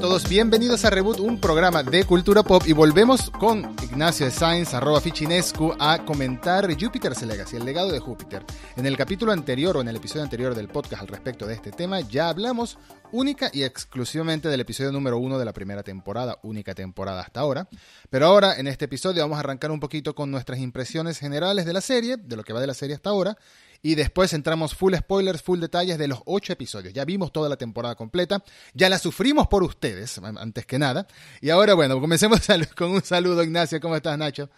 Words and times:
Todos, 0.00 0.28
bienvenidos 0.28 0.84
a 0.84 0.90
Reboot, 0.90 1.18
un 1.18 1.40
programa 1.40 1.82
de 1.82 2.04
cultura 2.04 2.44
pop 2.44 2.62
y 2.66 2.72
volvemos 2.72 3.30
con 3.30 3.74
Ignacio 3.82 4.26
de 4.26 4.32
Sainz, 4.32 4.72
arroba 4.72 5.00
Fichinescu, 5.00 5.74
a 5.76 6.04
comentar 6.04 6.68
Jupiter's 6.72 7.22
Legacy, 7.22 7.56
el 7.56 7.64
legado 7.64 7.90
de 7.90 7.98
Júpiter. 7.98 8.44
En 8.76 8.86
el 8.86 8.96
capítulo 8.96 9.32
anterior 9.32 9.76
o 9.76 9.80
en 9.80 9.88
el 9.88 9.96
episodio 9.96 10.22
anterior 10.22 10.54
del 10.54 10.68
podcast 10.68 11.02
al 11.02 11.08
respecto 11.08 11.48
de 11.48 11.54
este 11.54 11.72
tema 11.72 12.00
ya 12.00 12.28
hablamos 12.28 12.78
única 13.10 13.50
y 13.52 13.64
exclusivamente 13.64 14.48
del 14.48 14.60
episodio 14.60 14.92
número 14.92 15.18
uno 15.18 15.36
de 15.36 15.44
la 15.44 15.52
primera 15.52 15.82
temporada, 15.82 16.38
única 16.44 16.76
temporada 16.76 17.20
hasta 17.22 17.40
ahora. 17.40 17.68
Pero 18.08 18.26
ahora, 18.26 18.56
en 18.56 18.68
este 18.68 18.84
episodio, 18.84 19.22
vamos 19.22 19.36
a 19.36 19.40
arrancar 19.40 19.72
un 19.72 19.80
poquito 19.80 20.14
con 20.14 20.30
nuestras 20.30 20.60
impresiones 20.60 21.18
generales 21.18 21.66
de 21.66 21.72
la 21.72 21.80
serie, 21.80 22.16
de 22.18 22.36
lo 22.36 22.44
que 22.44 22.52
va 22.52 22.60
de 22.60 22.68
la 22.68 22.74
serie 22.74 22.94
hasta 22.94 23.10
ahora, 23.10 23.36
y 23.82 23.94
después 23.94 24.32
entramos 24.32 24.74
full 24.74 24.94
spoilers, 24.94 25.42
full 25.42 25.60
detalles 25.60 25.98
de 25.98 26.08
los 26.08 26.20
ocho 26.26 26.52
episodios. 26.52 26.92
Ya 26.92 27.04
vimos 27.04 27.32
toda 27.32 27.48
la 27.48 27.56
temporada 27.56 27.94
completa, 27.94 28.42
ya 28.74 28.88
la 28.88 28.98
sufrimos 28.98 29.46
por 29.48 29.62
ustedes, 29.62 30.18
antes 30.18 30.66
que 30.66 30.78
nada. 30.78 31.06
Y 31.40 31.50
ahora, 31.50 31.74
bueno, 31.74 32.00
comencemos 32.00 32.40
con 32.76 32.90
un 32.90 33.02
saludo, 33.02 33.42
Ignacio. 33.42 33.80
¿Cómo 33.80 33.96
estás, 33.96 34.18
Nacho? 34.18 34.48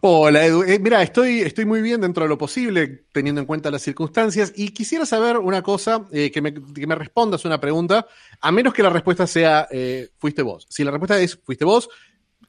Hola, 0.00 0.44
Edu. 0.44 0.62
Eh, 0.62 0.78
mira, 0.78 1.02
estoy, 1.02 1.40
estoy 1.40 1.64
muy 1.64 1.82
bien 1.82 2.00
dentro 2.00 2.24
de 2.24 2.28
lo 2.28 2.38
posible, 2.38 3.06
teniendo 3.12 3.40
en 3.40 3.46
cuenta 3.46 3.70
las 3.70 3.82
circunstancias, 3.82 4.52
y 4.54 4.70
quisiera 4.70 5.04
saber 5.04 5.38
una 5.38 5.62
cosa, 5.62 6.06
eh, 6.12 6.30
que, 6.30 6.40
me, 6.40 6.54
que, 6.54 6.86
me, 6.86 6.94
respondas 6.94 7.44
una 7.44 7.60
pregunta, 7.60 8.06
a 8.40 8.52
menos 8.52 8.72
que 8.72 8.82
la 8.82 8.90
respuesta 8.90 9.26
sea, 9.26 9.66
eh, 9.70 10.10
fuiste 10.18 10.42
vos. 10.42 10.66
Si 10.68 10.84
la 10.84 10.90
respuesta 10.90 11.18
es, 11.18 11.36
fuiste 11.36 11.64
vos, 11.64 11.88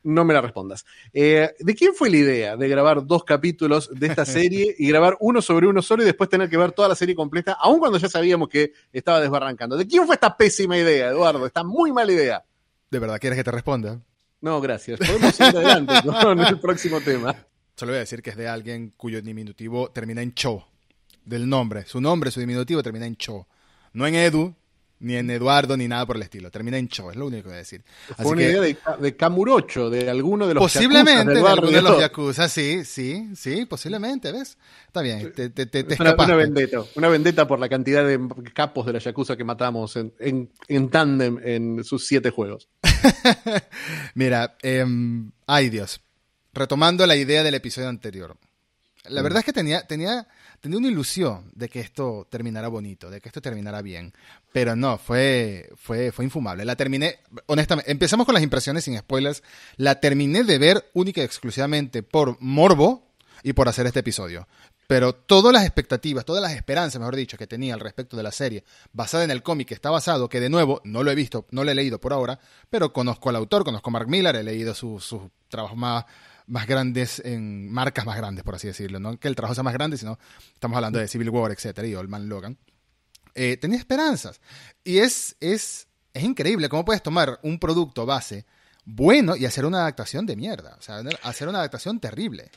no 0.05 0.23
me 0.23 0.33
la 0.33 0.41
respondas. 0.41 0.85
Eh, 1.11 1.53
¿De 1.59 1.75
quién 1.75 1.93
fue 1.93 2.09
la 2.09 2.17
idea 2.17 2.55
de 2.55 2.69
grabar 2.69 3.05
dos 3.05 3.23
capítulos 3.23 3.89
de 3.91 4.07
esta 4.07 4.23
serie 4.25 4.73
y 4.77 4.87
grabar 4.87 5.17
uno 5.19 5.41
sobre 5.41 5.67
uno 5.67 5.81
solo 5.81 6.03
y 6.03 6.05
después 6.05 6.29
tener 6.29 6.49
que 6.49 6.57
ver 6.57 6.71
toda 6.71 6.87
la 6.87 6.95
serie 6.95 7.15
completa, 7.15 7.57
aun 7.59 7.79
cuando 7.79 7.97
ya 7.97 8.07
sabíamos 8.07 8.47
que 8.47 8.71
estaba 8.93 9.19
desbarrancando? 9.19 9.75
¿De 9.75 9.87
quién 9.87 10.05
fue 10.05 10.15
esta 10.15 10.37
pésima 10.37 10.77
idea, 10.77 11.09
Eduardo? 11.09 11.45
Esta 11.45 11.63
muy 11.63 11.91
mala 11.91 12.11
idea. 12.11 12.43
¿De 12.89 12.99
verdad 12.99 13.19
quieres 13.19 13.37
que 13.37 13.43
te 13.43 13.51
responda? 13.51 13.99
No, 14.41 14.61
gracias. 14.61 14.99
Podemos 14.99 15.39
ir 15.39 15.45
adelante 15.47 15.93
con 16.21 16.39
el 16.39 16.59
próximo 16.59 17.01
tema. 17.01 17.35
Solo 17.75 17.91
voy 17.91 17.97
a 17.97 18.01
decir 18.01 18.21
que 18.21 18.29
es 18.29 18.37
de 18.37 18.47
alguien 18.47 18.93
cuyo 18.95 19.21
diminutivo 19.21 19.89
termina 19.89 20.21
en 20.21 20.33
cho. 20.33 20.67
Del 21.25 21.49
nombre. 21.49 21.85
Su 21.85 21.99
nombre, 21.99 22.29
su 22.29 22.39
diminutivo 22.39 22.83
termina 22.83 23.07
en 23.07 23.15
cho. 23.15 23.47
No 23.93 24.05
en 24.05 24.15
Edu, 24.15 24.53
ni 24.99 25.15
en 25.15 25.29
Eduardo, 25.29 25.75
ni 25.75 25.87
nada 25.87 26.05
por 26.05 26.15
el 26.15 26.23
estilo. 26.23 26.49
Termina 26.49 26.77
en 26.77 26.87
Cho, 26.87 27.11
es 27.11 27.17
lo 27.17 27.27
único 27.27 27.43
que 27.43 27.49
voy 27.49 27.55
a 27.55 27.59
decir. 27.59 27.83
Fue 28.17 28.31
una 28.31 28.43
idea 28.43 28.61
de, 28.61 28.77
de, 28.99 29.15
Camurocho, 29.15 29.89
de 29.89 30.09
alguno 30.09 30.47
de 30.47 30.53
los 30.53 30.63
Posiblemente, 30.63 31.33
de 31.33 31.47
alguno 31.47 31.71
de 31.71 31.81
los 31.81 31.99
Yakuza, 31.99 32.47
sí, 32.47 32.85
sí, 32.85 33.29
sí, 33.35 33.65
posiblemente, 33.65 34.31
¿ves? 34.31 34.57
Está 34.87 35.01
bien, 35.01 35.33
te, 35.33 35.49
te, 35.49 35.65
te 35.65 35.85
una, 35.99 36.15
una, 36.15 36.35
vendetta, 36.35 36.83
una 36.95 37.09
vendetta 37.09 37.47
por 37.47 37.59
la 37.59 37.67
cantidad 37.67 38.05
de 38.05 38.19
capos 38.53 38.85
de 38.85 38.93
la 38.93 38.99
Yakuza 38.99 39.35
que 39.35 39.43
matamos 39.43 39.95
en, 39.97 40.13
en, 40.19 40.49
en 40.67 40.89
tándem 40.89 41.39
en 41.43 41.83
sus 41.83 42.07
siete 42.07 42.29
juegos. 42.29 42.69
Mira, 44.15 44.55
eh, 44.63 44.85
ay 45.45 45.69
Dios, 45.69 46.01
retomando 46.53 47.05
la 47.05 47.15
idea 47.15 47.43
del 47.43 47.55
episodio 47.55 47.89
anterior. 47.89 48.37
La 49.07 49.21
verdad 49.21 49.39
es 49.39 49.45
que 49.45 49.53
tenía, 49.53 49.85
tenía 49.85 50.27
tenía 50.65 50.79
una 50.79 50.87
ilusión 50.87 51.51
de 51.53 51.69
que 51.69 51.79
esto 51.79 52.25
terminara 52.27 52.69
bonito, 52.69 53.11
de 53.11 53.21
que 53.21 53.29
esto 53.29 53.39
terminara 53.39 53.83
bien, 53.83 54.11
pero 54.51 54.75
no, 54.75 54.97
fue, 54.97 55.69
fue, 55.75 56.11
fue 56.11 56.25
infumable. 56.25 56.65
La 56.65 56.75
terminé, 56.75 57.19
honestamente, 57.45 57.91
empezamos 57.91 58.25
con 58.25 58.33
las 58.33 58.41
impresiones 58.41 58.83
sin 58.83 58.97
spoilers, 58.97 59.43
la 59.77 59.99
terminé 59.99 60.43
de 60.43 60.57
ver 60.57 60.89
única 60.95 61.21
y 61.21 61.23
exclusivamente 61.23 62.01
por 62.01 62.41
morbo 62.41 63.03
y 63.43 63.53
por 63.53 63.69
hacer 63.69 63.85
este 63.85 63.99
episodio. 63.99 64.47
Pero 64.87 65.13
todas 65.13 65.53
las 65.53 65.65
expectativas, 65.65 66.25
todas 66.25 66.41
las 66.41 66.53
esperanzas, 66.53 66.99
mejor 66.99 67.15
dicho, 67.15 67.37
que 67.37 67.45
tenía 67.45 67.75
al 67.75 67.79
respecto 67.79 68.17
de 68.17 68.23
la 68.23 68.31
serie, 68.31 68.63
basada 68.91 69.23
en 69.23 69.29
el 69.29 69.43
cómic 69.43 69.67
que 69.67 69.75
está 69.75 69.91
basado, 69.91 70.29
que 70.29 70.39
de 70.39 70.49
nuevo 70.49 70.81
no 70.83 71.03
lo 71.03 71.11
he 71.11 71.15
visto, 71.15 71.45
no 71.51 71.63
lo 71.63 71.69
he 71.69 71.75
leído 71.75 71.99
por 71.99 72.11
ahora, 72.11 72.39
pero 72.71 72.91
conozco 72.91 73.29
al 73.29 73.35
autor, 73.35 73.63
conozco 73.63 73.91
a 73.91 73.93
Mark 73.93 74.07
Millar, 74.07 74.35
he 74.35 74.43
leído 74.43 74.73
sus 74.73 75.03
su 75.05 75.29
trabajos 75.47 75.77
más 75.77 76.05
más 76.47 76.67
grandes 76.67 77.21
en 77.23 77.71
marcas 77.71 78.05
más 78.05 78.17
grandes, 78.17 78.43
por 78.43 78.55
así 78.55 78.67
decirlo. 78.67 78.99
No 78.99 79.17
que 79.17 79.27
el 79.27 79.35
trabajo 79.35 79.55
sea 79.55 79.63
más 79.63 79.73
grande, 79.73 79.97
sino 79.97 80.17
estamos 80.53 80.75
hablando 80.75 80.99
de 80.99 81.07
Civil 81.07 81.29
War, 81.29 81.51
etcétera, 81.51 81.87
y 81.87 81.95
Old 81.95 82.09
Man 82.09 82.29
Logan. 82.29 82.57
Eh, 83.33 83.57
tenía 83.57 83.77
esperanzas. 83.77 84.39
Y 84.83 84.99
es, 84.99 85.35
es, 85.39 85.87
es 86.13 86.23
increíble 86.23 86.69
cómo 86.69 86.85
puedes 86.85 87.03
tomar 87.03 87.39
un 87.43 87.59
producto 87.59 88.05
base 88.05 88.45
bueno 88.85 89.35
y 89.35 89.45
hacer 89.45 89.65
una 89.65 89.79
adaptación 89.79 90.25
de 90.25 90.35
mierda. 90.35 90.75
O 90.79 90.81
sea, 90.81 91.01
hacer 91.23 91.47
una 91.47 91.59
adaptación 91.59 91.99
terrible. 91.99 92.49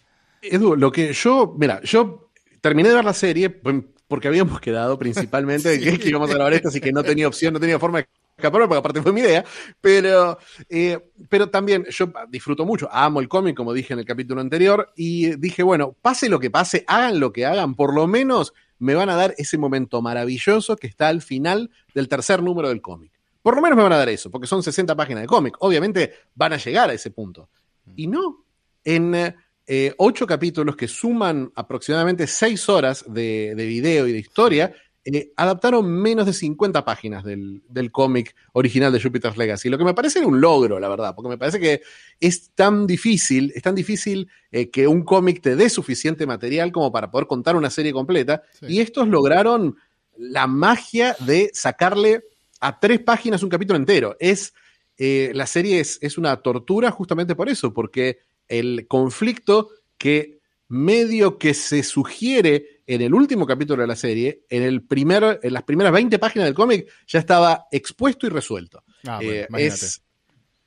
Edu, 0.43 0.77
lo 0.77 0.93
que 0.93 1.13
yo, 1.13 1.55
mira, 1.59 1.81
yo 1.83 2.31
terminé 2.61 2.91
de 2.91 2.95
ver 2.95 3.05
la 3.05 3.15
serie 3.15 3.51
porque 3.51 4.29
habíamos 4.29 4.61
quedado 4.61 4.99
principalmente 4.99 5.71
de 5.71 5.81
que, 5.99 6.09
íbamos 6.09 6.31
a 6.31 6.35
grabar 6.35 6.53
esto, 6.53 6.69
así 6.69 6.81
que 6.81 6.93
no 6.93 7.03
tenía 7.03 7.27
opción, 7.27 7.55
no 7.55 7.61
tenía 7.61 7.79
forma 7.79 7.99
de 7.99 8.09
porque 8.41 8.77
aparte 8.77 9.03
fue 9.03 9.13
mi 9.13 9.21
idea, 9.21 9.45
pero, 9.81 10.39
eh, 10.69 10.99
pero 11.29 11.51
también 11.51 11.85
yo 11.91 12.13
disfruto 12.29 12.65
mucho, 12.65 12.89
amo 12.93 13.21
el 13.21 13.29
cómic, 13.29 13.57
como 13.57 13.73
dije 13.73 13.93
en 13.93 13.99
el 13.99 14.05
capítulo 14.05 14.41
anterior, 14.41 14.93
y 14.97 15.37
dije, 15.37 15.63
bueno, 15.63 15.97
pase 16.01 16.29
lo 16.29 16.39
que 16.39 16.51
pase, 16.51 16.85
hagan 16.87 17.19
lo 17.19 17.33
que 17.33 17.47
hagan, 17.47 17.75
por 17.75 17.95
lo 17.95 18.07
menos 18.07 18.55
me 18.79 18.95
van 18.95 19.11
a 19.11 19.17
dar 19.17 19.35
ese 19.39 19.59
momento 19.59 20.01
maravilloso 20.03 20.77
que 20.77 20.87
está 20.87 21.09
al 21.09 21.21
final 21.21 21.71
del 21.95 22.09
tercer 22.09 22.43
número 22.43 22.69
del 22.69 22.81
cómic. 22.81 23.11
Por 23.43 23.57
lo 23.57 23.63
menos 23.63 23.77
me 23.77 23.83
van 23.83 23.93
a 23.93 23.99
dar 23.99 24.09
eso, 24.09 24.31
porque 24.31 24.47
son 24.47 24.63
60 24.63 24.95
páginas 24.95 25.23
de 25.23 25.27
cómic. 25.27 25.57
Obviamente 25.61 26.13
van 26.35 26.53
a 26.53 26.59
llegar 26.59 26.91
a 26.91 26.93
ese 26.93 27.11
punto. 27.11 27.49
Y 27.97 28.07
no, 28.07 28.45
en 28.85 29.35
eh, 29.67 29.95
ocho 29.97 30.27
capítulos 30.27 30.77
que 30.77 30.87
suman 30.87 31.51
aproximadamente 31.57 32.27
seis 32.27 32.69
horas 32.69 33.05
de, 33.09 33.55
de 33.57 33.67
video 33.67 34.07
y 34.07 34.13
de 34.13 34.19
historia, 34.19 34.73
eh, 35.11 35.33
adaptaron 35.37 35.91
menos 35.91 36.27
de 36.27 36.35
50 36.35 36.85
páginas 36.85 37.25
del, 37.25 37.63
cómic 37.91 38.35
original 38.53 38.93
de 38.93 39.01
Jupiter's 39.01 39.39
Legacy, 39.39 39.71
lo 39.71 39.79
que 39.79 39.85
me 39.85 39.95
parece 39.95 40.23
un 40.25 40.39
logro, 40.39 40.79
la 40.79 40.89
verdad, 40.89 41.15
porque 41.15 41.31
me 41.31 41.39
parece 41.39 41.59
que 41.59 41.81
es 42.21 42.51
tan 42.51 42.87
difícil, 42.87 43.51
es 43.55 43.63
tan 43.63 43.75
difícil 43.75 44.29
eh, 44.53 44.69
que 44.69 44.87
un 44.87 45.05
cómic 45.05 45.41
te 45.41 45.57
dé 45.57 45.71
suficiente 45.71 46.27
material 46.27 46.73
como 46.73 46.93
para 46.93 47.11
poder 47.11 47.27
contar 47.27 47.57
una 47.57 47.71
serie 47.71 47.93
completa, 47.93 48.43
y 48.61 48.81
estos 48.81 49.09
lograron 49.09 49.79
la 50.19 50.47
magia 50.47 51.17
de 51.21 51.51
sacarle 51.55 52.25
a 52.61 52.79
tres 52.79 53.01
páginas 53.01 53.43
un 53.43 53.49
capítulo 53.49 53.79
entero. 53.79 54.15
Es, 54.21 54.53
eh, 54.99 55.31
la 55.33 55.47
serie 55.47 55.81
es, 55.81 55.99
es 56.03 56.19
una 56.19 56.37
tortura 56.43 56.91
justamente 56.91 57.35
por 57.35 57.49
eso, 57.49 57.73
porque 57.73 58.19
el 58.47 58.87
conflicto 58.87 59.71
que 59.97 60.38
medio 60.69 61.39
que 61.39 61.55
se 61.55 61.83
sugiere 61.83 62.83
en 62.87 63.03
el 63.03 63.15
último 63.15 63.47
capítulo 63.47 63.83
de 63.83 63.89
la 63.89 63.97
serie, 63.97 64.45
en, 64.49 64.63
el 64.63 64.83
primer, 64.83 65.41
en 65.43 65.53
las 65.53 65.63
primeras 65.63 65.93
20 65.93 66.19
páginas 66.19 66.47
del 66.47 66.55
cómic, 66.55 66.89
ya 67.07 67.19
estaba 67.19 67.67
expuesto 67.71 68.27
y 68.27 68.31
resuelto. 68.31 68.83
Ah, 69.07 69.19
eh, 69.23 69.47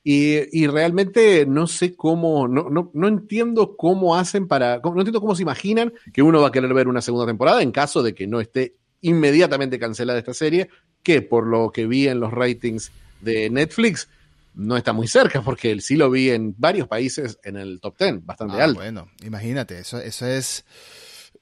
y, 0.04 0.66
realmente 0.68 1.46
no 1.46 1.68
sé 1.68 1.96
cómo, 1.96 2.48
no, 2.48 2.70
no, 2.70 2.90
no, 2.94 3.08
entiendo 3.08 3.76
cómo 3.78 4.16
hacen 4.16 4.48
para, 4.48 4.80
no 4.84 4.98
entiendo 4.98 5.22
cómo 5.22 5.36
se 5.36 5.44
imaginan 5.44 5.94
que 6.12 6.24
uno 6.24 6.42
va 6.42 6.48
a 6.48 6.52
querer 6.52 6.74
ver 6.74 6.88
una 6.88 7.02
segunda 7.02 7.28
temporada 7.28 7.62
en 7.62 7.72
caso 7.72 8.02
de 8.02 8.16
que 8.16 8.26
no 8.26 8.42
esté 8.42 8.76
inmediatamente 9.02 9.78
cancelada 9.78 10.18
esta 10.18 10.34
serie, 10.34 10.70
que 11.04 11.22
por 11.22 11.46
lo 11.46 11.72
que 11.72 11.86
vi 11.86 12.08
en 12.08 12.20
los 12.20 12.32
ratings 12.32 12.92
de 13.22 13.50
Netflix, 13.52 14.10
no 14.54 14.78
está 14.78 14.94
muy 14.94 15.08
cerca, 15.08 15.42
porque 15.42 15.80
sí 15.82 15.96
lo 15.96 16.10
vi 16.10 16.30
en 16.30 16.56
varios 16.58 16.88
países 16.88 17.40
en 17.44 17.58
el 17.58 17.80
top 17.80 17.98
10, 17.98 18.26
bastante 18.26 18.60
ah, 18.60 18.66
alto. 18.66 18.80
Bueno, 18.80 19.10
imagínate, 19.24 19.80
eso, 19.80 20.00
eso 20.00 20.26
es 20.26 20.66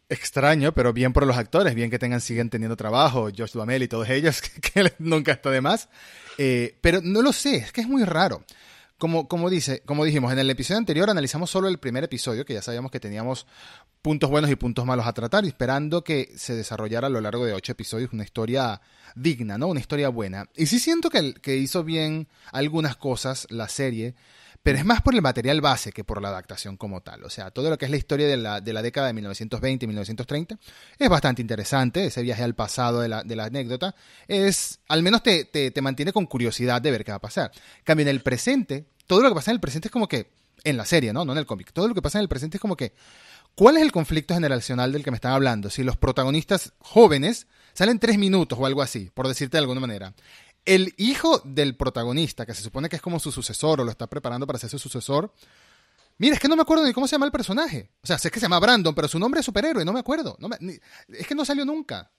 extraño, 0.09 0.74
pero 0.74 0.92
bien 0.92 1.14
por 1.14 1.25
los 1.25 1.38
actores, 1.38 1.75
bien 1.75 1.90
que 1.90 2.00
tengan, 2.00 2.22
siguen 2.22 2.50
teniendo 2.50 2.75
trabajo, 2.75 3.30
Josh 3.36 3.52
Duhamel 3.52 3.84
y 3.84 3.88
todos 3.88 4.09
ellos, 4.09 4.42
que, 4.74 4.94
nunca 5.00 5.31
está 5.31 5.52
de 5.52 5.62
más. 5.62 5.90
Eh, 6.38 6.78
pero 6.81 7.02
no 7.03 7.22
lo 7.22 7.34
sé, 7.34 7.58
es 7.58 7.72
que 7.72 7.81
es 7.81 7.88
muy 7.88 8.03
raro. 8.03 8.44
Como, 8.99 9.27
como, 9.27 9.49
dice, 9.49 9.81
como 9.85 10.05
dijimos, 10.05 10.31
en 10.31 10.39
el 10.39 10.49
episodio 10.49 10.77
anterior 10.77 11.09
analizamos 11.09 11.49
solo 11.49 11.69
el 11.69 11.79
primer 11.79 12.03
episodio, 12.03 12.45
que 12.45 12.53
ya 12.53 12.61
sabíamos 12.61 12.91
que 12.91 12.99
teníamos 12.99 13.47
puntos 14.01 14.29
buenos 14.29 14.51
y 14.51 14.55
puntos 14.55 14.85
malos 14.85 15.07
a 15.07 15.13
tratar, 15.13 15.46
esperando 15.46 16.03
que 16.03 16.31
se 16.35 16.53
desarrollara 16.53 17.07
a 17.07 17.09
lo 17.09 17.22
largo 17.22 17.46
de 17.46 17.53
ocho 17.53 17.72
episodios 17.72 18.13
una 18.13 18.25
historia 18.25 18.81
digna, 19.16 19.57
¿no? 19.57 19.67
Una 19.67 19.79
historia 19.79 20.09
buena. 20.09 20.49
Y 20.55 20.67
sí 20.67 20.79
siento 20.79 21.09
que, 21.09 21.34
que 21.34 21.55
hizo 21.55 21.84
bien 21.84 22.28
algunas 22.51 22.97
cosas 22.97 23.47
la 23.49 23.69
serie, 23.69 24.16
pero 24.64 24.78
es 24.78 24.85
más 24.85 25.02
por 25.02 25.16
el 25.16 25.22
material 25.22 25.61
base 25.61 25.91
que 25.91 26.03
por 26.03 26.22
la 26.22 26.29
adaptación 26.29 26.76
como 26.76 27.02
tal. 27.02 27.23
O 27.23 27.29
sea, 27.29 27.52
todo 27.52 27.70
lo 27.70 27.78
que 27.78 27.85
es 27.85 27.91
la 27.91 27.97
historia 27.97 28.28
de 28.28 28.38
la, 28.38 28.61
de 28.61 28.73
la 28.73 28.82
década 28.82 29.08
de 29.08 29.14
1920 29.14 29.85
y 29.85 29.88
1930 29.88 30.59
es 30.97 31.09
bastante 31.09 31.41
interesante. 31.41 32.06
Ese 32.06 32.22
viaje 32.22 32.44
al 32.44 32.56
pasado 32.56 33.00
de 33.00 33.08
la, 33.08 33.23
de 33.23 33.35
la 33.35 33.46
anécdota 33.46 33.96
es, 34.28 34.79
al 34.88 35.02
menos 35.02 35.23
te, 35.23 35.46
te, 35.46 35.72
te, 35.72 35.82
mantiene 35.82 36.11
con 36.11 36.26
curiosidad 36.26 36.82
de 36.82 36.91
ver 36.91 37.06
qué 37.06 37.11
va 37.11 37.17
a 37.17 37.22
pasar. 37.22 37.52
Cambio, 37.84 38.03
en 38.03 38.09
el 38.09 38.22
presente, 38.22 38.85
todo 39.08 39.22
lo 39.22 39.29
que 39.29 39.35
pasa 39.35 39.52
en 39.52 39.56
el 39.56 39.61
presente 39.61 39.88
es 39.88 39.91
como 39.91 40.08
que, 40.08 40.29
en 40.64 40.76
la 40.76 40.85
serie, 40.85 41.14
¿no? 41.14 41.23
No 41.23 41.32
en 41.32 41.38
el 41.38 41.46
cómic. 41.46 41.72
Todo 41.72 41.88
lo 41.88 41.96
que 41.96 42.02
pasa 42.02 42.17
en 42.17 42.23
el 42.23 42.29
presente 42.29 42.58
es 42.58 42.62
como 42.62 42.76
que, 42.76 42.94
¿cuál 43.55 43.78
es 43.78 43.84
el 43.84 43.94
conflicto 43.94 44.34
generacional 44.34 44.91
del 44.91 45.03
que 45.03 45.12
me 45.12 45.16
están 45.16 45.32
hablando? 45.32 45.70
Si 45.70 45.84
los 45.84 45.96
protagonistas 45.96 46.73
jóvenes 46.79 47.47
salen 47.73 47.97
tres 47.97 48.17
minutos 48.17 48.59
o 48.59 48.66
algo 48.66 48.82
así, 48.82 49.09
por 49.14 49.28
decirte 49.28 49.55
de 49.55 49.62
alguna 49.62 49.79
manera 49.79 50.14
el 50.66 50.94
hijo 50.97 51.41
del 51.46 51.76
protagonista, 51.76 52.46
que 52.46 52.53
se 52.53 52.64
supone 52.64 52.90
que 52.90 52.96
es 52.96 53.02
como 53.02 53.20
su 53.20 53.32
sucesor 53.32 53.82
o 53.82 53.84
lo 53.84 53.91
está 53.91 54.08
preparando 54.08 54.46
para 54.46 54.59
ser 54.59 54.70
su 54.70 54.79
sucesor, 54.79 55.34
mira, 56.17 56.35
es 56.35 56.40
que 56.40 56.47
no 56.47 56.56
me 56.56 56.61
acuerdo 56.61 56.85
ni 56.85 56.94
cómo 56.94 57.08
se 57.08 57.14
llama 57.16 57.26
el 57.26 57.32
personaje. 57.32 57.90
O 58.03 58.08
sea, 58.08 58.17
sé 58.17 58.29
que 58.29 58.40
se 58.40 58.46
llama 58.46 58.59
Brandon, 58.59 58.94
pero 58.94 59.08
su 59.08 59.20
nombre 59.20 59.40
es 59.40 59.46
superhéroe, 59.46 59.85
no 59.85 59.94
me 59.94 60.00
acuerdo. 60.00 60.38
es 61.09 61.28
que 61.28 61.35
no 61.35 61.46
salió 61.46 61.66
nunca. 61.66 62.11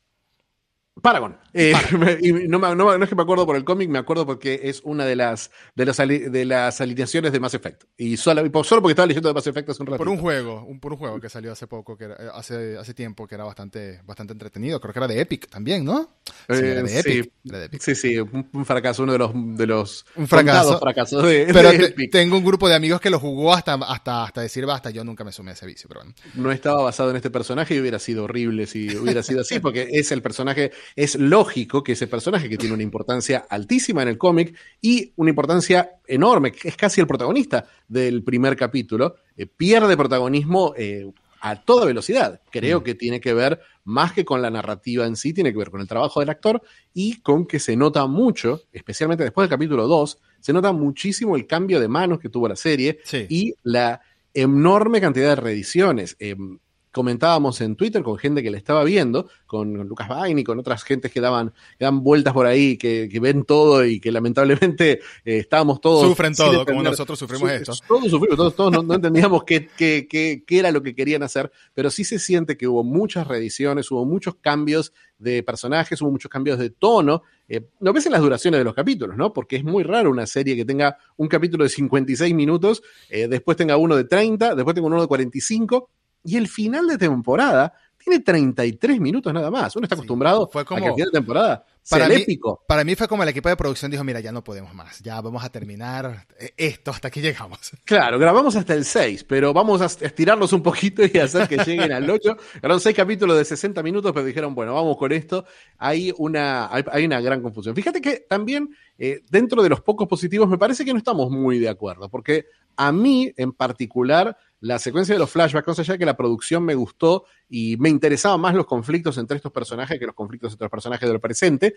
Paragon. 1.01 1.37
Eh, 1.53 1.73
y 2.21 2.33
no, 2.33 2.59
no, 2.75 2.95
es 2.95 3.09
que 3.09 3.15
me 3.15 3.23
acuerdo 3.23 3.47
por 3.47 3.57
el 3.57 3.65
cómic, 3.65 3.89
me 3.89 3.99
acuerdo 3.99 4.27
porque 4.27 4.61
es 4.65 4.81
una 4.85 5.05
de 5.05 5.17
las, 5.17 5.51
de 5.75 5.87
las, 5.87 5.97
de 5.97 6.45
las 6.45 6.81
alineaciones 6.81 7.33
de 7.33 7.41
Mass 7.41 7.55
Effect. 7.55 7.85
Y 7.97 8.17
solo, 8.17 8.43
solo 8.65 8.83
porque 8.83 8.93
estaba 8.93 9.07
leyendo 9.07 9.29
de 9.29 9.35
Mass 9.35 9.47
Effect 9.47 9.71
hace 9.71 9.83
un 9.83 9.87
rato. 9.87 9.99
Por 9.99 10.09
un 10.09 10.19
juego, 10.19 10.65
un, 10.65 10.81
por 10.81 10.93
un 10.93 10.99
juego 10.99 11.21
que 11.21 11.29
salió 11.29 11.53
hace 11.53 11.67
poco, 11.67 11.97
que 11.97 12.05
era, 12.05 12.15
eh, 12.15 12.31
hace, 12.35 12.77
hace 12.79 12.95
tiempo, 12.95 13.27
que 13.27 13.35
era 13.35 13.45
bastante, 13.45 14.01
bastante 14.05 14.33
entretenido. 14.33 14.81
Creo 14.81 14.93
que 14.93 14.99
era 14.99 15.09
de 15.09 15.21
Epic 15.21 15.49
también, 15.49 15.85
¿no? 15.85 16.09
Sí, 16.49 16.57
era 16.65 16.83
de 16.83 17.01
Epic. 17.01 17.81
Sí, 17.81 17.95
sí, 17.95 18.19
un, 18.19 18.65
fracaso, 18.65 19.03
uno 19.03 19.13
de 19.13 19.19
los, 19.19 19.33
de 19.35 19.67
los 19.67 20.05
un 20.17 20.29
fracaso. 20.29 20.79
fracasos 20.79 21.23
de, 21.25 21.49
pero 21.53 21.71
tengo 22.11 22.37
un 22.37 22.45
grupo 22.45 22.69
de 22.69 22.75
amigos 22.75 23.01
que 23.01 23.11
lo 23.11 23.19
jugó 23.19 23.55
hasta, 23.55 23.75
hasta, 23.75 24.25
hasta 24.25 24.41
decir 24.41 24.67
basta. 24.67 24.91
Yo 24.91 25.05
nunca 25.05 25.25
me 25.25 25.33
sumé 25.33 25.51
a 25.51 25.55
ese 25.55 25.67
vicio, 25.67 25.89
pero 25.89 26.01
bueno. 26.01 26.15
No 26.35 26.53
estaba 26.53 26.83
basado 26.83 27.11
en 27.11 27.17
este 27.17 27.31
personaje 27.31 27.75
y 27.75 27.81
hubiera 27.81 27.99
sido 27.99 28.25
horrible 28.25 28.67
si 28.67 28.97
hubiera 28.97 29.23
sido 29.23 29.41
así, 29.41 29.59
porque 29.61 29.89
es 29.91 30.13
el 30.13 30.23
personaje, 30.23 30.73
es 30.97 31.17
lógico 31.17 31.83
que 31.83 31.93
ese 31.93 32.07
personaje 32.07 32.49
que 32.49 32.57
tiene 32.57 32.75
una 32.75 32.83
importancia 32.83 33.47
altísima 33.49 34.03
en 34.03 34.09
el 34.09 34.19
cómic 34.19 34.57
y 34.81 35.13
una 35.17 35.31
importancia 35.31 36.01
enorme, 36.07 36.53
que 36.53 36.69
es 36.69 36.77
casi 36.77 37.01
el 37.01 37.07
protagonista 37.07 37.67
del 37.89 38.23
primer 38.23 38.57
capítulo, 38.57 39.17
eh, 39.37 39.47
pierde 39.47 39.97
protagonismo 39.97 40.75
eh, 40.77 41.11
a 41.41 41.63
toda 41.63 41.87
velocidad. 41.87 42.41
Creo 42.51 42.81
mm. 42.81 42.83
que 42.85 42.95
tiene 42.95 43.21
que 43.21 43.35
ver 43.35 43.61
más 43.85 44.13
que 44.13 44.25
con 44.25 44.43
la 44.43 44.51
narrativa 44.51 45.07
en 45.07 45.17
sí, 45.17 45.33
tiene 45.33 45.53
que 45.53 45.59
ver 45.59 45.71
con 45.71 45.81
el 45.81 45.89
trabajo 45.89 46.21
del 46.21 46.31
actor 46.31 46.63
y 46.93 47.21
con 47.21 47.47
que 47.47 47.59
se 47.59 47.77
nota 47.77 48.07
mucho, 48.07 48.63
especialmente 48.73 49.25
después 49.25 49.49
del 49.49 49.57
capítulo 49.57 49.87
2, 49.87 50.19
se 50.41 50.53
nota 50.53 50.73
muchísimo 50.73 51.37
el 51.37 51.47
cambio 51.47 51.81
de 51.81 51.89
manos 51.89 52.19
que 52.19 52.29
tuvo 52.29 52.49
la 52.49 52.57
serie 52.57 53.01
y 53.29 53.55
la 53.63 54.01
enorme 54.35 55.01
cantidad 55.01 55.31
de 55.31 55.37
reediciones. 55.37 56.17
Em, 56.19 56.59
comentábamos 56.91 57.61
en 57.61 57.77
Twitter 57.77 58.03
con 58.03 58.19
gente 58.19 58.43
que 58.43 58.51
le 58.51 58.59
estaba 58.59 58.85
viendo, 58.85 59.29
con, 59.47 59.75
Lucas 59.89 60.09
Bain 60.09 60.39
y 60.39 60.45
con 60.45 60.59
otras 60.59 60.83
gentes 60.83 61.13
que 61.13 61.21
daban, 61.21 61.53
dan 61.79 62.03
vueltas 62.03 62.35
por 62.35 62.47
ahí, 62.47 62.77
que, 62.77 63.09
ven 63.21 63.45
todo 63.45 63.85
y 63.85 64.01
que 64.01 64.11
lamentablemente 64.11 65.01
eh, 65.25 65.39
estábamos 65.39 65.81
todos... 65.81 66.09
Sufren 66.09 66.35
todo, 66.35 66.65
como 66.65 66.83
nosotros 66.83 67.19
sufrimos 67.19 67.51
esto. 67.51 67.73
Todos 67.87 68.11
sufrimos, 68.11 68.55
todos, 68.55 68.85
no, 68.85 68.95
entendíamos 68.95 69.45
qué, 69.45 69.69
qué, 69.77 70.07
qué, 70.09 70.43
qué, 70.47 70.59
era 70.59 70.73
lo 70.73 70.83
que 70.83 70.95
querían 70.95 71.23
hacer, 71.23 71.51
pero 71.75 71.91
sí 71.91 72.05
se 72.05 72.19
siente 72.19 72.57
que 72.57 72.67
hubo 72.67 72.83
muchas 72.83 73.27
reediciones, 73.27 73.91
hubo 73.91 74.05
muchos 74.05 74.37
cambios 74.37 74.93
de 75.19 75.43
personajes, 75.43 76.01
hubo 76.03 76.11
muchos 76.11 76.31
cambios 76.31 76.59
de 76.59 76.71
tono. 76.71 77.23
Eh, 77.49 77.67
no 77.81 77.93
ves 77.93 78.07
en 78.07 78.13
las 78.13 78.23
duraciones 78.23 78.59
de 78.59 78.65
los 78.65 78.75
capítulos, 78.75 79.17
¿no? 79.17 79.33
Porque 79.33 79.57
es 79.57 79.65
muy 79.65 79.85
raro 79.85 80.11
una 80.11 80.27
serie 80.27 80.57
que 80.57 80.65
tenga 80.65 80.97
un 81.17 81.29
capítulo 81.29 81.65
de 81.65 81.71
56 81.71 82.35
minutos, 82.35 82.83
eh, 83.11 83.29
después 83.29 83.57
tenga 83.57 83.77
uno 83.77 83.97
de 83.97 84.05
30, 84.05 84.55
después 84.55 84.75
tenga 84.75 84.87
uno 84.89 85.01
de 85.01 85.07
45 85.07 85.91
y 86.25 86.37
el 86.37 86.49
final 86.49 86.87
de 86.87 86.99
temporada 86.99 87.73
tiene 87.97 88.21
33 88.21 89.01
minutos 89.01 89.33
nada 89.33 89.51
más. 89.51 89.75
Uno 89.77 89.85
está 89.85 89.95
acostumbrado 89.95 90.49
fue 90.49 90.65
como, 90.65 90.79
a 90.79 90.81
que 90.81 90.89
el 90.89 90.95
final 90.95 91.11
de 91.13 91.19
temporada 91.19 91.65
para 91.89 92.09
mí, 92.09 92.17
épico. 92.17 92.63
Para 92.67 92.85
mí 92.85 92.95
fue 92.95 93.09
como 93.09 93.23
el 93.23 93.29
equipo 93.29 93.49
de 93.49 93.57
producción 93.57 93.91
dijo, 93.91 94.05
mira, 94.05 94.21
ya 94.21 94.33
no 94.33 94.45
podemos 94.45 94.75
más, 94.75 95.01
ya 95.01 95.21
vamos 95.21 95.45
a 95.45 95.51
terminar 95.51 96.27
esto 96.57 96.91
hasta 96.91 97.11
que 97.11 97.21
llegamos. 97.21 97.59
Claro, 97.85 98.19
grabamos 98.19 98.55
hasta 98.55 98.75
el 98.75 98.85
6, 98.85 99.25
pero 99.25 99.53
vamos 99.53 99.81
a 99.81 99.87
estirarnos 99.87 100.53
un 100.53 100.63
poquito 100.63 101.03
y 101.05 101.19
hacer 101.19 101.49
que 101.49 101.57
lleguen 101.65 101.93
al 101.93 102.09
8. 102.09 102.37
Grabaron 102.55 102.81
6 102.81 102.95
capítulos 102.95 103.37
de 103.37 103.45
60 103.45 103.83
minutos, 103.83 104.13
pero 104.13 104.25
dijeron, 104.25 104.55
bueno, 104.55 104.75
vamos 104.75 104.97
con 104.97 105.11
esto. 105.13 105.45
Hay 105.79 106.13
una, 106.19 106.71
hay, 106.73 107.05
una 107.05 107.21
gran 107.21 107.43
confusión. 107.43 107.75
Fíjate 107.75 108.01
que 108.01 108.27
también 108.29 108.71
eh, 108.99 109.23
dentro 109.29 109.63
de 109.63 109.69
los 109.69 109.81
pocos 109.81 110.07
positivos 110.07 110.49
me 110.49 110.59
parece 110.59 110.85
que 110.85 110.93
no 110.93 110.99
estamos 110.99 111.31
muy 111.31 111.59
de 111.59 111.69
acuerdo, 111.69 112.09
porque 112.09 112.47
a 112.77 112.93
mí 112.93 113.33
en 113.37 113.53
particular 113.53 114.37
la 114.61 114.79
secuencia 114.79 115.15
de 115.15 115.19
los 115.19 115.31
flashbacks, 115.31 115.69
más 115.69 115.79
allá 115.79 115.95
de 115.95 115.99
que 115.99 116.07
la 116.07 116.17
producción 116.17 116.63
me 116.63 116.75
gustó 116.75 117.25
y 117.49 117.77
me 117.79 117.89
interesaban 117.89 118.41
más 118.41 118.55
los 118.55 118.67
conflictos 118.67 119.17
entre 119.17 119.37
estos 119.37 119.53
personajes 119.53 119.99
que 119.99 120.07
los 120.07 120.15
conflictos 120.15 120.53
entre 120.53 120.67
los 120.67 120.71
personajes 120.71 121.09
del 121.09 121.19
presente, 121.19 121.70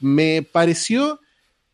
me 0.00 0.42
pareció, 0.42 1.20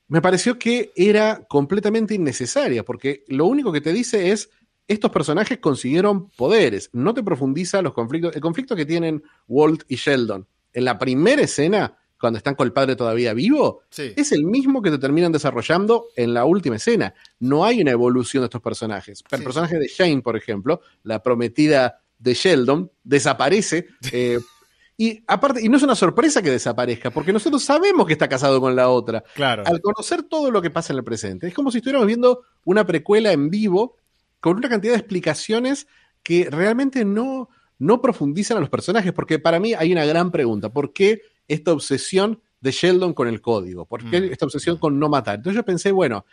me 0.08 0.20
pareció 0.20 0.58
que 0.58 0.92
era 0.96 1.44
completamente 1.48 2.14
innecesaria, 2.14 2.84
porque 2.84 3.24
lo 3.28 3.46
único 3.46 3.72
que 3.72 3.80
te 3.80 3.92
dice 3.92 4.30
es, 4.30 4.50
estos 4.88 5.10
personajes 5.10 5.58
consiguieron 5.58 6.28
poderes, 6.30 6.90
no 6.92 7.14
te 7.14 7.22
profundiza 7.22 7.82
los 7.82 7.92
conflictos, 7.92 8.34
el 8.34 8.40
conflicto 8.40 8.74
que 8.74 8.86
tienen 8.86 9.22
Walt 9.46 9.84
y 9.88 9.96
Sheldon. 9.96 10.46
En 10.72 10.84
la 10.84 10.98
primera 10.98 11.42
escena 11.42 11.96
cuando 12.20 12.36
están 12.36 12.54
con 12.54 12.66
el 12.66 12.72
padre 12.72 12.96
todavía 12.96 13.32
vivo, 13.32 13.82
es 13.96 14.30
el 14.32 14.44
mismo 14.44 14.82
que 14.82 14.90
te 14.90 14.98
terminan 14.98 15.32
desarrollando 15.32 16.08
en 16.14 16.34
la 16.34 16.44
última 16.44 16.76
escena. 16.76 17.14
No 17.38 17.64
hay 17.64 17.80
una 17.80 17.92
evolución 17.92 18.42
de 18.42 18.46
estos 18.46 18.60
personajes. 18.60 19.24
El 19.30 19.42
personaje 19.42 19.78
de 19.78 19.88
Shane, 19.88 20.20
por 20.20 20.36
ejemplo, 20.36 20.82
la 21.02 21.22
prometida 21.22 22.02
de 22.18 22.34
Sheldon, 22.34 22.92
desaparece. 23.02 23.88
Eh, 24.12 24.38
y 25.00 25.24
aparte, 25.26 25.64
y 25.64 25.70
no 25.70 25.78
es 25.78 25.82
una 25.82 25.94
sorpresa 25.94 26.42
que 26.42 26.50
desaparezca, 26.50 27.10
porque 27.10 27.32
nosotros 27.32 27.64
sabemos 27.64 28.06
que 28.06 28.12
está 28.12 28.28
casado 28.28 28.60
con 28.60 28.76
la 28.76 28.90
otra. 28.90 29.24
Claro. 29.34 29.62
Al 29.64 29.80
conocer 29.80 30.24
todo 30.24 30.50
lo 30.50 30.60
que 30.60 30.68
pasa 30.68 30.92
en 30.92 30.98
el 30.98 31.04
presente. 31.04 31.48
Es 31.48 31.54
como 31.54 31.70
si 31.70 31.78
estuviéramos 31.78 32.06
viendo 32.06 32.42
una 32.66 32.84
precuela 32.84 33.32
en 33.32 33.48
vivo 33.48 33.96
con 34.40 34.58
una 34.58 34.68
cantidad 34.68 34.92
de 34.92 34.98
explicaciones 34.98 35.86
que 36.22 36.50
realmente 36.50 37.06
no, 37.06 37.48
no 37.78 38.02
profundizan 38.02 38.58
a 38.58 38.60
los 38.60 38.68
personajes, 38.68 39.14
porque 39.14 39.38
para 39.38 39.58
mí 39.58 39.72
hay 39.72 39.90
una 39.90 40.04
gran 40.04 40.30
pregunta. 40.30 40.68
¿Por 40.68 40.92
qué 40.92 41.22
esta 41.48 41.72
obsesión 41.72 42.42
de 42.60 42.70
Sheldon 42.70 43.14
con 43.14 43.26
el 43.26 43.40
código? 43.40 43.86
¿Por 43.86 44.04
qué 44.04 44.20
mm. 44.20 44.24
esta 44.24 44.44
obsesión 44.44 44.76
con 44.76 44.98
no 44.98 45.08
matar? 45.08 45.36
Entonces 45.36 45.56
yo 45.56 45.64
pensé, 45.64 45.92
bueno, 45.92 46.26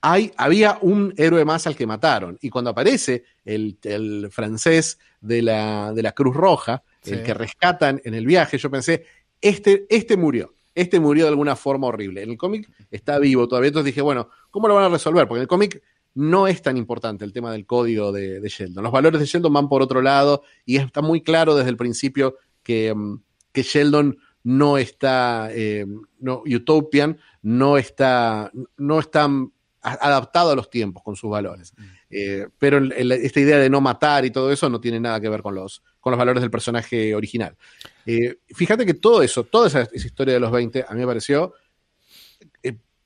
hay, 0.00 0.30
había 0.36 0.78
un 0.80 1.12
héroe 1.16 1.44
más 1.44 1.66
al 1.66 1.74
que 1.74 1.88
mataron. 1.88 2.38
Y 2.40 2.50
cuando 2.50 2.70
aparece 2.70 3.24
el, 3.44 4.28
francés 4.30 5.00
de 5.20 5.42
la, 5.42 5.92
de 5.92 6.02
la, 6.02 6.12
Cruz 6.12 6.36
Roja, 6.36 6.84
el 7.04 7.22
que 7.22 7.34
rescatan 7.34 8.00
en 8.04 8.14
el 8.14 8.26
viaje, 8.26 8.58
yo 8.58 8.70
pensé, 8.70 9.04
este, 9.40 9.86
este 9.88 10.16
murió. 10.16 10.54
Este 10.74 11.00
murió 11.00 11.24
de 11.24 11.30
alguna 11.30 11.56
forma 11.56 11.88
horrible. 11.88 12.22
En 12.22 12.30
el 12.30 12.38
cómic 12.38 12.70
está 12.90 13.18
vivo 13.18 13.46
todavía. 13.46 13.68
Entonces 13.68 13.86
dije, 13.86 14.00
bueno, 14.00 14.28
¿cómo 14.50 14.68
lo 14.68 14.74
van 14.74 14.84
a 14.84 14.88
resolver? 14.88 15.28
Porque 15.28 15.38
en 15.38 15.42
el 15.42 15.48
cómic 15.48 15.82
no 16.14 16.46
es 16.46 16.62
tan 16.62 16.76
importante 16.76 17.24
el 17.24 17.32
tema 17.32 17.52
del 17.52 17.66
código 17.66 18.12
de, 18.12 18.40
de, 18.40 18.48
Sheldon. 18.48 18.82
Los 18.82 18.92
valores 18.92 19.20
de 19.20 19.26
Sheldon 19.26 19.52
van 19.52 19.68
por 19.68 19.82
otro 19.82 20.00
lado 20.00 20.42
y 20.64 20.76
está 20.76 21.02
muy 21.02 21.22
claro 21.22 21.54
desde 21.54 21.70
el 21.70 21.76
principio 21.76 22.36
que, 22.62 22.94
mm, 22.94 23.20
que 23.52 23.62
Sheldon 23.62 24.18
no 24.44 24.78
está, 24.78 25.50
eh, 25.52 25.86
no, 26.18 26.42
Utopian 26.44 27.18
no 27.42 27.78
está, 27.78 28.50
no 28.76 28.98
está 28.98 29.28
adaptado 29.80 30.50
a 30.50 30.56
los 30.56 30.70
tiempos 30.70 31.02
con 31.02 31.16
sus 31.16 31.30
valores. 31.30 31.74
Eh, 32.12 32.46
pero 32.58 32.78
esta 32.94 33.40
idea 33.40 33.58
de 33.58 33.70
no 33.70 33.80
matar 33.80 34.24
y 34.26 34.30
todo 34.30 34.52
eso 34.52 34.68
no 34.68 34.80
tiene 34.80 35.00
nada 35.00 35.18
que 35.18 35.30
ver 35.30 35.40
con 35.40 35.54
los, 35.54 35.82
con 35.98 36.10
los 36.10 36.18
valores 36.18 36.42
del 36.42 36.50
personaje 36.50 37.14
original. 37.14 37.56
Eh, 38.04 38.36
fíjate 38.48 38.84
que 38.84 38.94
todo 38.94 39.22
eso, 39.22 39.44
toda 39.44 39.68
esa, 39.68 39.88
historia 39.94 40.34
de 40.34 40.40
los 40.40 40.52
20, 40.52 40.84
a 40.86 40.92
mí 40.92 41.00
me 41.00 41.06
pareció 41.06 41.54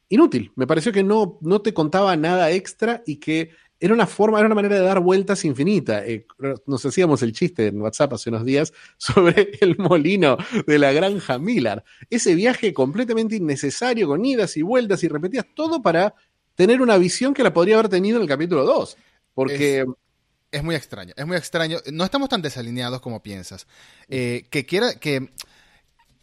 inútil. 0.08 0.52
Me 0.56 0.66
pareció 0.66 0.92
que 0.92 1.02
no, 1.02 1.38
no 1.40 1.62
te 1.62 1.74
contaba 1.74 2.16
nada 2.16 2.50
extra 2.50 3.02
y 3.06 3.16
que 3.16 3.50
era 3.78 3.92
una 3.92 4.06
forma, 4.06 4.38
era 4.38 4.46
una 4.46 4.54
manera 4.54 4.76
de 4.76 4.82
dar 4.82 5.00
vueltas 5.00 5.44
infinita. 5.44 6.04
Eh, 6.06 6.26
nos 6.66 6.84
hacíamos 6.86 7.22
el 7.22 7.32
chiste 7.32 7.66
en 7.66 7.80
WhatsApp 7.80 8.14
hace 8.14 8.30
unos 8.30 8.44
días 8.44 8.72
sobre 8.96 9.50
el 9.60 9.76
molino 9.78 10.36
de 10.66 10.78
la 10.78 10.92
granja 10.92 11.38
Miller. 11.38 11.84
Ese 12.08 12.34
viaje 12.34 12.72
completamente 12.72 13.36
innecesario, 13.36 14.08
con 14.08 14.24
idas 14.24 14.56
y 14.56 14.62
vueltas 14.62 15.04
y 15.04 15.08
repetidas, 15.08 15.46
todo 15.54 15.82
para 15.82 16.14
tener 16.56 16.82
una 16.82 16.98
visión 16.98 17.32
que 17.32 17.44
la 17.44 17.52
podría 17.52 17.76
haber 17.76 17.88
tenido 17.88 18.16
en 18.16 18.22
el 18.22 18.28
capítulo 18.28 18.64
2. 18.64 18.96
Porque. 19.34 19.86
Es, 20.50 20.62
muy 20.62 20.74
extraño, 20.74 21.12
es 21.16 21.26
muy 21.26 21.36
extraño. 21.36 21.78
No 21.92 22.04
estamos 22.04 22.28
tan 22.28 22.42
desalineados 22.42 23.00
como 23.00 23.22
piensas. 23.22 23.66
Eh, 24.08 24.46
que 24.50 24.66
quiera. 24.66 24.94
que 24.94 25.30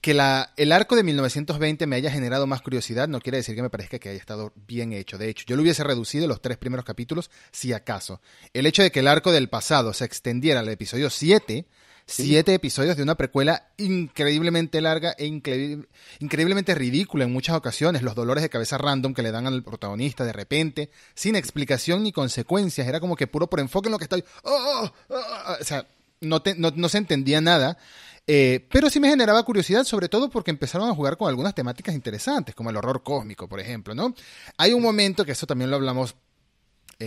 que 0.04 0.14
la, 0.14 0.52
el 0.58 0.74
arco 0.74 0.98
de 0.98 1.04
1920 1.04 1.88
me 1.88 1.96
haya 1.96 2.12
generado 2.12 2.46
más 2.46 2.62
curiosidad 2.62 3.08
no 3.08 3.22
quiere 3.22 3.38
decir 3.38 3.56
que 3.56 3.62
me 3.62 3.70
parezca 3.70 4.00
que 4.00 4.10
haya 4.10 4.20
estado 4.20 4.52
bien 4.68 4.92
hecho. 4.92 5.18
De 5.18 5.30
hecho, 5.30 5.46
yo 5.48 5.56
lo 5.56 5.62
hubiese 5.62 5.82
reducido 5.82 6.28
los 6.28 6.42
tres 6.42 6.58
primeros 6.58 6.84
capítulos, 6.84 7.32
si 7.54 7.72
acaso. 7.72 8.20
El 8.52 8.66
hecho 8.66 8.84
de 8.84 8.92
que 8.92 9.00
el 9.00 9.08
arco 9.08 9.32
del 9.32 9.48
pasado 9.48 9.94
se 9.94 10.04
extendiera 10.04 10.60
al 10.60 10.68
episodio 10.68 11.10
7, 11.10 11.66
siete 12.06 12.54
episodios 12.54 12.98
de 12.98 13.04
una 13.04 13.16
precuela 13.16 13.70
increíblemente 13.78 14.82
larga 14.82 15.16
e 15.18 15.26
increíblemente 15.26 16.76
ridícula 16.76 17.24
en 17.24 17.34
muchas 17.34 17.56
ocasiones. 17.56 18.02
Los 18.02 18.16
dolores 18.16 18.42
de 18.42 18.50
cabeza 18.50 18.78
random 18.78 19.14
que 19.14 19.24
le 19.24 19.32
dan 19.32 19.48
al 19.48 19.64
protagonista 19.64 20.26
de 20.26 20.34
repente, 20.34 20.90
sin 21.14 21.36
explicación 21.36 22.04
ni 22.04 22.12
consecuencias. 22.12 22.88
Era 22.88 23.00
como 23.00 23.16
que 23.16 23.28
puro 23.28 23.48
por 23.48 23.60
enfoque 23.60 23.88
en 23.88 23.94
lo 23.94 23.98
que 23.98 24.06
está. 24.06 24.18
¡Oh, 24.18 24.22
oh, 24.44 24.92
oh! 25.10 25.58
O 25.60 25.64
sea, 25.64 25.88
no, 26.22 26.42
no, 26.58 26.72
no 26.76 26.90
se 26.90 26.98
entendía 26.98 27.42
nada. 27.42 27.78
Eh, 28.26 28.66
pero 28.72 28.90
sí 28.90 29.02
me 29.02 29.10
generaba 29.10 29.44
curiosidad, 29.44 29.84
sobre 29.84 30.08
todo 30.08 30.30
porque 30.30 30.52
empezaron 30.52 30.90
a 30.90 30.96
jugar 30.96 31.18
con 31.18 31.28
algunas 31.28 31.54
temáticas 31.54 31.94
interesantes, 31.94 32.56
como 32.56 32.70
el 32.70 32.78
horror 32.78 33.04
cósmico, 33.04 33.50
por 33.50 33.60
ejemplo, 33.60 33.94
¿no? 33.94 34.16
Hay 34.58 34.72
un 34.72 34.82
momento, 34.82 35.26
que 35.26 35.34
eso 35.34 35.46
también 35.46 35.70
lo 35.70 35.76
hablamos 35.76 36.16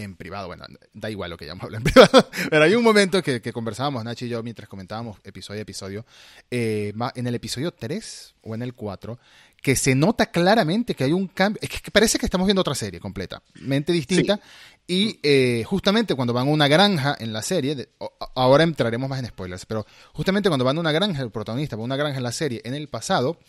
en 0.02 0.16
privado, 0.16 0.46
bueno, 0.46 0.64
da 0.92 1.10
igual 1.10 1.30
lo 1.30 1.36
que 1.36 1.46
llamamos 1.46 1.64
hablar 1.64 1.80
en 1.80 1.84
privado, 1.92 2.28
pero 2.50 2.64
hay 2.64 2.74
un 2.74 2.84
momento 2.84 3.22
que, 3.22 3.40
conversábamos 3.52 4.04
Nachi 4.04 4.26
y 4.26 4.28
yo 4.28 4.42
mientras 4.42 4.68
comentábamos 4.68 5.18
episodio 5.24 5.60
a 5.60 5.62
episodio, 5.62 6.06
eh, 6.50 6.92
en 7.14 7.26
el 7.26 7.34
episodio 7.34 7.72
3 7.72 8.34
o 8.42 8.54
en 8.54 8.62
el 8.62 8.74
4, 8.74 9.18
que 9.66 9.74
se 9.74 9.94
nota 9.94 10.26
claramente 10.26 10.94
que 10.94 11.04
hay 11.04 11.12
un 11.12 11.26
cambio. 11.26 11.58
Es 11.60 11.68
que 11.68 11.90
parece 11.90 12.18
que 12.18 12.26
estamos 12.26 12.46
viendo 12.46 12.60
otra 12.60 12.74
serie 12.74 13.00
completamente 13.00 13.92
distinta. 13.92 14.38
Y 14.86 15.18
eh, 15.24 15.64
justamente 15.66 16.14
cuando 16.14 16.32
van 16.32 16.46
a 16.46 16.50
una 16.52 16.68
granja 16.68 17.16
en 17.18 17.32
la 17.32 17.42
serie, 17.42 17.88
ahora 18.36 18.62
entraremos 18.62 19.10
más 19.10 19.18
en 19.18 19.26
spoilers, 19.26 19.66
pero 19.66 19.84
justamente 20.12 20.48
cuando 20.48 20.64
van 20.64 20.76
a 20.76 20.80
una 20.80 20.92
granja, 20.92 21.22
el 21.22 21.32
protagonista 21.32 21.74
va 21.74 21.82
a 21.82 21.84
una 21.84 21.96
granja 21.96 22.18
en 22.18 22.22
la 22.22 22.30
serie 22.30 22.60
en 22.64 22.74
el 22.74 22.86
pasado, 22.88 23.40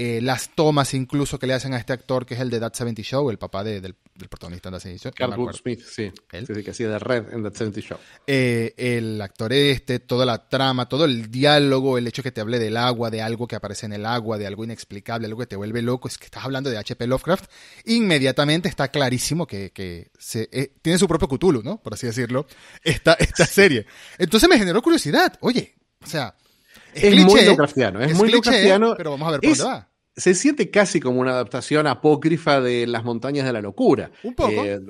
eh, 0.00 0.20
las 0.22 0.50
tomas 0.50 0.94
incluso 0.94 1.40
que 1.40 1.48
le 1.48 1.54
hacen 1.54 1.74
a 1.74 1.76
este 1.76 1.92
actor 1.92 2.24
que 2.24 2.34
es 2.34 2.40
el 2.40 2.50
de 2.50 2.60
That 2.60 2.72
70 2.72 3.02
Show, 3.02 3.30
el 3.30 3.38
papá 3.38 3.64
del, 3.64 3.96
protagonista 4.30 4.70
de 4.70 4.76
That 4.76 4.82
70 4.82 5.02
Show. 5.02 5.12
Carl 5.12 5.54
Smith, 5.54 5.82
sí. 5.84 6.12
¿Él? 6.30 6.46
Sí, 6.46 6.62
que 6.62 6.70
hacía 6.70 6.88
de 6.88 7.00
Red 7.00 7.32
en 7.32 7.42
That 7.42 7.54
70 7.54 7.80
Show. 7.80 7.98
Eh, 8.24 8.74
el 8.76 9.20
actor 9.20 9.52
este, 9.52 9.98
toda 9.98 10.24
la 10.24 10.48
trama, 10.48 10.88
todo 10.88 11.04
el 11.04 11.32
diálogo, 11.32 11.98
el 11.98 12.06
hecho 12.06 12.22
que 12.22 12.30
te 12.30 12.40
hable 12.40 12.60
del 12.60 12.76
agua, 12.76 13.10
de 13.10 13.22
algo 13.22 13.48
que 13.48 13.56
aparece 13.56 13.86
en 13.86 13.92
el 13.92 14.06
agua, 14.06 14.38
de 14.38 14.46
algo 14.46 14.62
inexplicable, 14.62 15.26
algo 15.26 15.40
que 15.40 15.48
te 15.48 15.56
vuelve 15.56 15.82
loco, 15.82 16.06
es 16.06 16.16
que 16.16 16.26
estás 16.26 16.44
hablando 16.44 16.70
de 16.70 16.78
H.P. 16.78 17.04
Lovecraft, 17.08 17.50
inmediatamente 17.86 18.68
está 18.68 18.92
clarísimo 18.92 19.48
que, 19.48 19.72
que 19.72 20.12
se, 20.16 20.48
eh, 20.52 20.74
tiene 20.80 21.00
su 21.00 21.08
propio 21.08 21.26
Cthulhu, 21.26 21.64
¿no? 21.64 21.82
Por 21.82 21.94
así 21.94 22.06
decirlo, 22.06 22.46
esta, 22.84 23.14
esta 23.14 23.46
serie. 23.46 23.84
Entonces 24.16 24.48
me 24.48 24.58
generó 24.58 24.80
curiosidad. 24.80 25.36
Oye, 25.40 25.74
o 26.00 26.06
sea 26.06 26.36
es, 26.94 27.24
muy 27.24 27.44
Lovecraftiano, 27.44 28.00
es, 28.00 28.14
muy 28.14 28.30
Lovecraftiano. 28.30 28.94
Pero 28.96 29.10
vamos 29.12 29.28
a 29.28 29.30
ver 29.32 29.40
por 29.40 29.50
dónde 29.50 29.64
va. 29.64 29.87
Se 30.18 30.34
siente 30.34 30.70
casi 30.70 31.00
como 31.00 31.20
una 31.20 31.30
adaptación 31.30 31.86
apócrifa 31.86 32.60
de 32.60 32.86
Las 32.86 33.04
montañas 33.04 33.46
de 33.46 33.52
la 33.52 33.62
locura. 33.62 34.10
Un 34.22 34.34
poco. 34.34 34.64
Eh, 34.64 34.80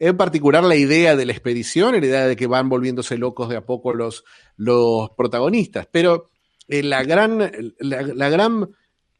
en 0.00 0.16
particular 0.16 0.64
la 0.64 0.76
idea 0.76 1.16
de 1.16 1.26
la 1.26 1.32
expedición, 1.32 1.92
la 1.92 2.06
idea 2.06 2.26
de 2.26 2.36
que 2.36 2.46
van 2.46 2.68
volviéndose 2.68 3.18
locos 3.18 3.48
de 3.48 3.56
a 3.56 3.66
poco 3.66 3.94
los, 3.94 4.24
los 4.56 5.10
protagonistas. 5.10 5.88
Pero 5.90 6.30
eh, 6.68 6.82
la 6.82 7.02
gran, 7.04 7.38
la, 7.78 8.28
gran, 8.28 8.70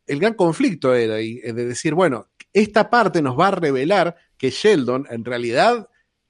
el 0.07 0.19
gran 0.19 0.35
conflicto 0.35 0.95
era 0.95 1.15
de 1.15 1.53
decir, 1.53 1.95
bueno, 1.95 2.29
esta 2.53 2.91
parte 2.91 3.23
nos 3.23 3.39
va 3.39 3.49
a 3.49 3.53
revelar 3.53 4.17
que 4.37 4.51
Sheldon 4.51 5.07
en 5.11 5.25
realidad 5.25 5.89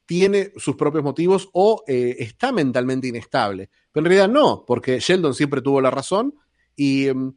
tiene 0.08 0.52
sus 0.56 0.74
propios 0.74 1.04
motivos 1.04 1.50
o 1.52 1.84
eh, 1.86 2.16
está 2.18 2.50
mentalmente 2.50 3.08
inestable. 3.08 3.68
Pero 3.92 4.06
en 4.06 4.10
realidad 4.10 4.28
no, 4.28 4.64
porque 4.66 5.00
Sheldon 5.00 5.34
siempre 5.34 5.60
tuvo 5.60 5.82
la 5.82 5.90
razón 5.90 6.34
y 6.74 7.08
em, 7.08 7.34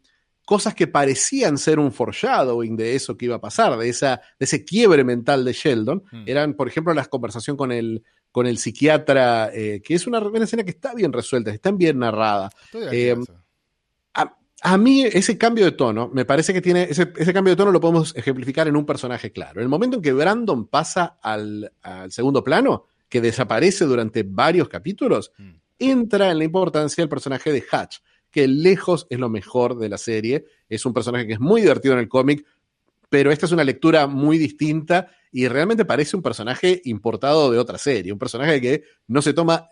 cosas 0.52 0.76
que 0.76 0.86
parecían 0.86 1.58
ser 1.58 1.80
un 1.80 1.94
foreshadowing 1.94 2.76
de 2.76 2.94
eso 2.94 3.16
que 3.16 3.24
iba 3.24 3.38
a 3.38 3.40
pasar, 3.40 3.78
de, 3.78 3.88
esa, 3.88 4.18
de 4.38 4.44
ese 4.44 4.66
quiebre 4.66 5.06
mental 5.06 5.46
de 5.46 5.54
Sheldon, 5.54 6.04
hmm. 6.12 6.24
eran, 6.26 6.56
por 6.56 6.68
ejemplo, 6.68 6.94
la 6.94 7.06
conversación 7.06 7.56
con 7.56 7.72
el, 7.72 8.04
con 8.34 8.46
el 8.46 8.58
psiquiatra, 8.58 9.50
eh, 9.54 9.82
que 9.82 9.94
es 9.94 10.08
una, 10.08 10.22
escena 10.44 10.66
que 10.66 10.72
está 10.72 10.94
bien 10.94 11.14
resuelta, 11.14 11.52
está 11.52 11.72
bien 11.72 12.00
narrada. 12.00 12.50
A 14.64 14.78
mí 14.78 15.04
ese 15.04 15.38
cambio 15.38 15.64
de 15.64 15.72
tono, 15.72 16.10
me 16.14 16.26
parece 16.26 16.52
que 16.52 16.62
tiene, 16.62 16.84
ese, 16.84 17.34
cambio 17.34 17.54
de 17.54 17.56
tono 17.56 17.72
lo 17.72 17.80
podemos 17.80 18.14
ejemplificar 18.18 18.68
en 18.68 18.76
un 18.76 18.86
personaje 18.86 19.32
claro. 19.32 19.62
En 19.62 19.64
el 19.64 19.70
momento 19.70 19.96
en 19.96 20.02
que 20.02 20.12
Brandon 20.12 20.68
pasa 20.68 21.18
al, 21.22 21.72
segundo 22.10 22.44
plano, 22.44 22.88
que 23.08 23.22
desaparece 23.22 23.86
durante 23.86 24.24
varios 24.24 24.68
capítulos, 24.68 25.32
mm. 25.38 25.52
entra 25.80 26.30
en 26.30 26.40
la 26.40 26.44
importancia 26.44 27.02
del 27.02 27.08
personaje 27.08 27.54
de 27.54 27.64
Hatch, 27.72 28.00
que 28.32 28.48
lejos 28.48 29.08
es 29.10 29.20
lo 29.20 29.30
mejor 29.30 29.78
de 29.78 29.90
la 29.90 29.98
serie. 29.98 30.46
Es 30.70 30.86
un 30.86 30.94
personaje 30.94 31.28
que 31.28 31.34
es 31.34 31.40
muy 31.40 31.62
divertido 31.62 31.94
en 31.94 32.00
el 32.00 32.08
cómic, 32.08 32.46
pero 33.10 33.32
esta 33.32 33.46
es 33.46 33.52
una 33.52 33.64
lectura 33.64 34.08
muy 34.08 34.38
distinta 34.38 35.12
y 35.32 35.48
realmente 35.48 35.86
parece 35.86 36.16
un 36.16 36.22
personaje 36.22 36.82
importado 36.86 37.52
de 37.52 37.60
otra 37.60 37.78
serie, 37.78 38.12
un 38.12 38.20
personaje 38.20 38.60
que 38.62 38.84
no 39.08 39.22
se 39.22 39.34
toma 39.34 39.68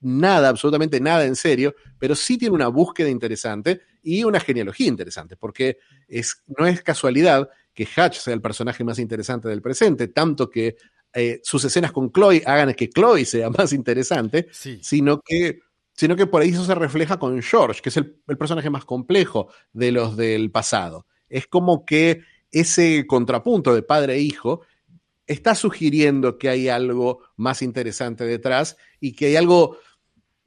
nada, 0.00 0.48
absolutamente 0.48 1.00
nada 1.00 1.24
en 1.24 1.36
serio, 1.36 1.74
pero 1.98 2.14
sí 2.14 2.38
tiene 2.38 2.54
una 2.54 2.68
búsqueda 2.68 3.08
interesante 3.08 3.82
y 4.02 4.24
una 4.24 4.40
genealogía 4.40 4.88
interesante, 4.88 5.36
porque 5.36 5.78
es, 6.08 6.42
no 6.58 6.66
es 6.66 6.82
casualidad 6.82 7.48
que 7.74 7.86
Hatch 7.96 8.18
sea 8.18 8.34
el 8.34 8.40
personaje 8.40 8.82
más 8.82 8.98
interesante 8.98 9.48
del 9.48 9.62
presente, 9.62 10.08
tanto 10.08 10.48
que 10.48 10.76
eh, 11.12 11.40
sus 11.42 11.64
escenas 11.64 11.92
con 11.92 12.12
Chloe 12.12 12.42
hagan 12.46 12.72
que 12.74 12.88
Chloe 12.88 13.24
sea 13.24 13.50
más 13.58 13.72
interesante, 13.72 14.48
sino, 14.52 15.20
que, 15.20 15.60
sino 16.00 16.16
que 16.16 16.26
por 16.26 16.40
ahí 16.40 16.48
eso 16.48 16.64
se 16.64 16.74
refleja 16.74 17.18
con 17.18 17.42
George, 17.42 17.82
que 17.82 17.90
es 17.90 17.96
el, 17.98 18.16
el 18.26 18.38
personaje 18.38 18.70
más 18.70 18.86
complejo 18.86 19.48
de 19.74 19.92
los 19.92 20.16
del 20.16 20.50
pasado. 20.50 21.04
Es 21.28 21.46
como 21.46 21.84
que 21.84 22.22
ese 22.50 23.06
contrapunto 23.06 23.74
de 23.74 23.82
padre 23.82 24.14
e 24.14 24.20
hijo 24.20 24.62
está 25.26 25.54
sugiriendo 25.54 26.38
que 26.38 26.48
hay 26.48 26.70
algo 26.70 27.20
más 27.36 27.60
interesante 27.60 28.24
detrás 28.24 28.78
y 28.98 29.12
que 29.12 29.26
hay 29.26 29.36
algo 29.36 29.76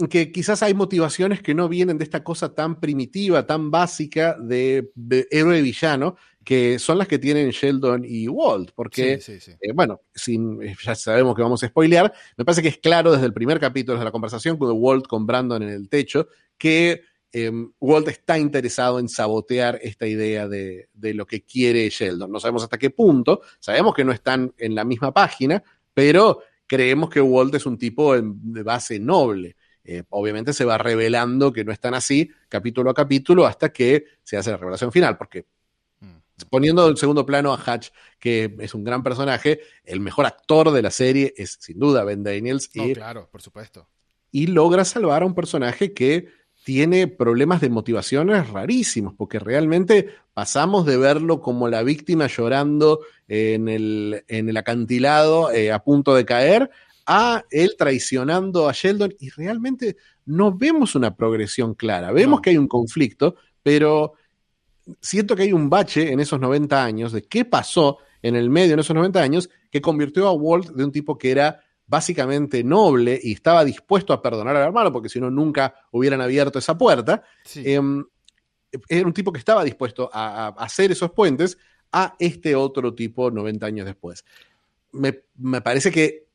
que 0.09 0.31
quizás 0.31 0.63
hay 0.63 0.73
motivaciones 0.73 1.43
que 1.43 1.53
no 1.53 1.69
vienen 1.69 1.99
de 1.99 2.03
esta 2.03 2.23
cosa 2.23 2.55
tan 2.55 2.79
primitiva, 2.79 3.45
tan 3.45 3.69
básica 3.69 4.35
de, 4.39 4.91
héroe 5.29 5.61
villano, 5.61 6.15
que 6.43 6.79
son 6.79 6.97
las 6.97 7.07
que 7.07 7.19
tienen 7.19 7.49
Sheldon 7.49 8.03
y 8.05 8.27
Walt, 8.27 8.71
porque, 8.75 9.19
eh, 9.27 9.71
bueno, 9.73 10.01
sin, 10.13 10.59
ya 10.83 10.95
sabemos 10.95 11.35
que 11.35 11.41
vamos 11.41 11.63
a 11.63 11.67
spoilear, 11.67 12.13
me 12.37 12.45
parece 12.45 12.61
que 12.61 12.67
es 12.69 12.77
claro 12.77 13.11
desde 13.11 13.25
el 13.25 13.33
primer 13.33 13.59
capítulo 13.59 13.97
de 13.97 14.05
la 14.05 14.11
conversación 14.11 14.57
con 14.57 14.71
Walt 14.73 15.07
con 15.07 15.25
Brandon 15.25 15.63
en 15.63 15.69
el 15.69 15.89
techo, 15.89 16.27
que 16.57 17.01
em, 17.31 17.71
Walt 17.79 18.07
está 18.09 18.37
interesado 18.37 18.99
en 18.99 19.09
sabotear 19.09 19.79
esta 19.81 20.05
idea 20.05 20.47
de, 20.47 20.89
de 20.93 21.13
lo 21.13 21.25
que 21.25 21.43
quiere 21.43 21.89
Sheldon. 21.89 22.31
No 22.31 22.39
sabemos 22.39 22.63
hasta 22.63 22.77
qué 22.77 22.89
punto, 22.89 23.41
sabemos 23.59 23.93
que 23.93 24.03
no 24.03 24.11
están 24.11 24.53
en 24.57 24.75
la 24.75 24.83
misma 24.83 25.13
página, 25.13 25.63
pero 25.93 26.39
creemos 26.67 27.09
que 27.09 27.21
Walt 27.21 27.55
es 27.55 27.65
un 27.65 27.77
tipo 27.77 28.15
de 28.19 28.63
base 28.63 28.99
noble. 28.99 29.55
Eh, 29.83 30.03
obviamente 30.09 30.53
se 30.53 30.65
va 30.65 30.77
revelando 30.77 31.51
que 31.51 31.65
no 31.65 31.71
es 31.71 31.79
tan 31.79 31.93
así, 31.93 32.29
capítulo 32.47 32.89
a 32.89 32.93
capítulo, 32.93 33.45
hasta 33.45 33.71
que 33.73 34.05
se 34.23 34.37
hace 34.37 34.51
la 34.51 34.57
revelación 34.57 34.91
final, 34.91 35.17
porque. 35.17 35.45
Poniendo 36.49 36.89
en 36.89 36.97
segundo 36.97 37.25
plano 37.25 37.53
a 37.53 37.61
Hatch, 37.63 37.89
que 38.19 38.55
es 38.59 38.73
un 38.73 38.83
gran 38.83 39.03
personaje, 39.03 39.61
el 39.83 39.99
mejor 39.99 40.25
actor 40.25 40.71
de 40.71 40.81
la 40.81 40.91
serie 40.91 41.33
es 41.37 41.57
sin 41.59 41.79
duda 41.79 42.03
Ben 42.03 42.23
Daniels. 42.23 42.69
y, 42.73 42.93
claro, 42.93 43.29
por 43.31 43.41
supuesto. 43.41 43.87
Y 44.31 44.47
logra 44.47 44.83
salvar 44.85 45.23
a 45.23 45.25
un 45.25 45.35
personaje 45.35 45.93
que 45.93 46.27
tiene 46.63 47.07
problemas 47.07 47.61
de 47.61 47.69
motivaciones 47.69 48.49
rarísimos, 48.49 49.13
porque 49.15 49.37
realmente 49.37 50.09
pasamos 50.33 50.85
de 50.85 50.97
verlo 50.97 51.41
como 51.41 51.67
la 51.67 51.83
víctima 51.83 52.27
llorando 52.27 53.01
en 53.27 53.67
el, 53.67 54.23
en 54.27 54.49
el 54.49 54.57
acantilado 54.57 55.51
eh, 55.51 55.71
a 55.71 55.83
punto 55.83 56.15
de 56.15 56.25
caer 56.25 56.71
a 57.05 57.43
él 57.51 57.75
traicionando 57.77 58.69
a 58.69 58.71
Sheldon 58.71 59.13
y 59.19 59.29
realmente 59.31 59.97
no 60.25 60.55
vemos 60.55 60.95
una 60.95 61.15
progresión 61.15 61.73
clara. 61.73 62.11
Vemos 62.11 62.39
que 62.39 62.51
hay 62.51 62.57
un 62.57 62.67
conflicto, 62.67 63.35
pero 63.61 64.13
siento 65.01 65.35
que 65.35 65.43
hay 65.43 65.53
un 65.53 65.69
bache 65.69 66.11
en 66.11 66.19
esos 66.19 66.39
90 66.39 66.83
años 66.83 67.11
de 67.11 67.23
qué 67.23 67.45
pasó 67.45 67.99
en 68.21 68.35
el 68.35 68.49
medio 68.49 68.73
en 68.73 68.79
esos 68.79 68.95
90 68.95 69.21
años 69.21 69.49
que 69.69 69.81
convirtió 69.81 70.27
a 70.27 70.33
Walt 70.33 70.69
de 70.69 70.83
un 70.83 70.91
tipo 70.91 71.17
que 71.17 71.31
era 71.31 71.61
básicamente 71.85 72.63
noble 72.63 73.19
y 73.21 73.33
estaba 73.33 73.65
dispuesto 73.65 74.13
a 74.13 74.21
perdonar 74.21 74.55
al 74.55 74.63
hermano, 74.63 74.91
porque 74.91 75.09
si 75.09 75.19
no, 75.19 75.29
nunca 75.29 75.75
hubieran 75.91 76.21
abierto 76.21 76.57
esa 76.57 76.77
puerta. 76.77 77.23
Em, 77.55 78.03
era 78.87 79.05
un 79.05 79.13
tipo 79.13 79.31
que 79.31 79.39
estaba 79.39 79.63
dispuesto 79.63 80.09
a, 80.11 80.47
hacer 80.57 80.91
esos 80.91 81.11
puentes 81.11 81.57
a 81.91 82.15
este 82.17 82.55
otro 82.55 82.95
tipo 82.95 83.29
90 83.29 83.65
años 83.65 83.85
después. 83.85 84.25
me 84.91 85.61
parece 85.61 85.91
que 85.91 86.27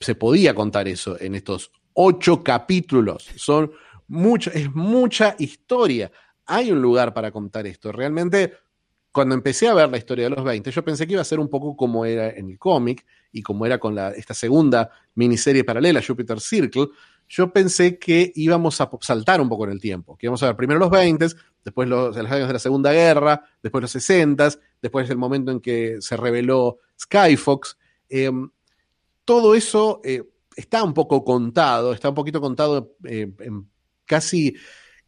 se 0.00 0.14
podía 0.14 0.54
contar 0.54 0.88
eso 0.88 1.18
en 1.20 1.34
estos 1.34 1.70
ocho 1.94 2.42
capítulos. 2.42 3.28
Son 3.36 3.72
mucha, 4.08 4.50
es 4.50 4.72
mucha 4.74 5.36
historia. 5.38 6.10
Hay 6.54 6.70
un 6.70 6.82
lugar 6.82 7.14
para 7.14 7.30
contar 7.30 7.66
esto. 7.66 7.92
Realmente, 7.92 8.52
cuando 9.10 9.34
empecé 9.34 9.68
a 9.68 9.74
ver 9.74 9.88
la 9.88 9.96
historia 9.96 10.24
de 10.24 10.36
los 10.36 10.44
20, 10.44 10.70
yo 10.70 10.84
pensé 10.84 11.06
que 11.06 11.14
iba 11.14 11.22
a 11.22 11.24
ser 11.24 11.40
un 11.40 11.48
poco 11.48 11.74
como 11.74 12.04
era 12.04 12.28
en 12.28 12.50
el 12.50 12.58
cómic 12.58 13.06
y 13.32 13.40
como 13.40 13.64
era 13.64 13.78
con 13.78 13.98
esta 13.98 14.34
segunda 14.34 14.90
miniserie 15.14 15.64
paralela, 15.64 16.02
Jupiter 16.06 16.40
Circle. 16.40 16.88
Yo 17.26 17.50
pensé 17.54 17.98
que 17.98 18.32
íbamos 18.34 18.82
a 18.82 18.90
saltar 19.00 19.40
un 19.40 19.48
poco 19.48 19.64
en 19.64 19.70
el 19.70 19.80
tiempo, 19.80 20.14
que 20.14 20.26
íbamos 20.26 20.42
a 20.42 20.48
ver 20.48 20.56
primero 20.56 20.78
los 20.78 20.90
20, 20.90 21.26
después 21.64 21.88
los, 21.88 22.14
años 22.18 22.48
de 22.48 22.52
la 22.52 22.58
Segunda 22.58 22.92
Guerra, 22.92 23.42
después 23.62 23.80
los 23.80 23.90
60, 23.92 24.50
después 24.82 25.08
el 25.08 25.16
momento 25.16 25.52
en 25.52 25.60
que 25.60 26.02
se 26.02 26.18
reveló 26.18 26.80
Skyfox. 27.00 27.78
Em, 28.10 28.50
todo 29.24 29.54
eso 29.54 30.02
eh, 30.04 30.22
está 30.54 30.84
un 30.84 30.92
poco 30.92 31.24
contado, 31.24 31.94
está 31.94 32.10
un 32.10 32.14
poquito 32.14 32.42
contado 32.42 32.96
eh, 33.04 33.32
casi, 34.04 34.54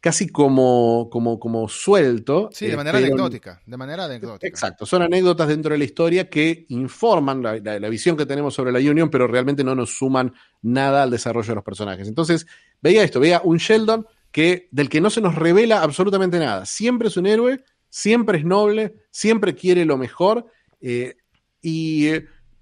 casi 0.05 0.27
como, 0.27 1.09
como, 1.11 1.39
como 1.39 1.67
suelto. 1.67 2.51
Sí, 2.53 2.67
de 2.67 2.73
eh, 2.73 2.77
manera 2.77 2.99
anecdótica, 2.99 3.59
de 3.65 3.75
manera 3.75 4.05
anecdótica. 4.05 4.45
Exacto, 4.45 4.85
son 4.85 5.01
anécdotas 5.01 5.47
dentro 5.47 5.71
de 5.71 5.79
la 5.79 5.83
historia 5.83 6.29
que 6.29 6.67
informan 6.69 7.41
la, 7.41 7.57
la, 7.57 7.89
visión 7.89 8.15
que 8.15 8.27
tenemos 8.27 8.53
sobre 8.53 8.71
la 8.71 8.77
Union, 8.77 9.09
pero 9.09 9.25
realmente 9.25 9.63
no 9.63 9.73
nos 9.73 9.97
suman 9.97 10.31
nada 10.61 11.01
al 11.01 11.09
desarrollo 11.09 11.47
de 11.47 11.55
los 11.55 11.63
personajes. 11.63 12.07
Entonces, 12.07 12.45
veía 12.83 13.03
esto, 13.03 13.19
veía 13.19 13.41
un 13.43 13.57
Sheldon 13.57 14.05
que, 14.31 14.69
del 14.69 14.89
que 14.89 15.01
no 15.01 15.09
se 15.09 15.21
nos 15.21 15.33
revela 15.33 15.81
absolutamente 15.81 16.37
nada. 16.37 16.67
Siempre 16.67 17.07
es 17.07 17.17
un 17.17 17.25
héroe, 17.25 17.63
siempre 17.89 18.37
es 18.37 18.45
noble, 18.45 18.93
siempre 19.09 19.55
quiere 19.55 19.85
lo 19.85 19.97
mejor. 19.97 20.45
y 20.79 22.11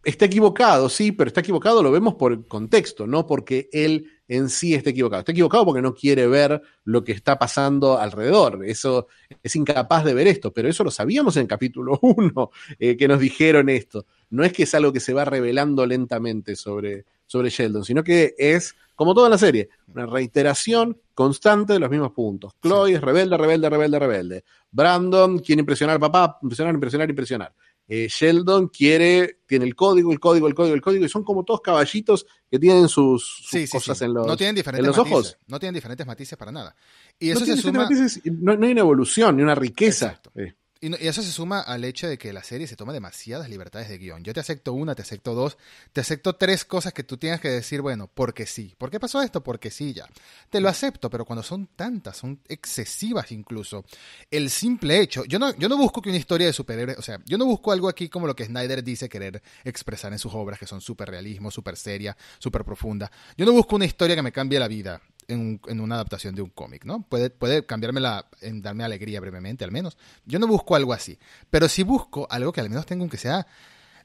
está 0.04 0.26
equivocado, 0.26 0.90
sí, 0.90 1.12
pero 1.12 1.30
está 1.30 1.40
equivocado, 1.40 1.82
lo 1.82 1.92
vemos 1.92 2.16
por 2.16 2.48
contexto, 2.48 3.08
no 3.08 3.26
porque 3.26 3.70
él 3.72 4.12
en 4.28 4.50
sí 4.50 4.74
esté 4.74 4.92
equivocado. 4.92 5.20
Está 5.20 5.32
equivocado 5.32 5.66
porque 5.66 5.82
no 5.82 5.94
quiere 5.94 6.28
ver 6.28 6.62
lo 6.86 7.04
que 7.04 7.12
está 7.12 7.38
pasando 7.38 7.98
alrededor. 7.98 8.66
Eso 8.66 9.08
es 9.42 9.56
incapaz 9.56 10.04
de 10.04 10.14
ver 10.14 10.28
esto, 10.28 10.52
pero 10.52 10.68
eso 10.70 10.84
lo 10.84 10.92
sabíamos 10.92 11.36
en 11.38 11.44
el 11.44 11.48
capítulo 11.48 12.00
1, 12.02 12.52
eh, 12.80 12.98
que 12.98 13.08
nos 13.08 13.20
dijeron 13.20 13.70
esto. 13.70 14.06
No 14.30 14.44
es 14.44 14.52
que 14.52 14.64
es 14.64 14.76
algo 14.76 14.92
que 14.92 15.00
se 15.00 15.14
va 15.14 15.26
revelando 15.26 15.86
lentamente 15.86 16.56
sobre, 16.56 17.06
sobre 17.26 17.50
Sheldon, 17.50 17.86
sino 17.86 18.04
que 18.04 18.36
es, 18.38 18.76
como 18.96 19.14
toda 19.14 19.30
la 19.30 19.38
serie, 19.38 19.70
una 19.94 20.06
reiteración 20.06 20.98
constante 21.14 21.74
de 21.74 21.80
los 21.80 21.90
mismos 21.90 22.12
puntos. 22.12 22.54
Chloe 22.62 22.94
es 22.94 23.02
rebelde, 23.02 23.38
rebelde, 23.38 23.70
rebelde, 23.70 24.00
rebelde. 24.00 24.44
Brandon 24.72 25.40
quiere 25.40 25.60
impresionar 25.60 25.96
al 25.96 26.00
papá, 26.00 26.40
impresionar, 26.42 26.74
impresionar, 26.74 27.10
impresionar. 27.10 27.54
Eh, 27.88 28.08
Sheldon 28.10 28.70
quiere, 28.70 29.40
tiene 29.46 29.66
el 29.66 29.76
código, 29.76 30.12
el 30.12 30.20
código, 30.20 30.48
el 30.48 30.56
código, 30.56 30.74
el 30.74 30.82
código, 30.82 31.06
y 31.06 31.10
son 31.10 31.24
como 31.24 31.44
todos 31.44 31.62
caballitos 31.62 32.26
que 32.50 32.58
tienen 32.58 32.88
sus, 32.88 33.46
cosas 33.70 34.02
en 34.02 34.14
los, 34.14 34.26
no 34.26 34.38
tienen 34.38 34.56
diferentes 34.56 34.88
los 34.88 34.98
matices, 34.98 35.14
ojos. 35.14 35.38
No 35.48 35.60
tienen 35.60 35.76
diferentes 35.76 36.08
matices 36.08 36.38
para 36.38 36.52
nada. 36.52 36.76
Y 37.20 37.32
eso 37.32 37.42
no, 37.42 37.46
se 37.46 37.58
suma... 37.58 37.84
matices, 37.84 38.22
no, 38.26 38.56
no, 38.56 38.66
hay 38.66 38.72
una 38.72 38.82
evolución, 38.82 39.36
ni 39.36 39.44
una 39.44 39.56
riqueza. 39.56 40.22
Eh. 40.36 40.54
Y, 40.84 41.08
eso 41.08 41.24
se 41.24 41.32
suma 41.32 41.62
al 41.62 41.86
hecho 41.86 42.10
de 42.10 42.18
que 42.18 42.34
la 42.34 42.44
serie 42.44 42.68
se 42.68 42.76
toma 42.76 42.92
demasiadas 42.92 43.50
libertades 43.50 43.88
de 43.88 43.98
guion. 43.98 44.22
Yo 44.22 44.34
te 44.34 44.42
acepto 44.42 44.74
una, 44.74 44.94
te 44.96 45.02
acepto 45.02 45.34
dos, 45.34 45.58
te 45.94 46.02
acepto 46.02 46.36
tres 46.36 46.66
cosas 46.66 46.92
que 46.92 47.04
tú 47.04 47.16
tienes 47.16 47.40
que 47.40 47.48
decir, 47.48 47.80
bueno, 47.80 48.10
porque 48.14 48.46
sí. 48.46 48.76
¿Por 48.78 48.92
qué 48.92 49.00
pasó 49.00 49.22
esto? 49.22 49.42
Porque 49.42 49.72
sí, 49.72 49.94
ya. 49.94 50.10
Te 50.50 50.60
lo 50.60 50.68
acepto, 50.68 51.10
pero 51.10 51.24
cuando 51.24 51.42
son 51.42 51.68
tantas, 51.68 52.18
son 52.18 52.42
excesivas 52.50 53.32
incluso. 53.32 53.86
El 54.30 54.50
simple 54.50 55.00
hecho, 55.00 55.24
yo 55.24 55.40
no, 55.40 55.56
yo 55.56 55.70
no 55.70 55.78
busco 55.78 56.02
que 56.02 56.10
una 56.10 56.18
historia 56.18 56.48
de 56.48 56.54
superhéroes, 56.54 56.98
o 56.98 57.02
sea, 57.02 57.18
yo 57.26 57.38
no 57.38 57.46
busco 57.46 57.72
algo 57.72 57.88
aquí 57.88 58.10
como 58.10 58.28
lo 58.28 58.36
que 58.36 58.44
Snyder 58.44 58.84
dice 58.84 59.08
querer 59.08 59.42
expresar 59.64 60.12
en 60.12 60.20
sus 60.20 60.34
obras, 60.34 60.60
que 60.60 60.68
son 60.68 60.82
súper 60.82 61.10
realismo, 61.10 61.50
súper 61.50 61.78
seria, 61.78 62.18
súper 62.40 62.66
profunda. 62.66 63.10
Yo 63.38 63.46
no 63.46 63.54
busco 63.54 63.78
una 63.78 63.86
historia 63.86 64.18
que 64.18 64.22
me 64.22 64.34
cambie 64.34 64.60
la 64.60 64.68
vida 64.68 65.02
en, 65.28 65.60
una 65.80 65.96
adaptación 65.96 66.36
de 66.36 66.42
un 66.42 66.50
cómic, 66.50 66.86
¿no? 66.86 67.04
Puede, 67.04 67.30
puede 67.30 67.66
cambiarme 67.66 68.02
la, 68.02 68.28
en 68.42 68.62
darme 68.62 68.84
alegría 68.84 69.20
brevemente, 69.20 69.64
al 69.64 69.72
menos. 69.72 69.98
Yo 70.26 70.40
no 70.40 70.48
busco 70.48 70.76
algo 70.76 70.94
así, 70.94 71.18
pero 71.50 71.68
sí 71.68 71.84
busco 71.84 72.28
algo 72.30 72.52
que 72.52 72.62
al 72.62 72.70
menos 72.70 72.86
tenga 72.86 73.08
que 73.08 73.18
sea 73.18 73.48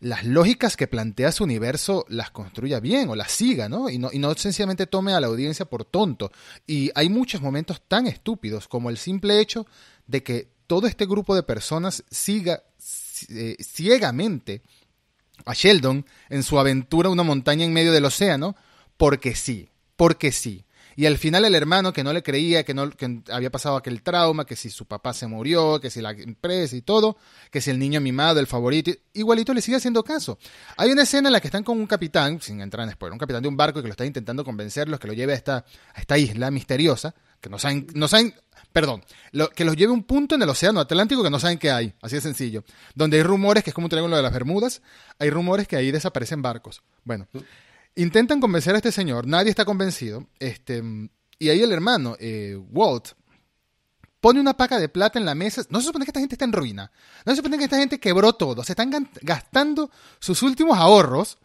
las 0.00 0.24
lógicas 0.24 0.76
que 0.76 0.86
plantea 0.86 1.32
su 1.32 1.44
universo 1.44 2.04
las 2.08 2.30
construya 2.30 2.80
bien 2.80 3.08
o 3.08 3.16
las 3.16 3.32
siga, 3.32 3.68
¿no? 3.68 3.90
Y, 3.90 3.98
¿no? 3.98 4.10
y 4.12 4.18
no 4.18 4.34
sencillamente 4.34 4.86
tome 4.86 5.12
a 5.12 5.20
la 5.20 5.26
audiencia 5.26 5.66
por 5.66 5.84
tonto. 5.84 6.30
Y 6.66 6.90
hay 6.94 7.08
muchos 7.08 7.40
momentos 7.40 7.82
tan 7.86 8.06
estúpidos 8.06 8.68
como 8.68 8.90
el 8.90 8.98
simple 8.98 9.40
hecho 9.40 9.66
de 10.06 10.22
que 10.22 10.48
todo 10.66 10.86
este 10.86 11.06
grupo 11.06 11.34
de 11.34 11.42
personas 11.42 12.04
siga 12.10 12.62
eh, 13.30 13.56
ciegamente 13.60 14.62
a 15.44 15.54
Sheldon 15.54 16.04
en 16.28 16.42
su 16.42 16.58
aventura 16.58 17.08
a 17.08 17.12
una 17.12 17.22
montaña 17.22 17.64
en 17.64 17.72
medio 17.72 17.92
del 17.92 18.04
océano, 18.04 18.54
porque 18.96 19.34
sí, 19.34 19.70
porque 19.96 20.30
sí. 20.30 20.64
Y 20.98 21.06
al 21.06 21.16
final 21.16 21.44
el 21.44 21.54
hermano 21.54 21.92
que 21.92 22.02
no 22.02 22.12
le 22.12 22.24
creía, 22.24 22.64
que, 22.64 22.74
no, 22.74 22.90
que 22.90 23.22
había 23.30 23.50
pasado 23.50 23.76
aquel 23.76 24.02
trauma, 24.02 24.44
que 24.44 24.56
si 24.56 24.68
su 24.68 24.84
papá 24.84 25.14
se 25.14 25.28
murió, 25.28 25.78
que 25.80 25.90
si 25.90 26.00
la 26.00 26.10
empresa 26.10 26.74
y 26.74 26.82
todo, 26.82 27.16
que 27.52 27.60
si 27.60 27.70
el 27.70 27.78
niño 27.78 28.00
mimado, 28.00 28.40
el 28.40 28.48
favorito, 28.48 28.90
igualito 29.12 29.54
le 29.54 29.62
sigue 29.62 29.76
haciendo 29.76 30.02
caso. 30.02 30.40
Hay 30.76 30.90
una 30.90 31.02
escena 31.04 31.28
en 31.28 31.34
la 31.34 31.40
que 31.40 31.46
están 31.46 31.62
con 31.62 31.78
un 31.78 31.86
capitán, 31.86 32.42
sin 32.42 32.60
entrar 32.60 32.84
en 32.84 32.92
spoiler, 32.94 33.12
un 33.12 33.18
capitán 33.20 33.44
de 33.44 33.48
un 33.48 33.56
barco 33.56 33.80
que 33.80 33.86
lo 33.86 33.92
está 33.92 34.04
intentando 34.04 34.44
convencerlos, 34.44 34.98
que 34.98 35.06
lo 35.06 35.12
lleve 35.12 35.34
a 35.34 35.36
esta, 35.36 35.64
a 35.94 36.00
esta 36.00 36.18
isla 36.18 36.50
misteriosa, 36.50 37.14
que 37.40 37.48
no 37.48 37.60
saben, 37.60 37.86
no 37.94 38.08
saben 38.08 38.34
perdón, 38.72 39.04
lo, 39.30 39.50
que 39.50 39.64
los 39.64 39.76
lleve 39.76 39.90
a 39.90 39.94
un 39.94 40.02
punto 40.02 40.34
en 40.34 40.42
el 40.42 40.48
océano 40.48 40.80
Atlántico 40.80 41.22
que 41.22 41.30
no 41.30 41.38
saben 41.38 41.58
qué 41.58 41.70
hay, 41.70 41.94
así 42.02 42.16
de 42.16 42.22
sencillo. 42.22 42.64
Donde 42.96 43.18
hay 43.18 43.22
rumores, 43.22 43.62
que 43.62 43.70
es 43.70 43.74
como 43.74 43.84
un 43.84 43.90
triángulo 43.90 44.16
de 44.16 44.22
las 44.24 44.32
Bermudas, 44.32 44.82
hay 45.20 45.30
rumores 45.30 45.68
que 45.68 45.76
ahí 45.76 45.92
desaparecen 45.92 46.42
barcos. 46.42 46.82
Bueno, 47.04 47.28
intentan 47.98 48.40
convencer 48.40 48.74
a 48.74 48.78
este 48.78 48.92
señor, 48.92 49.26
nadie 49.26 49.50
está 49.50 49.64
convencido, 49.64 50.26
este, 50.38 50.82
y 51.38 51.48
ahí 51.48 51.62
el 51.62 51.72
hermano, 51.72 52.16
eh, 52.18 52.56
Walt, 52.70 53.08
pone 54.20 54.40
una 54.40 54.56
paca 54.56 54.78
de 54.78 54.88
plata 54.88 55.18
en 55.18 55.24
la 55.24 55.34
mesa. 55.34 55.62
No 55.70 55.80
se 55.80 55.86
supone 55.86 56.04
que 56.04 56.10
esta 56.10 56.20
gente 56.20 56.34
está 56.34 56.44
en 56.44 56.52
ruina. 56.52 56.90
No 57.24 57.32
se 57.32 57.36
supone 57.36 57.58
que 57.58 57.64
esta 57.64 57.78
gente 57.78 58.00
quebró 58.00 58.32
todo. 58.32 58.64
Se 58.64 58.72
están 58.72 58.90
gastando 59.22 59.90
sus 60.18 60.42
últimos 60.42 60.76
ahorros 60.76 61.38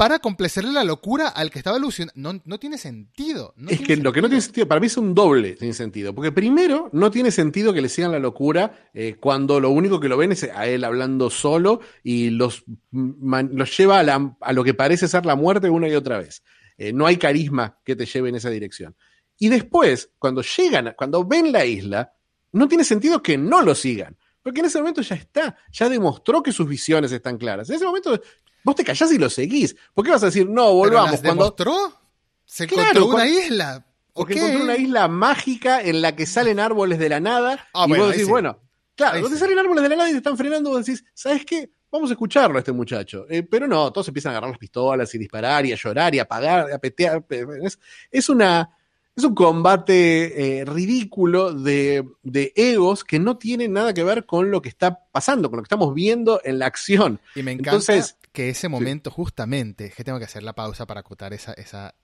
para 0.00 0.18
complacerle 0.18 0.72
la 0.72 0.82
locura 0.82 1.28
al 1.28 1.50
que 1.50 1.58
estaba 1.58 1.76
ilusionado. 1.76 2.18
No, 2.18 2.40
no 2.46 2.58
tiene 2.58 2.78
sentido. 2.78 3.52
No 3.58 3.68
es 3.68 3.76
tiene 3.76 3.86
que 3.86 3.92
sentido. 3.96 4.04
lo 4.04 4.12
que 4.14 4.22
no 4.22 4.28
tiene 4.28 4.40
sentido, 4.40 4.66
para 4.66 4.80
mí 4.80 4.86
es 4.86 4.96
un 4.96 5.14
doble 5.14 5.58
sin 5.58 5.74
sentido. 5.74 6.14
Porque 6.14 6.32
primero, 6.32 6.88
no 6.94 7.10
tiene 7.10 7.30
sentido 7.30 7.74
que 7.74 7.82
le 7.82 7.90
sigan 7.90 8.10
la 8.10 8.18
locura 8.18 8.88
eh, 8.94 9.16
cuando 9.20 9.60
lo 9.60 9.68
único 9.68 10.00
que 10.00 10.08
lo 10.08 10.16
ven 10.16 10.32
es 10.32 10.44
a 10.44 10.66
él 10.66 10.84
hablando 10.84 11.28
solo 11.28 11.82
y 12.02 12.30
los, 12.30 12.64
man, 12.90 13.50
los 13.52 13.76
lleva 13.76 13.98
a, 13.98 14.02
la, 14.02 14.36
a, 14.40 14.52
lo 14.54 14.64
que 14.64 14.72
parece 14.72 15.06
ser 15.06 15.26
la 15.26 15.36
muerte 15.36 15.68
una 15.68 15.86
y 15.86 15.94
otra 15.94 16.16
vez. 16.16 16.42
Eh, 16.78 16.94
no 16.94 17.04
hay 17.04 17.18
carisma 17.18 17.78
que 17.84 17.94
te 17.94 18.06
lleve 18.06 18.30
en 18.30 18.36
esa 18.36 18.48
dirección. 18.48 18.96
Y 19.38 19.50
después, 19.50 20.12
cuando 20.18 20.40
llegan, 20.40 20.94
cuando 20.96 21.26
ven 21.26 21.52
la 21.52 21.66
isla, 21.66 22.10
no 22.52 22.68
tiene 22.68 22.84
sentido 22.84 23.22
que 23.22 23.36
no 23.36 23.60
lo 23.60 23.74
sigan. 23.74 24.16
Porque 24.42 24.60
en 24.60 24.66
ese 24.66 24.78
momento 24.78 25.02
ya 25.02 25.16
está, 25.16 25.58
ya 25.70 25.90
demostró 25.90 26.42
que 26.42 26.52
sus 26.52 26.66
visiones 26.66 27.12
están 27.12 27.36
claras. 27.36 27.68
En 27.68 27.76
ese 27.76 27.84
momento 27.84 28.18
vos 28.64 28.74
te 28.74 28.84
callás 28.84 29.12
y 29.12 29.18
lo 29.18 29.30
seguís. 29.30 29.76
¿Por 29.94 30.04
qué 30.04 30.10
vas 30.10 30.22
a 30.22 30.26
decir, 30.26 30.48
no, 30.48 30.72
volvamos? 30.72 31.20
¿Pero 31.20 31.28
las 31.28 31.36
demostró? 31.36 32.00
Se 32.44 32.64
encontró 32.64 33.06
una 33.06 33.28
isla. 33.28 33.86
Porque 34.12 34.34
okay. 34.34 34.44
encontró 34.44 34.64
una 34.64 34.76
isla 34.76 35.08
mágica 35.08 35.80
en 35.80 36.02
la 36.02 36.16
que 36.16 36.26
salen 36.26 36.58
árboles 36.58 36.98
de 36.98 37.08
la 37.08 37.20
nada. 37.20 37.68
Ah, 37.72 37.84
y 37.86 37.88
bueno, 37.88 38.04
vos 38.04 38.12
decís, 38.12 38.26
sí. 38.26 38.30
bueno, 38.30 38.58
claro, 38.96 39.14
ahí 39.14 39.20
cuando 39.20 39.36
sí. 39.36 39.40
salen 39.40 39.58
árboles 39.58 39.82
de 39.82 39.88
la 39.88 39.96
nada 39.96 40.08
y 40.08 40.12
te 40.12 40.18
están 40.18 40.36
frenando, 40.36 40.70
vos 40.70 40.84
decís, 40.84 41.04
¿sabes 41.14 41.44
qué? 41.44 41.70
Vamos 41.92 42.10
a 42.10 42.14
escucharlo 42.14 42.56
a 42.56 42.60
este 42.60 42.72
muchacho. 42.72 43.26
Eh, 43.28 43.42
pero 43.42 43.66
no, 43.66 43.92
todos 43.92 44.08
empiezan 44.08 44.30
a 44.30 44.32
agarrar 44.34 44.50
las 44.50 44.58
pistolas 44.58 45.14
y 45.14 45.18
disparar 45.18 45.66
y 45.66 45.72
a 45.72 45.76
llorar 45.76 46.14
y 46.14 46.18
a 46.18 46.24
pagar, 46.26 46.72
a 46.72 46.78
petear. 46.78 47.24
Es, 47.62 47.78
es 48.10 48.28
una. 48.28 48.76
Es 49.16 49.24
un 49.24 49.34
combate 49.34 50.60
eh, 50.60 50.64
ridículo 50.64 51.52
de, 51.52 52.06
de, 52.22 52.52
egos 52.54 53.02
que 53.02 53.18
no 53.18 53.36
tiene 53.36 53.66
nada 53.66 53.92
que 53.92 54.04
ver 54.04 54.24
con 54.24 54.52
lo 54.52 54.62
que 54.62 54.68
está 54.68 55.04
pasando, 55.10 55.50
con 55.50 55.58
lo 55.58 55.62
que 55.62 55.66
estamos 55.66 55.92
viendo 55.92 56.40
en 56.44 56.60
la 56.60 56.66
acción. 56.66 57.20
Y 57.34 57.42
me 57.42 57.50
encanta 57.52 57.70
Entonces, 57.70 58.16
que 58.32 58.48
ese 58.48 58.68
momento, 58.68 59.10
sí. 59.10 59.16
justamente, 59.16 59.90
que 59.90 60.04
tengo 60.04 60.18
que 60.18 60.24
hacer 60.24 60.42
la 60.42 60.52
pausa 60.52 60.86
para 60.86 61.00
acotar 61.00 61.32
esa, 61.32 61.52
esa. 61.54 61.94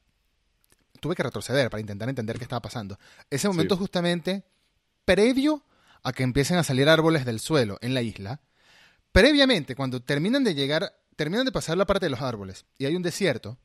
Tuve 1.01 1.15
que 1.15 1.23
retroceder 1.23 1.71
para 1.71 1.81
intentar 1.81 2.09
entender 2.09 2.39
qué 2.39 2.45
estaba 2.45 2.61
pasando. 2.61 2.99
Ese 3.31 3.49
momento, 3.49 3.75
sí. 3.75 3.81
justamente, 3.81 4.45
previo 5.05 5.63
a 6.03 6.13
que 6.13 6.23
empiecen 6.23 6.57
a 6.57 6.65
salir 6.65 6.89
árboles 6.89 7.25
del 7.25 7.41
suelo 7.41 7.79
en 7.81 7.95
la 7.95 8.03
isla, 8.03 8.41
previamente, 9.13 9.75
cuando 9.75 10.01
terminan 10.01 10.45
de 10.45 10.55
llegar, 10.55 10.93
terminan 11.17 11.45
de 11.45 11.53
pasar 11.53 11.77
la 11.77 11.87
parte 11.87 12.07
de 12.07 12.11
los 12.11 12.23
árboles 12.23 12.65
y 12.79 12.87
hay 12.87 12.97
un 12.97 13.03
desierto, 13.03 13.59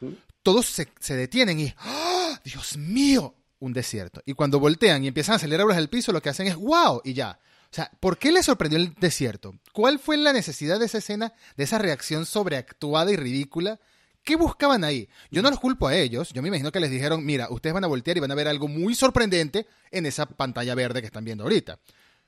¿Sí? 0.00 0.18
todos 0.42 0.66
se, 0.66 0.88
se, 1.00 1.16
detienen 1.16 1.60
y. 1.60 1.74
¡Oh, 1.84 2.36
¡Dios 2.44 2.76
mío! 2.76 3.34
Un 3.60 3.72
desierto. 3.72 4.22
Y 4.26 4.34
cuando 4.34 4.60
voltean 4.60 5.04
y 5.04 5.08
empiezan 5.08 5.36
a 5.36 5.38
salir 5.38 5.58
árboles 5.58 5.78
del 5.78 5.88
piso, 5.88 6.12
lo 6.12 6.20
que 6.20 6.28
hacen 6.28 6.46
es 6.46 6.56
¡wow! 6.56 7.00
Y 7.02 7.14
ya. 7.14 7.38
O 7.74 7.76
sea, 7.76 7.90
¿por 7.98 8.18
qué 8.18 8.30
le 8.30 8.40
sorprendió 8.44 8.78
el 8.78 8.94
desierto? 8.94 9.58
¿Cuál 9.72 9.98
fue 9.98 10.16
la 10.16 10.32
necesidad 10.32 10.78
de 10.78 10.86
esa 10.86 10.98
escena, 10.98 11.32
de 11.56 11.64
esa 11.64 11.76
reacción 11.76 12.24
sobreactuada 12.24 13.10
y 13.10 13.16
ridícula? 13.16 13.80
¿Qué 14.22 14.36
buscaban 14.36 14.84
ahí? 14.84 15.08
Yo 15.32 15.42
no 15.42 15.50
los 15.50 15.58
culpo 15.58 15.88
a 15.88 15.96
ellos. 15.96 16.32
Yo 16.32 16.40
me 16.40 16.46
imagino 16.46 16.70
que 16.70 16.78
les 16.78 16.92
dijeron, 16.92 17.26
mira, 17.26 17.48
ustedes 17.50 17.74
van 17.74 17.82
a 17.82 17.88
voltear 17.88 18.16
y 18.16 18.20
van 18.20 18.30
a 18.30 18.36
ver 18.36 18.46
algo 18.46 18.68
muy 18.68 18.94
sorprendente 18.94 19.66
en 19.90 20.06
esa 20.06 20.24
pantalla 20.24 20.76
verde 20.76 21.00
que 21.00 21.06
están 21.06 21.24
viendo 21.24 21.42
ahorita. 21.42 21.80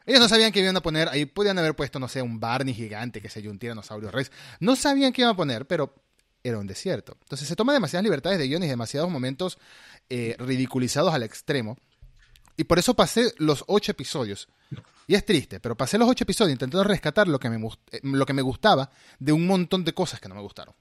Ellos 0.04 0.18
no 0.18 0.28
sabían 0.28 0.50
que 0.50 0.58
iban 0.58 0.76
a 0.76 0.82
poner, 0.82 1.08
ahí 1.10 1.26
podían 1.26 1.60
haber 1.60 1.76
puesto, 1.76 2.00
no 2.00 2.08
sé, 2.08 2.22
un 2.22 2.40
Barney 2.40 2.74
gigante, 2.74 3.22
que 3.22 3.28
sé 3.28 3.40
yo, 3.40 3.52
un 3.52 3.60
tiranosaurio 3.60 4.10
rex. 4.10 4.32
No 4.58 4.74
sabían 4.74 5.12
qué 5.12 5.22
iban 5.22 5.34
a 5.34 5.36
poner, 5.36 5.68
pero 5.68 5.94
era 6.42 6.58
un 6.58 6.66
desierto. 6.66 7.16
Entonces 7.22 7.46
se 7.46 7.54
toma 7.54 7.72
demasiadas 7.72 8.02
libertades 8.02 8.40
de 8.40 8.48
guion 8.48 8.64
y 8.64 8.66
demasiados 8.66 9.10
momentos 9.12 9.58
eh, 10.10 10.34
ridiculizados 10.40 11.14
al 11.14 11.22
extremo. 11.22 11.78
Y 12.56 12.64
por 12.64 12.78
eso 12.78 12.94
pasé 12.94 13.32
los 13.38 13.64
ocho 13.66 13.92
episodios. 13.92 14.48
Y 15.06 15.14
es 15.14 15.24
triste, 15.24 15.60
pero 15.60 15.76
pasé 15.76 15.98
los 15.98 16.08
ocho 16.08 16.24
episodios 16.24 16.52
intentando 16.52 16.82
rescatar 16.84 17.28
lo 17.28 17.38
que 17.38 17.48
me, 17.48 17.60
lo 18.02 18.26
que 18.26 18.32
me 18.32 18.42
gustaba 18.42 18.90
de 19.18 19.32
un 19.32 19.46
montón 19.46 19.84
de 19.84 19.92
cosas 19.92 20.20
que 20.20 20.28
no 20.28 20.34
me 20.34 20.40
gustaron. 20.40 20.74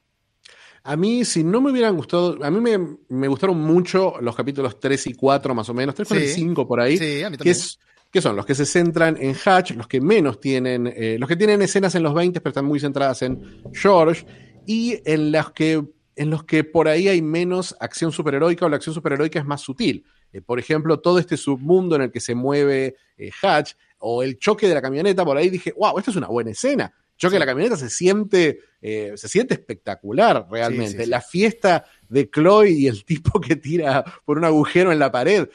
A 0.84 0.96
mí, 0.96 1.26
si 1.26 1.44
no 1.44 1.62
me 1.62 1.72
hubieran 1.72 1.96
gustado, 1.96 2.38
a 2.44 2.52
mí 2.52 2.60
me, 2.60 2.98
me 3.10 3.28
gustaron 3.28 3.60
mucho 3.60 4.16
los 4.22 4.36
capítulos 4.36 4.80
3 4.80 5.08
y 5.08 5.14
4 5.14 5.56
más 5.56 5.68
o 5.70 5.74
menos, 5.74 5.96
3, 5.96 6.08
4 6.08 6.26
sí. 6.26 6.32
y 6.32 6.36
5 6.36 6.68
por 6.68 6.80
ahí. 6.80 6.98
Sí, 6.98 7.24
a 7.24 7.30
mí 7.30 7.38
también. 7.38 7.44
Que, 7.44 7.50
es, 7.50 7.80
que 8.12 8.22
son 8.22 8.36
los 8.36 8.46
que 8.46 8.56
se 8.56 8.66
centran 8.66 9.18
en 9.20 9.36
Hatch, 9.44 9.72
los 9.72 9.88
que 9.88 10.00
menos 10.00 10.40
tienen, 10.40 10.88
eh, 10.88 11.18
los 11.20 11.28
que 11.28 11.36
tienen 11.36 11.62
escenas 11.62 11.96
en 11.96 12.04
los 12.04 12.14
20 12.14 12.40
pero 12.40 12.52
están 12.52 12.66
muy 12.66 12.80
centradas 12.80 13.22
en 13.24 13.62
George, 13.74 14.26
y 14.66 15.02
en 15.06 15.32
los 15.32 15.52
que, 15.52 15.84
en 16.16 16.30
los 16.30 16.44
que 16.44 16.64
por 16.64 16.88
ahí 16.88 17.08
hay 17.08 17.22
menos 17.22 17.76
acción 17.80 18.12
superheroica 18.12 18.66
o 18.66 18.70
la 18.70 18.78
acción 18.78 18.94
superheroica 18.94 19.40
es 19.40 19.46
más 19.46 19.62
sutil. 19.62 20.06
Eh, 20.36 20.42
por 20.42 20.60
ejemplo, 20.60 21.00
todo 21.00 21.18
este 21.18 21.38
submundo 21.38 21.96
en 21.96 22.02
el 22.02 22.12
que 22.12 22.20
se 22.20 22.36
mueve 22.36 22.98
eh, 23.18 23.32
Hatch 23.42 23.72
o 24.00 24.22
el 24.22 24.38
choque 24.38 24.68
de 24.68 24.74
la 24.74 24.82
camioneta, 24.82 25.24
por 25.24 25.38
ahí 25.38 25.50
dije, 25.50 25.74
wow, 25.78 25.98
esto 25.98 26.12
es 26.12 26.18
una 26.18 26.28
buena 26.28 26.52
escena. 26.52 26.94
Choque 27.16 27.32
sí. 27.32 27.36
de 27.36 27.40
la 27.40 27.46
camioneta 27.46 27.78
se 27.78 27.90
siente, 27.90 28.60
eh, 28.82 29.14
se 29.16 29.30
siente 29.30 29.54
espectacular 29.54 30.46
realmente. 30.52 30.98
Sí, 30.98 31.04
sí, 31.06 31.10
la 31.10 31.22
fiesta 31.22 31.86
de 32.10 32.30
Chloe 32.30 32.70
y 32.70 32.88
el 32.88 33.06
tipo 33.06 33.40
que 33.40 33.56
tira 33.56 34.04
por 34.26 34.38
un 34.38 34.44
agujero 34.44 34.92
en 34.92 35.00
la 35.00 35.10
pared. 35.10 35.48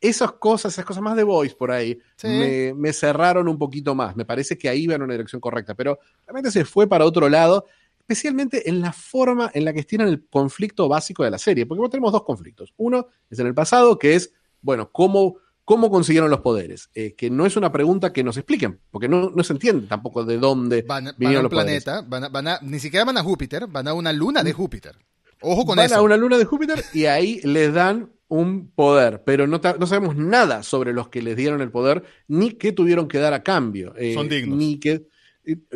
Esas 0.00 0.32
cosas, 0.32 0.72
esas 0.72 0.84
cosas 0.84 1.04
más 1.04 1.16
de 1.16 1.22
voice 1.22 1.54
por 1.54 1.70
ahí, 1.70 1.96
me, 2.24 2.74
me, 2.74 2.92
cerraron 2.92 3.46
un 3.46 3.56
poquito 3.56 3.94
más. 3.94 4.16
Me 4.16 4.24
parece 4.24 4.58
que 4.58 4.68
ahí 4.68 4.82
iban 4.82 4.96
en 4.96 5.02
una 5.02 5.14
dirección 5.14 5.40
correcta, 5.40 5.76
pero 5.76 6.00
realmente 6.26 6.50
se 6.50 6.64
fue 6.64 6.88
para 6.88 7.04
otro 7.04 7.28
lado 7.28 7.64
especialmente 8.08 8.68
en 8.70 8.80
la 8.80 8.92
forma 8.92 9.50
en 9.52 9.64
la 9.64 9.72
que 9.72 9.80
estiran 9.80 10.06
el 10.06 10.24
conflicto 10.28 10.88
básico 10.88 11.24
de 11.24 11.30
la 11.30 11.38
serie, 11.38 11.66
porque 11.66 11.88
tenemos 11.90 12.12
dos 12.12 12.22
conflictos. 12.22 12.72
Uno 12.76 13.08
es 13.28 13.38
en 13.40 13.48
el 13.48 13.54
pasado, 13.54 13.98
que 13.98 14.14
es, 14.14 14.32
bueno, 14.62 14.90
cómo, 14.92 15.36
cómo 15.64 15.90
consiguieron 15.90 16.30
los 16.30 16.40
poderes, 16.40 16.88
eh, 16.94 17.14
que 17.16 17.30
no 17.30 17.46
es 17.46 17.56
una 17.56 17.72
pregunta 17.72 18.12
que 18.12 18.22
nos 18.22 18.36
expliquen, 18.36 18.78
porque 18.92 19.08
no, 19.08 19.30
no 19.30 19.42
se 19.42 19.52
entiende 19.54 19.88
tampoco 19.88 20.24
de 20.24 20.38
dónde 20.38 20.82
Van, 20.82 21.12
vinieron 21.18 21.42
los 21.44 21.52
poderes. 21.52 21.82
planeta, 21.82 22.06
van 22.08 22.24
a- 22.24 22.28
van 22.28 22.46
a- 22.48 22.60
ni 22.62 22.78
siquiera 22.78 23.04
van 23.04 23.18
a 23.18 23.24
Júpiter, 23.24 23.66
van 23.66 23.88
a 23.88 23.92
una 23.94 24.12
luna 24.12 24.44
de 24.44 24.52
Júpiter. 24.52 24.94
Ojo 25.42 25.66
con 25.66 25.76
Van 25.76 25.86
eso. 25.86 25.96
a 25.96 26.02
una 26.02 26.16
luna 26.16 26.38
de 26.38 26.44
Júpiter 26.44 26.82
y 26.94 27.06
ahí 27.06 27.40
les 27.42 27.74
dan 27.74 28.10
un 28.28 28.70
poder, 28.70 29.22
pero 29.24 29.46
no, 29.48 29.60
no 29.78 29.86
sabemos 29.86 30.16
nada 30.16 30.62
sobre 30.62 30.92
los 30.92 31.08
que 31.08 31.22
les 31.22 31.36
dieron 31.36 31.60
el 31.60 31.70
poder, 31.70 32.04
ni 32.28 32.52
qué 32.52 32.70
tuvieron 32.72 33.06
que 33.08 33.18
dar 33.18 33.34
a 33.34 33.42
cambio. 33.42 33.94
eh, 33.96 34.14
Son 34.14 34.28
dignos. 34.28 34.56
Ni 34.58 34.78
que, 34.80 35.06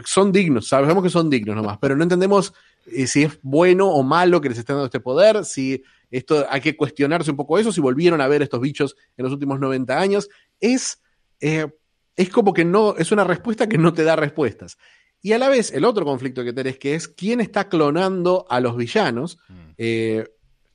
son 0.04 0.32
dignos, 0.32 0.68
sabemos 0.68 1.02
que 1.02 1.10
son 1.10 1.30
dignos 1.30 1.56
nomás, 1.56 1.78
pero 1.80 1.96
no 1.96 2.02
entendemos 2.02 2.52
eh, 2.86 3.06
si 3.06 3.22
es 3.24 3.38
bueno 3.42 3.88
o 3.88 4.02
malo 4.02 4.40
que 4.40 4.48
les 4.48 4.58
estén 4.58 4.74
dando 4.74 4.86
este 4.86 5.00
poder, 5.00 5.44
si 5.44 5.82
esto 6.10 6.44
hay 6.50 6.60
que 6.60 6.76
cuestionarse 6.76 7.30
un 7.30 7.36
poco 7.36 7.58
eso, 7.58 7.70
si 7.72 7.80
volvieron 7.80 8.20
a 8.20 8.26
ver 8.28 8.42
estos 8.42 8.60
bichos 8.60 8.96
en 9.16 9.24
los 9.24 9.32
últimos 9.32 9.60
90 9.60 9.98
años. 10.00 10.28
Es, 10.58 11.00
eh, 11.40 11.68
es 12.16 12.30
como 12.30 12.52
que 12.52 12.64
no, 12.64 12.96
es 12.96 13.12
una 13.12 13.24
respuesta 13.24 13.68
que 13.68 13.78
no 13.78 13.92
te 13.92 14.02
da 14.02 14.16
respuestas. 14.16 14.76
Y 15.22 15.32
a 15.32 15.38
la 15.38 15.48
vez, 15.48 15.72
el 15.72 15.84
otro 15.84 16.04
conflicto 16.04 16.42
que 16.42 16.52
tenés, 16.52 16.78
que 16.78 16.94
es 16.94 17.06
quién 17.06 17.40
está 17.40 17.68
clonando 17.68 18.46
a 18.48 18.58
los 18.60 18.76
villanos, 18.76 19.38
Mm. 19.48 19.54
eh, 19.78 20.28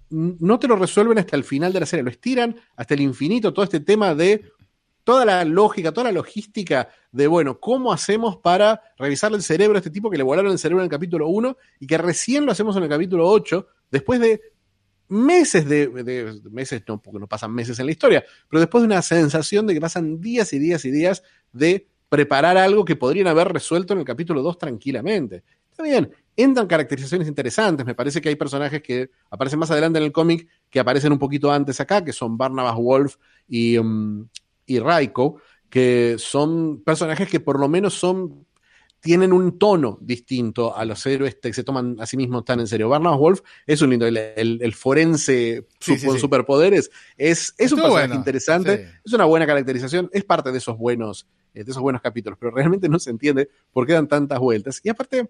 no 0.09 0.59
te 0.59 0.67
lo 0.67 0.75
resuelven 0.75 1.17
hasta 1.17 1.35
el 1.35 1.43
final 1.43 1.73
de 1.73 1.79
la 1.79 1.85
serie, 1.85 2.03
lo 2.03 2.11
estiran 2.11 2.55
hasta 2.75 2.93
el 2.93 3.01
infinito, 3.01 3.51
todo 3.53 3.65
este 3.65 3.79
tema 3.79 4.13
de 4.13 4.51
toda 5.05 5.23
la 5.23 5.45
lógica, 5.45 5.93
toda 5.93 6.05
la 6.05 6.11
logística 6.11 6.89
de, 7.11 7.27
bueno, 7.27 7.59
¿cómo 7.59 7.93
hacemos 7.93 8.37
para 8.37 8.81
revisarle 8.97 9.37
el 9.37 9.43
cerebro 9.43 9.77
a 9.77 9.79
este 9.79 9.91
tipo 9.91 10.09
que 10.09 10.17
le 10.17 10.23
volaron 10.23 10.51
el 10.51 10.59
cerebro 10.59 10.81
en 10.81 10.85
el 10.85 10.91
capítulo 10.91 11.29
1 11.29 11.55
y 11.79 11.87
que 11.87 11.97
recién 11.97 12.45
lo 12.45 12.51
hacemos 12.51 12.75
en 12.75 12.83
el 12.83 12.89
capítulo 12.89 13.29
8, 13.29 13.67
después 13.91 14.19
de 14.19 14.41
meses 15.07 15.69
de, 15.69 16.41
meses, 16.51 16.81
no, 16.87 16.99
porque 16.99 17.19
no 17.19 17.27
pasan 17.27 17.53
meses 17.53 17.77
en 17.79 17.85
la 17.85 17.91
historia, 17.91 18.25
pero 18.49 18.59
después 18.59 18.81
de 18.81 18.87
una 18.87 19.03
sensación 19.03 19.67
de 19.67 19.75
que 19.75 19.79
pasan 19.79 20.19
días 20.19 20.51
y 20.53 20.59
días 20.59 20.83
y 20.85 20.91
días 20.91 21.23
de 21.53 21.87
preparar 22.09 22.57
algo 22.57 22.83
que 22.83 22.95
podrían 22.95 23.27
haber 23.27 23.53
resuelto 23.53 23.93
en 23.93 23.99
el 23.99 24.05
capítulo 24.05 24.41
2 24.41 24.57
tranquilamente. 24.57 25.43
Está 25.69 25.83
bien, 25.83 26.11
entran 26.35 26.65
caracterizaciones 26.65 27.27
interesantes, 27.27 27.85
me 27.85 27.93
parece 27.93 28.21
que 28.21 28.29
hay 28.29 28.35
personajes 28.35 28.81
que 28.81 29.11
aparecen 29.29 29.59
más 29.59 29.69
adelante 29.69 29.99
en 29.99 30.05
el 30.05 30.11
cómic 30.11 30.47
que 30.71 30.79
aparecen 30.79 31.11
un 31.11 31.19
poquito 31.19 31.51
antes 31.51 31.79
acá, 31.79 32.03
que 32.03 32.11
son 32.11 32.37
Barnabas 32.37 32.75
Wolf 32.75 33.17
y, 33.47 33.77
um, 33.77 34.27
y 34.65 34.79
Raiko, 34.79 35.37
que 35.69 36.15
son 36.17 36.81
personajes 36.83 37.29
que 37.29 37.39
por 37.39 37.59
lo 37.59 37.67
menos 37.67 37.93
son 37.93 38.45
tienen 39.01 39.33
un 39.33 39.59
tono 39.59 39.99
distinto 40.01 40.75
a 40.75 40.83
los 40.83 41.05
héroes 41.05 41.37
que 41.39 41.53
se 41.53 41.63
toman 41.63 41.95
a 41.99 42.07
sí 42.07 42.17
mismos 42.17 42.43
tan 42.43 42.59
en 42.59 42.65
serio. 42.65 42.89
Barnabas 42.89 43.19
Wolf 43.19 43.41
es 43.67 43.79
un 43.83 43.91
lindo, 43.91 44.07
el, 44.07 44.17
el- 44.17 44.59
el 44.63 44.73
forense 44.73 45.67
Sí, 45.79 45.93
su- 45.93 45.99
sí, 45.99 46.07
con 46.07 46.15
sí. 46.15 46.21
superpoderes, 46.21 46.89
es, 47.15 47.53
es 47.59 47.71
un 47.71 47.81
personaje 47.81 48.07
bueno, 48.07 48.15
interesante, 48.15 48.93
es 49.05 49.13
una 49.13 49.25
buena 49.25 49.45
caracterización, 49.45 50.09
es 50.11 50.23
parte 50.23 50.51
de 50.51 50.57
esos 50.57 50.75
buenos, 50.79 51.27
eh, 51.53 51.63
de 51.63 51.69
esos 51.69 51.83
buenos 51.83 52.01
capítulos, 52.01 52.39
pero 52.39 52.51
realmente 52.51 52.89
no 52.89 52.97
se 52.97 53.11
entiende 53.11 53.47
por 53.71 53.85
qué 53.85 53.93
dan 53.93 54.07
tantas 54.07 54.39
vueltas. 54.39 54.81
Y 54.83 54.89
aparte, 54.89 55.29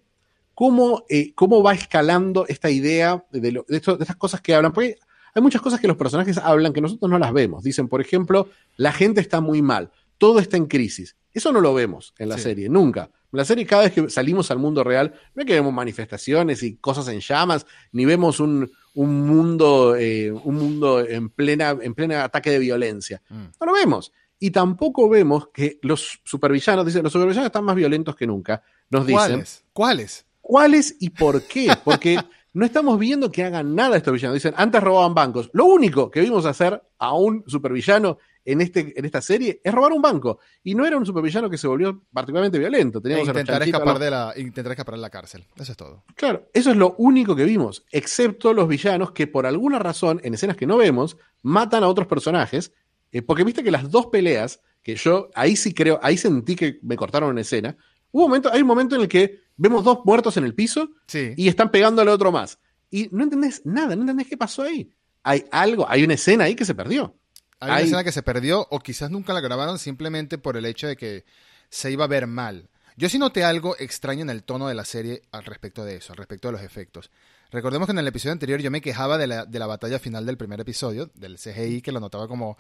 cómo, 0.54 1.04
eh, 1.10 1.34
cómo 1.36 1.62
va 1.62 1.74
escalando 1.74 2.46
esta 2.48 2.70
idea 2.70 3.26
de, 3.30 3.52
lo- 3.52 3.66
de, 3.68 3.76
esto- 3.76 3.98
de 3.98 4.04
estas 4.06 4.16
cosas 4.16 4.40
que 4.40 4.56
hablan. 4.56 4.72
Porque 4.72 4.96
hay 5.36 5.42
muchas 5.42 5.62
cosas 5.62 5.80
que 5.80 5.88
los 5.88 5.98
personajes 5.98 6.38
hablan 6.38 6.74
que 6.74 6.82
nosotros 6.82 7.12
no 7.12 7.20
las 7.20 7.34
vemos. 7.34 7.64
Dicen, 7.64 7.88
por 7.88 8.02
ejemplo, 8.02 8.50
la 8.78 8.92
gente 8.92 9.22
está 9.22 9.42
muy 9.42 9.62
mal, 9.62 9.92
todo 10.18 10.40
está 10.40 10.58
en 10.58 10.66
crisis. 10.66 11.16
Eso 11.34 11.52
no 11.52 11.60
lo 11.62 11.74
vemos 11.74 12.14
en 12.18 12.30
la 12.30 12.38
Sí. 12.38 12.44
serie, 12.44 12.70
nunca. 12.70 13.10
En 13.34 13.38
la 13.38 13.44
serie, 13.46 13.66
cada 13.66 13.84
vez 13.84 13.92
que 13.92 14.10
salimos 14.10 14.50
al 14.50 14.60
mundo 14.60 14.84
real, 14.84 15.14
no 15.36 15.42
es 15.42 15.46
que 15.46 15.54
vemos 15.54 15.74
manifestaciones 15.74 16.64
y 16.64 16.78
cosas 16.78 17.10
en 17.10 17.20
llamas, 17.20 17.66
ni 17.92 18.06
vemos 18.06 18.40
un, 18.40 18.72
un 18.94 19.28
mundo, 19.28 19.98
eh, 19.98 20.32
un 20.32 20.56
mundo 20.56 21.02
en 21.06 21.30
plena, 21.30 21.78
en 21.82 21.94
plena 21.94 22.24
ataque 22.24 22.50
de 22.52 22.60
violencia. 22.60 23.22
Mm. 23.30 23.44
No 23.60 23.66
lo 23.66 23.74
vemos. 23.74 24.14
Y 24.40 24.52
tampoco 24.52 25.10
vemos 25.10 25.50
que 25.54 25.80
los 25.82 26.22
supervillanos, 26.24 26.86
dicen, 26.86 27.04
los 27.04 27.12
supervillanos 27.12 27.48
están 27.48 27.66
más 27.66 27.76
violentos 27.76 28.16
que 28.16 28.26
nunca. 28.26 28.64
Nos 28.90 29.06
dicen, 29.06 29.18
¿Cuáles? 29.20 29.64
¿Cuáles? 29.74 30.26
¿Cuáles 30.40 30.96
y 31.02 31.10
por 31.10 31.42
qué? 31.44 31.76
Porque 31.84 32.18
no 32.56 32.66
estamos 32.66 32.98
viendo 32.98 33.30
que 33.34 33.44
hagan 33.44 33.76
nada 33.76 33.98
estos 33.98 34.14
villanos. 34.14 34.36
Dicen, 34.36 34.54
antes 34.56 34.82
robaban 34.82 35.14
bancos. 35.14 35.50
Lo 35.52 35.66
único 35.66 36.10
que 36.10 36.22
vimos 36.22 36.46
hacer 36.46 36.82
a 36.98 37.14
un 37.14 37.44
supervillano 37.48 38.18
en, 38.46 38.62
este, 38.62 38.98
en 38.98 39.04
esta 39.04 39.22
serie 39.22 39.60
es 39.62 39.74
robar 39.74 39.92
un 39.92 40.02
banco. 40.02 40.40
Y 40.64 40.74
no 40.74 40.86
era 40.86 40.98
un 40.98 41.06
supervillano 41.06 41.50
que 41.50 41.58
se 41.58 41.68
volvió 41.68 42.04
particularmente 42.14 42.58
violento. 42.58 43.00
E 43.00 43.02
Teníamos 43.02 43.28
los 43.28 43.36
intentar 43.36 43.62
escapar 43.62 44.00
de 44.00 44.10
la, 44.10 44.34
intentar 44.38 44.72
escapar 44.72 44.96
de 44.96 45.02
la 45.02 45.10
cárcel. 45.10 45.46
Eso 45.58 45.74
es 45.74 45.78
todo. 45.78 46.06
Claro, 46.16 46.48
eso 46.54 46.72
es 46.72 46.78
lo 46.78 46.96
único 46.98 47.36
que 47.36 47.44
vimos, 47.44 47.84
excepto 47.92 48.54
los 48.54 48.70
villanos 48.70 49.12
que 49.12 49.28
por 49.28 49.46
alguna 49.46 49.78
razón, 49.78 50.22
en 50.24 50.34
escenas 50.34 50.56
que 50.56 50.66
no 50.66 50.78
vemos, 50.78 51.18
matan 51.44 51.84
a 51.84 51.90
otros 51.90 52.08
personajes. 52.08 52.72
eh, 53.12 53.22
porque 53.22 53.44
viste 53.44 53.66
que 53.66 53.72
las 53.72 53.92
dos 53.92 54.06
peleas, 54.06 54.62
que 54.82 54.96
yo 54.96 55.30
ahí 55.36 55.58
sí 55.58 55.74
creo, 55.74 56.00
ahí 56.02 56.16
sentí 56.16 56.56
que 56.56 56.80
me 56.84 56.96
cortaron 56.96 57.32
una 57.32 57.42
escena. 57.42 57.76
Hubo 58.16 58.24
un 58.24 58.30
momento, 58.30 58.50
hay 58.54 58.62
un 58.62 58.68
momento 58.68 58.96
en 58.96 59.02
el 59.02 59.08
que 59.10 59.42
vemos 59.58 59.84
dos 59.84 60.00
muertos 60.06 60.38
en 60.38 60.46
el 60.46 60.56
piso 60.56 60.88
Sí. 61.06 61.34
y 61.36 61.50
están 61.50 61.70
pegándole 61.70 62.12
otro 62.12 62.32
más. 62.32 62.60
Y 62.90 63.10
no 63.12 63.24
entendés 63.24 63.62
nada, 63.66 63.94
no 63.98 64.04
entendés 64.04 64.28
qué 64.28 64.38
pasó 64.38 64.62
ahí. 64.64 64.90
Hay 65.22 65.44
algo, 65.52 65.86
hay 65.90 66.06
una 66.06 66.14
escena 66.14 66.46
ahí 66.46 66.56
que 66.56 66.64
se 66.64 66.74
perdió. 66.76 67.18
Hay 67.60 67.68
una 67.70 67.76
hay- 67.76 67.84
escena 67.84 68.04
que 68.06 68.14
se 68.14 68.24
perdió 68.24 68.66
o 68.72 68.80
quizás 68.80 69.12
nunca 69.12 69.34
la 69.34 69.42
grabaron 69.42 69.80
simplemente 69.80 70.38
por 70.38 70.56
el 70.56 70.66
hecho 70.66 70.88
de 70.88 70.96
que 70.96 71.26
se 71.70 71.92
iba 71.92 72.06
a 72.06 72.08
ver 72.08 72.26
mal. 72.26 72.70
Yo 72.96 73.10
sí 73.10 73.20
noté 73.20 73.44
algo 73.44 73.76
extraño 73.80 74.22
en 74.22 74.30
el 74.30 74.44
tono 74.44 74.70
de 74.70 74.76
la 74.76 74.86
serie 74.86 75.22
al 75.34 75.44
respecto 75.44 75.84
de 75.84 75.98
eso, 75.98 76.14
al 76.14 76.18
respecto 76.18 76.48
de 76.48 76.54
los 76.54 76.62
efectos. 76.62 77.12
Recordemos 77.52 77.86
que 77.88 77.92
en 77.92 78.00
el 78.00 78.08
episodio 78.08 78.32
anterior 78.32 78.62
yo 78.62 78.72
me 78.72 78.80
quejaba 78.80 79.18
de 79.18 79.28
la, 79.28 79.46
de 79.46 79.60
la 79.60 79.68
batalla 79.68 80.00
final 80.00 80.26
del 80.26 80.38
primer 80.38 80.62
episodio, 80.62 81.12
del 81.16 81.38
CGI, 81.38 81.82
que 81.82 81.92
lo 81.92 82.00
notaba 82.00 82.30
como, 82.30 82.58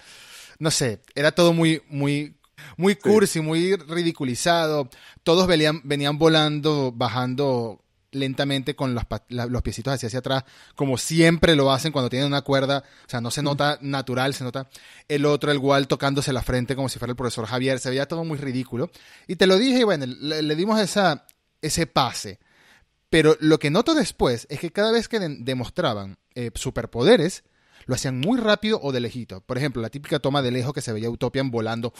no 0.59 0.69
sé, 0.71 1.01
era 1.15 1.31
todo 1.31 1.53
muy, 1.53 1.81
muy, 1.87 2.35
muy 2.77 2.95
cursi, 2.95 3.41
muy 3.41 3.75
ridiculizado. 3.75 4.89
Todos 5.23 5.47
venían, 5.47 5.81
venían 5.83 6.17
volando, 6.17 6.91
bajando 6.95 7.81
lentamente 8.11 8.77
con 8.77 8.95
los, 8.95 9.03
la- 9.27 9.45
los 9.45 9.61
piecitos 9.61 9.93
hacia, 9.93 10.07
hacia 10.07 10.19
atrás, 10.19 10.45
como 10.75 10.97
siempre 10.97 11.53
lo 11.55 11.69
hacen 11.71 11.91
cuando 11.91 12.09
tienen 12.09 12.27
una 12.27 12.43
cuerda, 12.43 12.83
o 13.05 13.09
sea, 13.09 13.19
no 13.19 13.29
se 13.29 13.43
nota 13.43 13.77
natural, 13.81 14.33
se 14.33 14.45
nota 14.45 14.69
el 15.09 15.25
otro, 15.25 15.51
el 15.51 15.57
igual, 15.57 15.89
tocándose 15.89 16.31
la 16.31 16.41
frente 16.41 16.77
como 16.77 16.87
si 16.87 16.97
fuera 16.97 17.11
el 17.11 17.17
profesor 17.17 17.45
Javier, 17.45 17.77
se 17.79 17.89
veía 17.89 18.07
todo 18.07 18.23
muy 18.23 18.37
ridículo. 18.37 18.89
Y 19.27 19.35
te 19.35 19.47
lo 19.47 19.57
dije, 19.57 19.79
y 19.79 19.83
bueno, 19.83 20.05
le, 20.05 20.41
le 20.41 20.55
dimos 20.55 20.79
esa, 20.79 21.25
ese 21.61 21.87
pase. 21.87 22.39
Pero 23.09 23.35
lo 23.41 23.59
que 23.59 23.69
noto 23.69 23.93
después 23.93 24.47
es 24.49 24.59
que 24.61 24.71
cada 24.71 24.91
vez 24.91 25.09
que 25.09 25.19
de- 25.19 25.37
demostraban 25.39 26.17
eh, 26.35 26.51
superpoderes, 26.55 27.43
lo 27.85 27.95
hacían 27.95 28.17
muy 28.19 28.39
rápido 28.39 28.79
o 28.81 28.93
de 28.93 29.01
lejito. 29.01 29.41
Por 29.41 29.57
ejemplo, 29.57 29.81
la 29.81 29.89
típica 29.89 30.19
toma 30.19 30.41
de 30.41 30.51
lejos 30.51 30.73
que 30.73 30.81
se 30.81 30.93
veía 30.93 31.09
Utopian 31.09 31.51
volando, 31.51 31.93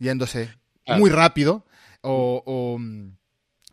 yéndose 0.00 0.50
muy 0.98 1.10
rápido, 1.10 1.64
o, 2.02 2.42
o, 2.44 2.78
mm, 2.78 3.12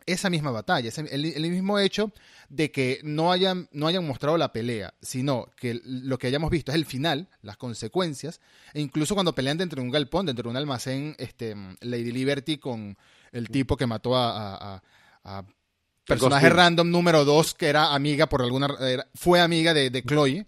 esa 0.06 0.30
misma 0.30 0.50
batalla, 0.52 0.90
el, 1.10 1.24
el 1.26 1.50
mismo 1.50 1.78
hecho 1.78 2.12
de 2.48 2.70
que 2.70 3.00
no 3.02 3.30
hayan, 3.32 3.68
no 3.72 3.86
hayan 3.88 4.06
mostrado 4.06 4.38
la 4.38 4.52
pelea, 4.52 4.94
sino 5.02 5.50
que 5.56 5.80
lo 5.84 6.16
que 6.18 6.28
hayamos 6.28 6.50
visto 6.50 6.70
es 6.72 6.76
el 6.76 6.86
final, 6.86 7.28
las 7.42 7.56
consecuencias, 7.58 8.40
e 8.72 8.80
incluso 8.80 9.14
cuando 9.14 9.34
pelean 9.34 9.58
dentro 9.58 9.80
de 9.80 9.86
un 9.86 9.90
galpón, 9.92 10.24
dentro 10.24 10.44
de 10.44 10.50
un 10.50 10.56
almacén, 10.56 11.14
este, 11.18 11.54
mm, 11.54 11.76
Lady 11.80 12.12
Liberty 12.12 12.56
con 12.58 12.96
el 13.32 13.48
tipo 13.50 13.76
que 13.76 13.86
mató 13.86 14.16
a, 14.16 14.30
a- 14.30 14.74
a- 14.76 14.82
a 15.38 15.44
personaje 16.06 16.46
random 16.56 16.90
número 16.90 17.24
2 17.26 17.52
que 17.54 17.66
era 17.66 17.92
amiga 17.94 18.26
por 18.30 18.40
alguna 18.40 18.68
era- 18.80 19.06
fue 19.14 19.40
amiga 19.40 19.74
de, 19.74 19.90
de 19.90 20.02
Chloe 20.02 20.46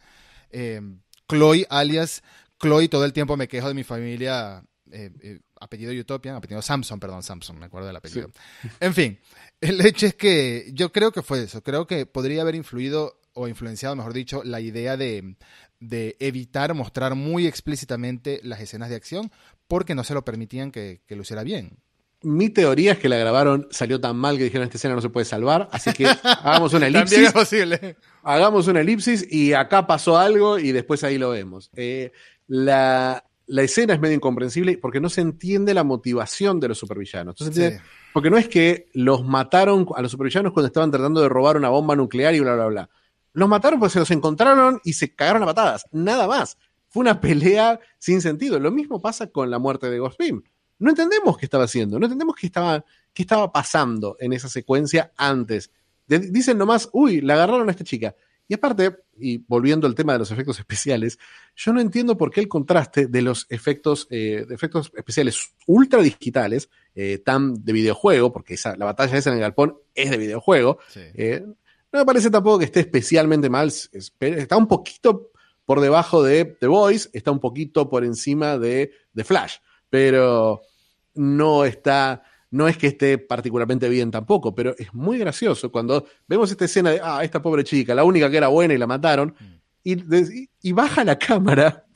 eh, 0.52 0.80
Chloe 1.28 1.66
alias 1.68 2.22
Chloe 2.58 2.88
todo 2.88 3.04
el 3.04 3.12
tiempo 3.12 3.36
me 3.36 3.46
quejo 3.46 3.68
de 3.68 3.74
mi 3.74 3.84
familia 3.84 4.64
eh, 4.90 5.10
eh, 5.20 5.40
apellido 5.60 5.92
Utopian 5.92 6.36
apellido 6.36 6.62
Samson 6.62 6.98
perdón 6.98 7.22
Samson 7.22 7.58
me 7.58 7.66
acuerdo 7.66 7.86
del 7.86 7.96
apellido. 7.96 8.30
En 8.80 8.94
fin 8.94 9.18
el 9.60 9.80
hecho 9.84 10.06
es 10.06 10.14
que 10.14 10.70
yo 10.72 10.90
creo 10.90 11.12
que 11.12 11.22
fue 11.22 11.42
eso 11.42 11.62
creo 11.62 11.86
que 11.86 12.06
podría 12.06 12.42
haber 12.42 12.54
influido 12.54 13.20
o 13.34 13.46
influenciado 13.46 13.94
mejor 13.94 14.12
dicho 14.12 14.42
la 14.44 14.60
idea 14.60 14.96
de 14.96 15.36
de 15.80 16.16
evitar 16.20 16.74
mostrar 16.74 17.14
muy 17.14 17.46
explícitamente 17.46 18.40
las 18.42 18.60
escenas 18.60 18.90
de 18.90 18.96
acción 18.96 19.32
porque 19.66 19.94
no 19.94 20.04
se 20.04 20.14
lo 20.14 20.24
permitían 20.24 20.70
que, 20.70 21.00
que 21.06 21.16
lo 21.16 21.22
hiciera 21.22 21.42
bien. 21.42 21.78
Mi 22.22 22.50
teoría 22.50 22.92
es 22.92 22.98
que 22.98 23.08
la 23.08 23.16
grabaron, 23.16 23.66
salió 23.70 23.98
tan 23.98 24.14
mal 24.14 24.36
que 24.36 24.44
dijeron 24.44 24.66
esta 24.66 24.76
escena 24.76 24.94
no 24.94 25.00
se 25.00 25.08
puede 25.08 25.24
salvar, 25.24 25.70
así 25.72 25.90
que 25.92 26.04
hagamos 26.22 26.74
una 26.74 26.84
también 26.84 26.96
elipsis. 26.96 27.18
es 27.18 27.32
posible. 27.32 27.96
Hagamos 28.22 28.68
una 28.68 28.80
elipsis 28.80 29.26
y 29.30 29.54
acá 29.54 29.86
pasó 29.86 30.18
algo 30.18 30.58
y 30.58 30.72
después 30.72 31.02
ahí 31.02 31.16
lo 31.16 31.30
vemos. 31.30 31.70
Eh, 31.76 32.12
la, 32.46 33.24
la 33.50 33.62
escena 33.62 33.94
es 33.94 34.00
medio 34.00 34.16
incomprensible 34.16 34.78
porque 34.78 35.00
no 35.00 35.08
se 35.08 35.20
entiende 35.20 35.74
la 35.74 35.84
motivación 35.84 36.60
de 36.60 36.68
los 36.68 36.78
supervillanos. 36.78 37.36
Sí. 37.38 37.70
Porque 38.12 38.30
no 38.30 38.38
es 38.38 38.48
que 38.48 38.88
los 38.94 39.24
mataron 39.24 39.86
a 39.94 40.02
los 40.02 40.12
supervillanos 40.12 40.52
cuando 40.52 40.68
estaban 40.68 40.90
tratando 40.90 41.20
de 41.20 41.28
robar 41.28 41.56
una 41.56 41.68
bomba 41.68 41.96
nuclear 41.96 42.34
y 42.34 42.40
bla, 42.40 42.54
bla, 42.54 42.66
bla. 42.66 42.90
Los 43.32 43.48
mataron 43.48 43.78
porque 43.78 43.92
se 43.92 43.98
los 43.98 44.10
encontraron 44.10 44.80
y 44.84 44.94
se 44.94 45.14
cagaron 45.14 45.42
a 45.42 45.46
patadas. 45.46 45.86
Nada 45.92 46.26
más. 46.26 46.58
Fue 46.88 47.02
una 47.02 47.20
pelea 47.20 47.78
sin 47.98 48.20
sentido. 48.20 48.58
Lo 48.58 48.72
mismo 48.72 49.00
pasa 49.00 49.28
con 49.28 49.48
la 49.48 49.60
muerte 49.60 49.88
de 49.90 50.00
Ghost 50.00 50.18
Beam. 50.18 50.42
No 50.80 50.90
entendemos 50.90 51.38
qué 51.38 51.46
estaba 51.46 51.64
haciendo, 51.64 52.00
no 52.00 52.06
entendemos 52.06 52.34
qué 52.34 52.46
estaba, 52.46 52.84
qué 53.12 53.22
estaba 53.22 53.52
pasando 53.52 54.16
en 54.18 54.32
esa 54.32 54.48
secuencia 54.48 55.12
antes 55.16 55.70
dicen 56.18 56.58
nomás, 56.58 56.88
uy, 56.92 57.20
la 57.20 57.34
agarraron 57.34 57.68
a 57.68 57.72
esta 57.72 57.84
chica. 57.84 58.14
Y 58.48 58.54
aparte, 58.54 58.96
y 59.20 59.38
volviendo 59.46 59.86
al 59.86 59.94
tema 59.94 60.14
de 60.14 60.20
los 60.20 60.30
efectos 60.30 60.58
especiales, 60.58 61.18
yo 61.54 61.72
no 61.72 61.80
entiendo 61.80 62.16
por 62.16 62.30
qué 62.30 62.40
el 62.40 62.48
contraste 62.48 63.06
de 63.06 63.22
los 63.22 63.46
efectos, 63.50 64.06
eh, 64.10 64.44
de 64.48 64.54
efectos 64.54 64.92
especiales 64.96 65.54
ultra 65.66 66.02
digitales, 66.02 66.70
eh, 66.94 67.18
tan 67.18 67.64
de 67.64 67.72
videojuego, 67.72 68.32
porque 68.32 68.54
esa, 68.54 68.76
la 68.76 68.86
batalla 68.86 69.16
esa 69.16 69.30
en 69.30 69.36
el 69.36 69.42
galpón 69.42 69.78
es 69.94 70.10
de 70.10 70.16
videojuego, 70.16 70.78
eh, 70.96 71.42
no 71.92 71.98
me 71.98 72.04
parece 72.04 72.30
tampoco 72.30 72.60
que 72.60 72.64
esté 72.66 72.80
especialmente 72.80 73.50
mal, 73.50 73.72
está 73.92 74.56
un 74.56 74.68
poquito 74.68 75.30
por 75.64 75.80
debajo 75.80 76.22
de 76.22 76.44
The 76.44 76.66
Voice, 76.66 77.10
está 77.12 77.30
un 77.30 77.40
poquito 77.40 77.88
por 77.88 78.04
encima 78.04 78.58
de 78.58 78.92
The 79.14 79.24
Flash, 79.24 79.56
pero 79.88 80.62
no 81.14 81.64
está 81.64 82.22
no 82.50 82.68
es 82.68 82.76
que 82.76 82.88
esté 82.88 83.18
particularmente 83.18 83.88
bien 83.88 84.10
tampoco, 84.10 84.54
pero 84.54 84.74
es 84.78 84.92
muy 84.92 85.18
gracioso 85.18 85.70
cuando 85.70 86.06
vemos 86.26 86.50
esta 86.50 86.64
escena 86.64 86.90
de, 86.90 87.00
ah, 87.02 87.22
esta 87.22 87.40
pobre 87.40 87.64
chica, 87.64 87.94
la 87.94 88.04
única 88.04 88.30
que 88.30 88.36
era 88.36 88.48
buena 88.48 88.74
y 88.74 88.78
la 88.78 88.86
mataron, 88.86 89.34
y, 89.82 89.96
y 90.60 90.72
baja 90.72 91.04
la 91.04 91.18
cámara 91.18 91.86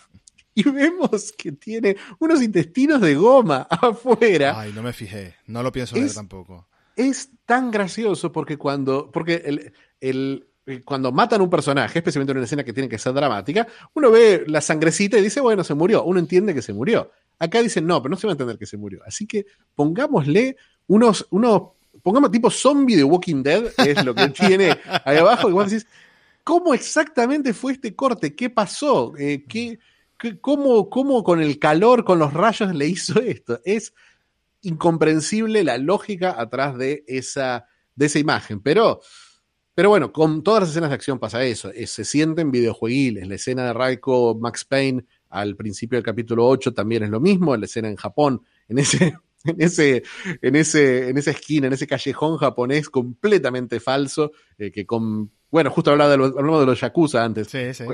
y 0.54 0.70
vemos 0.70 1.32
que 1.32 1.52
tiene 1.52 1.96
unos 2.18 2.42
intestinos 2.42 3.00
de 3.00 3.14
goma 3.14 3.62
afuera. 3.70 4.58
Ay, 4.58 4.72
no 4.72 4.82
me 4.82 4.92
fijé, 4.92 5.36
no 5.46 5.62
lo 5.62 5.72
pienso 5.72 5.96
ver 5.96 6.12
tampoco. 6.12 6.68
Es 6.96 7.30
tan 7.44 7.70
gracioso 7.70 8.30
porque 8.30 8.56
cuando, 8.56 9.10
porque 9.10 9.42
el, 9.44 9.72
el, 10.00 10.46
cuando 10.84 11.10
matan 11.10 11.40
a 11.40 11.44
un 11.44 11.50
personaje, 11.50 11.98
especialmente 11.98 12.30
en 12.30 12.38
una 12.38 12.44
escena 12.44 12.62
que 12.62 12.72
tiene 12.72 12.88
que 12.88 12.98
ser 12.98 13.12
dramática, 13.12 13.66
uno 13.94 14.12
ve 14.12 14.44
la 14.46 14.60
sangrecita 14.60 15.18
y 15.18 15.22
dice, 15.22 15.40
bueno, 15.40 15.64
se 15.64 15.74
murió, 15.74 16.04
uno 16.04 16.20
entiende 16.20 16.54
que 16.54 16.62
se 16.62 16.72
murió. 16.72 17.10
Acá 17.38 17.62
dicen, 17.62 17.86
no, 17.86 18.00
pero 18.02 18.10
no 18.10 18.16
se 18.16 18.26
va 18.26 18.32
a 18.32 18.34
entender 18.34 18.58
que 18.58 18.66
se 18.66 18.76
murió. 18.76 19.00
Así 19.06 19.26
que 19.26 19.46
pongámosle 19.74 20.56
unos, 20.86 21.26
unos, 21.30 21.62
pongamos 22.02 22.30
tipo 22.30 22.50
zombie 22.50 22.96
de 22.96 23.04
Walking 23.04 23.42
Dead, 23.42 23.72
que 23.76 23.90
es 23.92 24.04
lo 24.04 24.14
que 24.14 24.28
tiene 24.30 24.78
ahí 25.04 25.16
abajo, 25.16 25.48
y 25.48 25.52
vos 25.52 25.70
decís, 25.70 25.86
¿cómo 26.42 26.74
exactamente 26.74 27.52
fue 27.52 27.72
este 27.72 27.94
corte? 27.94 28.34
¿Qué 28.34 28.50
pasó? 28.50 29.12
Eh, 29.18 29.44
¿qué, 29.48 29.78
cómo, 30.40 30.88
¿Cómo 30.88 31.24
con 31.24 31.40
el 31.40 31.58
calor, 31.58 32.04
con 32.04 32.18
los 32.18 32.32
rayos 32.32 32.74
le 32.74 32.86
hizo 32.86 33.20
esto? 33.20 33.60
Es 33.64 33.94
incomprensible 34.62 35.64
la 35.64 35.76
lógica 35.78 36.34
atrás 36.38 36.78
de 36.78 37.04
esa, 37.06 37.66
de 37.94 38.06
esa 38.06 38.18
imagen, 38.18 38.60
pero... 38.60 39.00
Pero 39.76 39.88
bueno, 39.88 40.12
con 40.12 40.44
todas 40.44 40.60
las 40.60 40.70
escenas 40.70 40.90
de 40.90 40.94
acción 40.94 41.18
pasa 41.18 41.42
eso. 41.42 41.68
Se 41.86 42.04
sienten 42.04 42.52
videojueguiles. 42.52 43.26
La 43.26 43.34
escena 43.34 43.66
de 43.66 43.72
Raiko 43.72 44.36
Max 44.36 44.64
Payne 44.64 45.04
al 45.30 45.56
principio 45.56 45.96
del 45.96 46.04
capítulo 46.04 46.46
8 46.46 46.72
también 46.72 47.02
es 47.02 47.10
lo 47.10 47.20
mismo, 47.20 47.56
la 47.56 47.66
escena 47.66 47.88
en 47.88 47.96
Japón, 47.96 48.42
en 48.68 48.78
ese, 48.78 49.14
en 49.44 49.60
ese, 49.60 50.02
en 50.42 50.56
ese, 50.56 51.08
en 51.08 51.18
esa 51.18 51.30
esquina, 51.30 51.66
en 51.66 51.72
ese 51.72 51.87
callejón 51.87 52.37
japonés 52.37 52.88
completamente 52.88 53.80
falso, 53.80 54.32
eh, 54.58 54.70
que 54.70 54.87
con 54.87 55.30
bueno, 55.54 55.70
justo 55.70 55.92
hablaba 55.92 56.10
de, 56.10 56.16
los, 56.16 56.34
de 56.34 56.66
los 56.66 56.80
Yakuza 56.80 57.22
antes. 57.22 57.48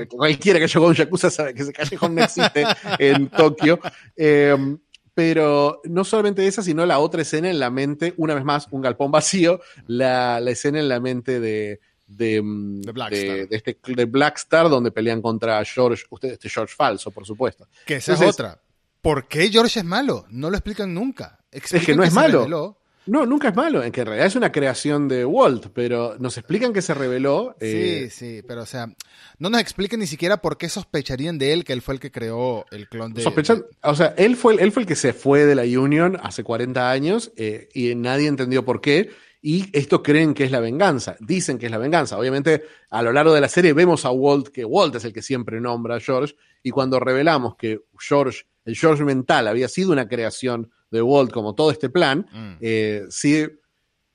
Cualquiera 0.09 0.59
que 0.59 0.65
llegó 0.65 0.85
a 0.85 0.89
un 0.89 0.95
Yakuza 0.95 1.29
sabe 1.29 1.53
que 1.53 1.61
ese 1.61 1.71
callejón 1.71 2.15
no 2.15 2.23
existe 2.23 2.65
en 2.97 3.27
Tokio. 3.27 3.79
Em, 4.15 4.79
pero 5.13 5.79
no 5.83 6.03
solamente 6.03 6.47
esa, 6.47 6.63
sino 6.63 6.83
la 6.87 6.97
otra 6.97 7.21
escena 7.21 7.51
en 7.51 7.59
la 7.59 7.69
mente, 7.69 8.15
una 8.17 8.33
vez 8.33 8.43
más, 8.43 8.67
un 8.71 8.81
galpón 8.81 9.11
vacío, 9.11 9.59
la, 9.85 10.39
la 10.39 10.49
escena 10.49 10.79
en 10.79 10.89
la 10.89 10.99
mente 10.99 11.39
de, 11.39 11.79
de, 12.17 12.41
mm, 12.41 12.81
de, 12.81 13.47
este, 13.51 13.77
de 13.83 14.05
Blackstar, 14.05 14.69
donde 14.69 14.91
pelean 14.91 15.21
contra 15.21 15.63
George, 15.63 16.03
usted, 16.09 16.31
este 16.31 16.49
George 16.49 16.73
falso, 16.75 17.11
por 17.11 17.25
supuesto. 17.25 17.67
Que 17.85 17.95
esa 17.95 18.13
es 18.13 18.21
otra. 18.21 18.61
¿Por 19.01 19.27
qué 19.27 19.49
George 19.49 19.79
es 19.79 19.85
malo? 19.85 20.25
No 20.29 20.49
lo 20.49 20.57
explican 20.57 20.93
nunca. 20.93 21.39
es 21.51 21.63
que 21.85 21.95
no 21.95 22.03
es 22.03 22.13
malo. 22.13 22.77
No, 23.07 23.25
nunca 23.25 23.49
es 23.49 23.55
malo, 23.55 23.83
en 23.83 23.91
que 23.91 24.01
en 24.01 24.07
realidad 24.07 24.27
es 24.27 24.35
una 24.35 24.51
creación 24.51 25.07
de 25.07 25.25
Walt, 25.25 25.67
pero 25.73 26.17
nos 26.19 26.37
explican 26.37 26.71
que 26.71 26.83
se 26.83 26.93
reveló. 26.93 27.55
Eh, 27.59 28.09
sí, 28.11 28.15
sí, 28.15 28.41
pero 28.47 28.61
o 28.61 28.65
sea, 28.67 28.93
no 29.39 29.49
nos 29.49 29.59
explican 29.59 29.99
ni 29.99 30.05
siquiera 30.05 30.37
por 30.37 30.57
qué 30.57 30.69
sospecharían 30.69 31.39
de 31.39 31.51
él 31.51 31.63
que 31.63 31.73
él 31.73 31.81
fue 31.81 31.95
el 31.95 31.99
que 31.99 32.11
creó 32.11 32.65
el 32.69 32.87
clon 32.87 33.13
de. 33.13 33.23
Sospechan, 33.23 33.65
o 33.81 33.95
sea, 33.95 34.13
él 34.17 34.35
fue, 34.35 34.61
él 34.61 34.71
fue 34.71 34.83
el 34.83 34.87
que 34.87 34.95
se 34.95 35.13
fue 35.13 35.45
de 35.45 35.55
la 35.55 35.63
Union 35.63 36.19
hace 36.21 36.43
40 36.43 36.91
años 36.91 37.31
eh, 37.37 37.69
y 37.73 37.95
nadie 37.95 38.27
entendió 38.27 38.63
por 38.63 38.81
qué 38.81 39.09
y 39.41 39.65
esto 39.73 40.03
creen 40.03 40.33
que 40.33 40.43
es 40.43 40.51
la 40.51 40.59
venganza, 40.59 41.15
dicen 41.19 41.57
que 41.57 41.65
es 41.65 41.71
la 41.71 41.79
venganza. 41.79 42.17
Obviamente, 42.17 42.63
a 42.89 43.01
lo 43.01 43.11
largo 43.11 43.33
de 43.33 43.41
la 43.41 43.49
serie 43.49 43.73
vemos 43.73 44.05
a 44.05 44.11
Walt, 44.11 44.49
que 44.49 44.63
Walt 44.63 44.95
es 44.95 45.05
el 45.05 45.13
que 45.13 45.23
siempre 45.23 45.59
nombra 45.59 45.95
a 45.95 45.99
George, 45.99 46.35
y 46.61 46.69
cuando 46.69 46.99
revelamos 46.99 47.55
que 47.55 47.81
George, 47.99 48.43
el 48.65 48.75
George 48.75 49.03
mental 49.03 49.47
había 49.47 49.67
sido 49.67 49.91
una 49.91 50.07
creación 50.07 50.69
de 50.91 51.01
Walt 51.01 51.31
como 51.31 51.55
todo 51.55 51.71
este 51.71 51.89
plan, 51.89 52.27
mm. 52.31 52.57
eh, 52.61 53.05
sí, 53.09 53.47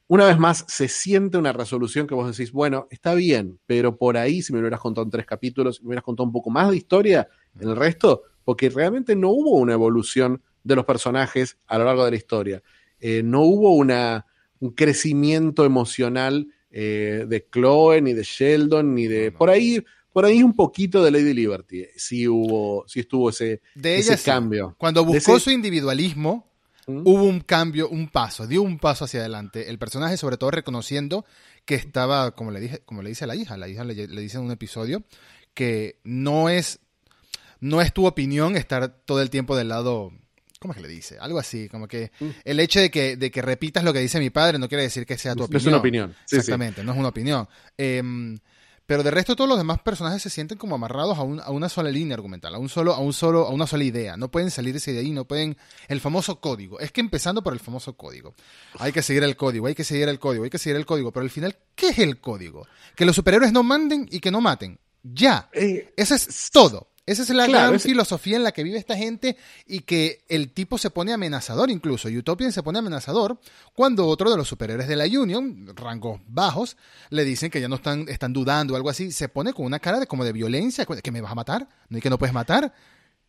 una 0.08 0.26
vez 0.26 0.38
más 0.38 0.64
se 0.68 0.86
siente 0.86 1.36
una 1.36 1.52
resolución 1.52 2.06
que 2.06 2.14
vos 2.14 2.30
decís, 2.30 2.52
bueno, 2.52 2.86
está 2.90 3.14
bien, 3.14 3.58
pero 3.66 3.96
por 3.96 4.16
ahí 4.16 4.42
si 4.42 4.52
me 4.52 4.60
hubieras 4.60 4.78
contado 4.78 5.04
en 5.04 5.10
tres 5.10 5.26
capítulos, 5.26 5.76
si 5.76 5.82
me 5.82 5.88
hubieras 5.88 6.04
contado 6.04 6.26
un 6.26 6.32
poco 6.32 6.50
más 6.50 6.70
de 6.70 6.76
historia 6.76 7.28
en 7.58 7.70
el 7.70 7.76
resto, 7.76 8.22
porque 8.44 8.68
realmente 8.70 9.16
no 9.16 9.30
hubo 9.30 9.56
una 9.56 9.72
evolución 9.72 10.40
de 10.62 10.76
los 10.76 10.84
personajes 10.84 11.58
a 11.66 11.78
lo 11.78 11.84
largo 11.84 12.04
de 12.04 12.12
la 12.12 12.16
historia. 12.16 12.62
Eh, 13.00 13.22
no 13.24 13.40
hubo 13.40 13.74
una, 13.74 14.26
un 14.60 14.70
crecimiento 14.70 15.64
emocional 15.64 16.48
eh, 16.70 17.24
de 17.28 17.46
Chloe, 17.50 18.02
ni 18.02 18.12
de 18.12 18.22
Sheldon, 18.22 18.94
ni 18.94 19.06
de. 19.06 19.32
Por 19.32 19.50
ahí, 19.50 19.82
por 20.12 20.24
ahí 20.24 20.42
un 20.42 20.54
poquito 20.54 21.02
de 21.02 21.10
Lady 21.10 21.34
Liberty. 21.34 21.84
Sí 21.96 22.28
hubo, 22.28 22.84
sí 22.86 23.00
estuvo 23.00 23.30
ese, 23.30 23.62
de 23.74 23.98
ese 23.98 24.18
cambio. 24.18 24.74
Cuando 24.78 25.04
buscó 25.04 25.38
su 25.38 25.50
individualismo, 25.50 26.50
¿Mm? 26.86 27.02
hubo 27.04 27.24
un 27.24 27.40
cambio, 27.40 27.88
un 27.88 28.08
paso, 28.08 28.46
dio 28.46 28.62
un 28.62 28.78
paso 28.78 29.04
hacia 29.04 29.20
adelante. 29.20 29.70
El 29.70 29.78
personaje, 29.78 30.16
sobre 30.16 30.36
todo, 30.36 30.50
reconociendo 30.50 31.24
que 31.64 31.74
estaba, 31.74 32.32
como 32.32 32.50
le 32.50 32.60
dije, 32.60 32.80
como 32.84 33.02
le 33.02 33.08
dice 33.08 33.24
a 33.24 33.26
la 33.26 33.36
hija, 33.36 33.56
la 33.56 33.68
hija 33.68 33.84
le, 33.84 33.94
le 33.94 34.20
dice 34.20 34.38
en 34.38 34.44
un 34.44 34.52
episodio 34.52 35.02
que 35.54 35.98
no 36.04 36.48
es, 36.48 36.80
no 37.60 37.80
es 37.80 37.92
tu 37.92 38.06
opinión 38.06 38.56
estar 38.56 38.88
todo 38.88 39.22
el 39.22 39.30
tiempo 39.30 39.56
del 39.56 39.68
lado 39.68 40.12
¿Cómo 40.58 40.72
es 40.72 40.76
que 40.76 40.82
le 40.82 40.88
dice? 40.88 41.18
Algo 41.18 41.38
así, 41.38 41.68
como 41.68 41.86
que 41.86 42.10
mm. 42.18 42.28
el 42.44 42.60
hecho 42.60 42.80
de 42.80 42.90
que, 42.90 43.16
de 43.16 43.30
que 43.30 43.42
repitas 43.42 43.84
lo 43.84 43.92
que 43.92 44.00
dice 44.00 44.18
mi 44.18 44.30
padre 44.30 44.58
no 44.58 44.68
quiere 44.68 44.84
decir 44.84 45.06
que 45.06 45.18
sea 45.18 45.34
tu 45.34 45.44
opinión. 45.44 45.52
No 45.52 45.58
es 45.58 45.66
una 45.66 45.76
opinión. 45.78 46.14
Exactamente, 46.30 46.82
no 46.82 46.92
es 46.92 46.98
una 46.98 47.08
opinión. 47.08 47.48
Em, 47.76 48.38
pero 48.86 49.02
de 49.02 49.10
resto 49.10 49.34
todos 49.34 49.48
los 49.48 49.58
demás 49.58 49.80
personajes 49.80 50.22
se 50.22 50.30
sienten 50.30 50.56
como 50.58 50.76
amarrados 50.76 51.18
a, 51.18 51.20
a, 51.20 51.50
una 51.50 51.68
sola 51.68 51.90
línea 51.90 52.14
argumental, 52.14 52.54
a 52.54 52.58
un 52.58 52.68
solo, 52.68 52.94
a 52.94 53.00
un 53.00 53.12
solo, 53.12 53.46
a 53.46 53.50
una 53.50 53.66
sola 53.66 53.82
idea. 53.82 54.16
No 54.16 54.30
pueden 54.30 54.50
salirse 54.50 54.92
de 54.92 55.00
ahí, 55.00 55.10
no 55.10 55.24
pueden. 55.24 55.56
El 55.88 56.00
famoso 56.00 56.40
código. 56.40 56.78
Es 56.78 56.92
que 56.92 57.00
empezando 57.00 57.42
por 57.42 57.52
el 57.52 57.58
famoso 57.58 57.96
código. 57.96 58.34
Hay 58.78 58.92
que 58.92 59.02
seguir 59.02 59.24
el 59.24 59.36
código, 59.36 59.66
hay 59.66 59.74
que 59.74 59.84
seguir 59.84 60.08
el 60.08 60.20
código, 60.20 60.44
hay 60.44 60.50
que 60.50 60.58
seguir 60.58 60.76
el 60.76 60.86
código. 60.86 61.10
Pero 61.10 61.24
al 61.24 61.30
final, 61.30 61.56
¿qué 61.74 61.88
es 61.88 61.98
el 61.98 62.20
código? 62.20 62.66
Que 62.94 63.04
los 63.04 63.16
superhéroes 63.16 63.52
no 63.52 63.64
manden 63.64 64.06
y 64.10 64.20
que 64.20 64.30
no 64.30 64.40
maten. 64.40 64.78
Ya. 65.02 65.48
Eh, 65.52 65.92
Eso 65.96 66.14
es 66.14 66.50
todo. 66.52 66.88
Esa 67.06 67.22
es 67.22 67.30
la 67.30 67.46
gran 67.46 67.78
filosofía 67.78 68.36
en 68.36 68.42
la 68.42 68.50
que 68.50 68.64
vive 68.64 68.78
esta 68.78 68.96
gente 68.96 69.36
y 69.64 69.80
que 69.80 70.24
el 70.28 70.50
tipo 70.50 70.76
se 70.76 70.90
pone 70.90 71.12
amenazador 71.12 71.70
incluso. 71.70 72.08
Utopian 72.08 72.50
se 72.50 72.64
pone 72.64 72.80
amenazador 72.80 73.38
cuando 73.74 74.08
otro 74.08 74.28
de 74.28 74.36
los 74.36 74.48
superhéroes 74.48 74.88
de 74.88 74.96
la 74.96 75.04
Union, 75.04 75.68
rangos 75.76 76.20
bajos, 76.26 76.76
le 77.10 77.24
dicen 77.24 77.48
que 77.48 77.60
ya 77.60 77.68
no 77.68 77.76
están, 77.76 78.08
están 78.08 78.32
dudando 78.32 78.74
o 78.74 78.76
algo 78.76 78.90
así. 78.90 79.12
Se 79.12 79.28
pone 79.28 79.52
con 79.52 79.66
una 79.66 79.78
cara 79.78 80.00
de 80.00 80.08
como 80.08 80.24
de 80.24 80.32
violencia, 80.32 80.84
que 80.84 81.12
me 81.12 81.20
vas 81.20 81.30
a 81.30 81.36
matar, 81.36 81.68
no 81.88 81.98
y 81.98 82.00
que 82.00 82.10
no 82.10 82.18
puedes 82.18 82.34
matar. 82.34 82.74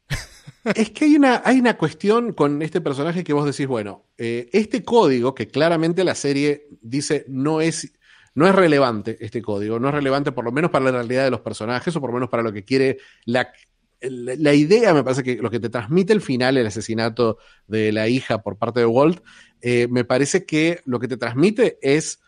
Es 0.76 0.92
que 0.92 1.06
hay 1.06 1.16
una, 1.16 1.42
hay 1.46 1.60
una 1.60 1.78
cuestión 1.78 2.34
con 2.34 2.62
este 2.62 2.82
personaje 2.82 3.24
que 3.24 3.34
vos 3.34 3.46
decís, 3.46 3.68
bueno, 3.68 4.06
eh, 4.18 4.50
este 4.54 4.84
código 4.84 5.36
que 5.36 5.48
claramente 5.48 6.04
la 6.04 6.16
serie 6.16 6.68
dice 6.82 7.26
no 7.28 7.62
es 7.62 7.92
no 8.38 8.48
es 8.48 8.54
relevante 8.54 9.18
este 9.20 9.42
código, 9.42 9.80
no 9.80 9.88
es 9.88 9.96
relevante 9.96 10.32
por 10.32 10.46
lo 10.46 10.52
menos 10.52 10.70
para 10.70 10.86
la 10.86 10.92
realidad 10.92 11.24
de 11.24 11.32
los 11.32 11.42
personajes 11.42 11.96
o 11.96 12.00
por 12.00 12.12
lo 12.12 12.14
menos 12.14 12.30
para 12.30 12.44
lo 12.44 12.54
que 12.54 12.64
quiere 12.64 13.00
la, 13.26 13.52
la, 14.00 14.54
idea, 14.54 14.94
me 14.94 15.04
parece 15.04 15.24
que 15.24 15.38
lo 15.38 15.50
que 15.50 15.60
te 15.60 15.70
transmite 15.70 16.14
el 16.14 16.22
final, 16.22 16.56
el 16.56 16.68
asesinato 16.68 17.40
de 17.66 17.92
la 17.92 18.08
hija 18.08 18.44
por 18.44 18.56
parte 18.56 18.82
de 18.82 18.86
Walt, 18.86 19.24
eh, 19.60 19.88
me 19.90 20.06
parece 20.06 20.46
que 20.46 20.82
lo 20.86 21.00
que 21.00 21.08
te 21.08 21.18
transmite 21.18 21.80
es, 21.82 22.20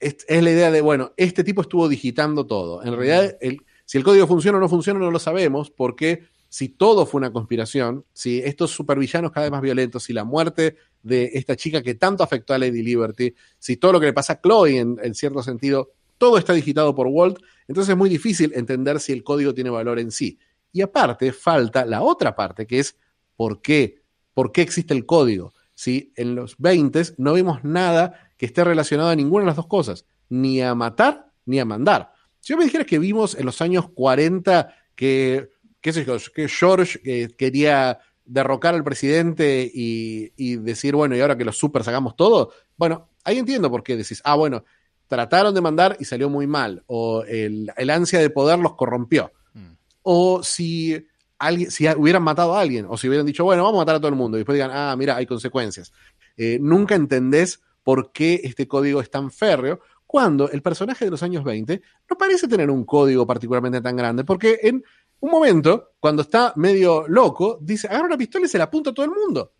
es, 0.00 0.24
la 0.30 0.50
idea 0.50 0.70
de, 0.70 0.80
bueno, 0.80 1.12
este 1.18 1.44
tipo 1.44 1.60
estuvo 1.60 1.90
digitando 1.90 2.46
todo. 2.46 2.82
En 2.82 2.96
realidad, 2.96 3.36
si 3.84 3.98
el 3.98 4.04
código 4.04 4.26
funciona 4.26 4.56
o 4.56 4.62
no 4.62 4.68
funciona, 4.70 4.98
no 4.98 5.10
lo 5.10 5.18
sabemos, 5.18 5.70
porque 5.70 6.22
si 6.48 6.70
todo 6.70 7.04
fue 7.04 7.18
una 7.18 7.34
conspiración, 7.34 8.06
si 8.14 8.38
estos 8.38 8.70
supervillanos 8.70 9.30
cada 9.30 9.44
vez 9.44 9.52
más 9.52 9.60
violentos, 9.60 10.04
si 10.04 10.14
la 10.14 10.24
muerte 10.24 10.76
de 11.02 11.30
esta 11.34 11.56
chica 11.56 11.82
que 11.82 11.94
tanto 11.94 12.22
afectó 12.22 12.54
a 12.54 12.58
Lady 12.58 12.82
Liberty, 12.82 13.34
si 13.58 13.76
todo 13.76 13.92
lo 13.92 14.00
que 14.00 14.06
le 14.06 14.12
pasa 14.12 14.34
a 14.34 14.40
Chloe 14.40 14.78
en, 14.78 15.14
cierto 15.14 15.42
sentido, 15.42 15.92
todo 16.18 16.38
está 16.38 16.52
digitado 16.52 16.94
por 16.94 17.06
Walt, 17.06 17.38
entonces 17.66 17.90
es 17.90 17.96
muy 17.96 18.10
difícil 18.10 18.52
entender 18.54 19.00
si 19.00 19.12
el 19.12 19.22
código 19.22 19.54
tiene 19.54 19.70
valor 19.70 19.98
en 19.98 20.10
sí. 20.10 20.38
Y 20.72 20.82
aparte 20.82 21.32
falta 21.32 21.84
la 21.84 22.02
otra 22.02 22.34
parte, 22.34 22.66
que 22.66 22.80
es 22.80 22.96
¿por 23.36 23.62
qué? 23.62 24.02
¿Por 24.34 24.52
qué 24.52 24.62
existe 24.62 24.94
el 24.94 25.06
código? 25.06 25.52
Si 25.74 26.12
en 26.16 26.34
los 26.34 26.56
20 26.58 27.02
no 27.18 27.34
vimos 27.34 27.62
nada 27.64 28.32
que 28.36 28.46
esté 28.46 28.64
relacionado 28.64 29.10
a 29.10 29.16
ninguna 29.16 29.42
de 29.42 29.46
las 29.46 29.56
dos 29.56 29.66
cosas, 29.66 30.04
ni 30.28 30.60
a 30.60 30.74
matar 30.74 31.32
ni 31.46 31.58
a 31.60 31.64
mandar. 31.64 32.12
Si 32.40 32.52
yo 32.52 32.58
me 32.58 32.64
dijera 32.64 32.84
que 32.84 32.98
vimos 32.98 33.34
en 33.34 33.46
los 33.46 33.60
años 33.60 33.88
40 33.90 34.74
que, 34.94 35.50
qué 35.80 35.92
sé 35.92 36.04
yo, 36.04 36.16
que 36.34 36.48
George 36.48 37.00
eh, 37.04 37.28
quería 37.36 37.98
derrocar 38.28 38.74
al 38.74 38.84
presidente 38.84 39.70
y, 39.72 40.56
decir, 40.56 40.94
bueno, 40.94 41.16
y 41.16 41.20
ahora 41.20 41.36
que 41.36 41.44
los 41.44 41.56
supers 41.56 41.88
hagamos 41.88 42.14
todo, 42.14 42.52
bueno, 42.76 43.08
ahí 43.24 43.38
entiendo 43.38 43.70
por 43.70 43.82
qué 43.82 43.96
decís, 43.96 44.20
ah, 44.24 44.36
bueno, 44.36 44.64
trataron 45.08 45.54
de 45.54 45.60
mandar 45.60 45.96
y 45.98 46.04
salió 46.04 46.28
muy 46.28 46.46
mal, 46.46 46.84
o 46.86 47.24
el, 47.24 47.72
el 47.76 47.90
ansia 47.90 48.20
de 48.20 48.30
poder 48.30 48.58
los 48.58 48.74
corrompió, 48.74 49.32
Mm. 49.54 49.72
o 50.02 50.42
si, 50.42 51.06
alguien, 51.38 51.70
si 51.70 51.88
hubieran 51.88 52.22
matado 52.22 52.54
a 52.54 52.60
alguien, 52.60 52.86
o 52.88 52.96
si 52.96 53.08
hubieran 53.08 53.26
dicho, 53.26 53.44
bueno, 53.44 53.64
vamos 53.64 53.78
a 53.78 53.82
matar 53.82 53.96
a 53.96 53.98
todo 53.98 54.10
el 54.10 54.14
mundo, 54.14 54.36
y 54.36 54.40
después 54.40 54.54
digan, 54.54 54.70
ah, 54.72 54.94
mira, 54.96 55.16
hay 55.16 55.26
consecuencias. 55.26 55.92
Eh, 56.36 56.58
nunca 56.60 56.94
entendés 56.94 57.62
por 57.82 58.12
qué 58.12 58.40
este 58.44 58.68
código 58.68 59.00
es 59.00 59.10
tan 59.10 59.30
férreo, 59.30 59.80
cuando 60.06 60.50
el 60.50 60.62
personaje 60.62 61.04
de 61.04 61.10
los 61.10 61.22
años 61.22 61.44
20 61.44 61.82
no 62.08 62.16
parece 62.16 62.48
tener 62.48 62.70
un 62.70 62.84
código 62.84 63.26
particularmente 63.26 63.80
tan 63.80 63.96
grande, 63.96 64.24
porque 64.24 64.58
en 64.62 64.84
un 65.20 65.30
momento, 65.30 65.92
cuando 66.00 66.22
está 66.22 66.52
medio 66.56 67.06
loco, 67.08 67.58
dice, 67.60 67.88
agarra 67.88 68.06
una 68.06 68.18
pistola 68.18 68.46
y 68.46 68.48
se 68.48 68.58
la 68.58 68.64
apunta 68.64 68.90
a 68.90 68.94
todo 68.94 69.04
el 69.06 69.12
mundo. 69.12 69.52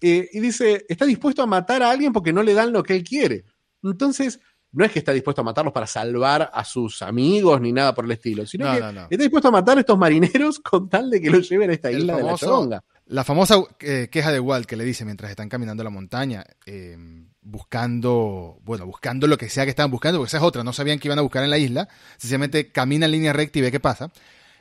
Eh, 0.00 0.28
y 0.32 0.40
dice, 0.40 0.84
está 0.88 1.04
dispuesto 1.06 1.42
a 1.42 1.46
matar 1.46 1.82
a 1.82 1.90
alguien 1.90 2.12
porque 2.12 2.32
no 2.32 2.42
le 2.42 2.52
dan 2.54 2.72
lo 2.72 2.82
que 2.82 2.94
él 2.96 3.04
quiere. 3.04 3.44
Entonces, 3.82 4.40
no 4.72 4.84
es 4.84 4.90
que 4.90 4.98
está 4.98 5.12
dispuesto 5.12 5.40
a 5.40 5.44
matarlos 5.44 5.72
para 5.72 5.86
salvar 5.86 6.50
a 6.52 6.64
sus 6.64 7.00
amigos 7.02 7.60
ni 7.60 7.72
nada 7.72 7.94
por 7.94 8.04
el 8.04 8.10
estilo, 8.10 8.44
sino 8.44 8.66
No, 8.66 8.74
que 8.74 8.80
no, 8.80 8.92
no. 8.92 9.00
está 9.02 9.16
dispuesto 9.16 9.48
a 9.48 9.52
matar 9.52 9.76
a 9.76 9.80
estos 9.80 9.96
marineros 9.96 10.58
con 10.58 10.88
tal 10.88 11.10
de 11.10 11.20
que 11.20 11.30
los 11.30 11.48
lleven 11.48 11.70
a 11.70 11.74
esta 11.74 11.90
El 11.90 12.00
isla 12.00 12.16
de 12.16 12.22
la 12.24 12.34
chonga. 12.34 12.84
La 13.06 13.22
famosa 13.22 13.62
eh, 13.80 14.08
queja 14.10 14.32
de 14.32 14.40
Walt 14.40 14.66
que 14.66 14.76
le 14.76 14.84
dice 14.84 15.04
mientras 15.04 15.30
están 15.30 15.48
caminando 15.48 15.84
la 15.84 15.90
montaña, 15.90 16.44
eh, 16.66 16.96
buscando, 17.42 18.58
bueno, 18.62 18.86
buscando 18.86 19.26
lo 19.26 19.36
que 19.38 19.48
sea 19.48 19.64
que 19.64 19.70
estaban 19.70 19.90
buscando, 19.90 20.18
porque 20.18 20.28
esa 20.28 20.38
es 20.38 20.42
otra, 20.42 20.64
no 20.64 20.72
sabían 20.72 20.98
que 20.98 21.08
iban 21.08 21.18
a 21.18 21.22
buscar 21.22 21.44
en 21.44 21.50
la 21.50 21.58
isla, 21.58 21.88
sencillamente 22.16 22.72
camina 22.72 23.06
en 23.06 23.12
línea 23.12 23.32
recta 23.32 23.58
y 23.58 23.62
ve 23.62 23.70
qué 23.70 23.80
pasa. 23.80 24.10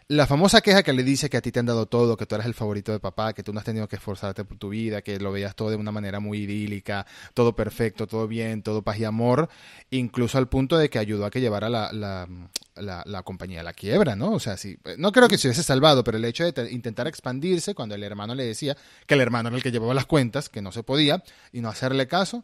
La 0.09 0.27
famosa 0.27 0.61
queja 0.61 0.83
que 0.83 0.91
le 0.91 1.01
dice 1.01 1.29
que 1.29 1.37
a 1.37 1.41
ti 1.41 1.51
te 1.51 1.59
han 1.59 1.65
dado 1.65 1.85
todo, 1.87 2.17
que 2.17 2.25
tú 2.25 2.35
eres 2.35 2.45
el 2.45 2.53
favorito 2.53 2.91
de 2.91 2.99
papá, 2.99 3.33
que 3.33 3.41
tú 3.41 3.53
no 3.53 3.59
has 3.59 3.65
tenido 3.65 3.87
que 3.87 3.95
esforzarte 3.95 4.43
por 4.43 4.57
tu 4.57 4.69
vida, 4.69 5.01
que 5.01 5.17
lo 5.19 5.31
veías 5.31 5.55
todo 5.55 5.69
de 5.69 5.77
una 5.77 5.91
manera 5.91 6.19
muy 6.19 6.39
idílica, 6.39 7.05
todo 7.33 7.55
perfecto, 7.55 8.05
todo 8.05 8.27
bien, 8.27 8.63
todo 8.63 8.81
paz 8.83 8.99
y 8.99 9.05
amor, 9.05 9.49
incluso 9.91 10.37
al 10.37 10.49
punto 10.49 10.77
de 10.77 10.89
que 10.89 10.99
ayudó 10.99 11.25
a 11.25 11.31
que 11.31 11.39
llevara 11.39 11.69
la, 11.69 11.91
la, 11.93 12.27
la- 12.75 13.23
compañía 13.23 13.61
a 13.61 13.63
la 13.63 13.73
quiebra, 13.73 14.15
¿no? 14.17 14.31
O 14.33 14.39
sea, 14.39 14.57
sí, 14.57 14.77
no 14.97 15.11
creo 15.13 15.29
que 15.29 15.37
se 15.37 15.47
hubiese 15.47 15.63
salvado, 15.63 16.03
pero 16.03 16.17
el 16.17 16.25
hecho 16.25 16.43
de 16.43 16.51
te- 16.51 16.71
intentar 16.71 17.07
expandirse 17.07 17.73
cuando 17.73 17.95
el 17.95 18.03
hermano 18.03 18.35
le 18.35 18.43
decía 18.43 18.75
que 19.07 19.13
el 19.13 19.21
hermano 19.21 19.47
era 19.49 19.57
el 19.57 19.63
que 19.63 19.71
llevaba 19.71 19.93
las 19.93 20.05
cuentas, 20.05 20.49
que 20.49 20.61
no 20.61 20.71
se 20.73 20.83
podía, 20.83 21.23
y 21.53 21.61
no 21.61 21.69
hacerle 21.69 22.07
caso, 22.07 22.43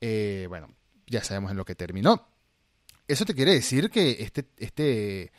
eh, 0.00 0.46
bueno, 0.48 0.68
ya 1.08 1.24
sabemos 1.24 1.50
en 1.50 1.56
lo 1.56 1.64
que 1.64 1.74
terminó. 1.74 2.28
Eso 3.08 3.24
te 3.24 3.34
quiere 3.34 3.52
decir 3.52 3.90
que 3.90 4.18
este, 4.22 4.46
este 4.58 5.32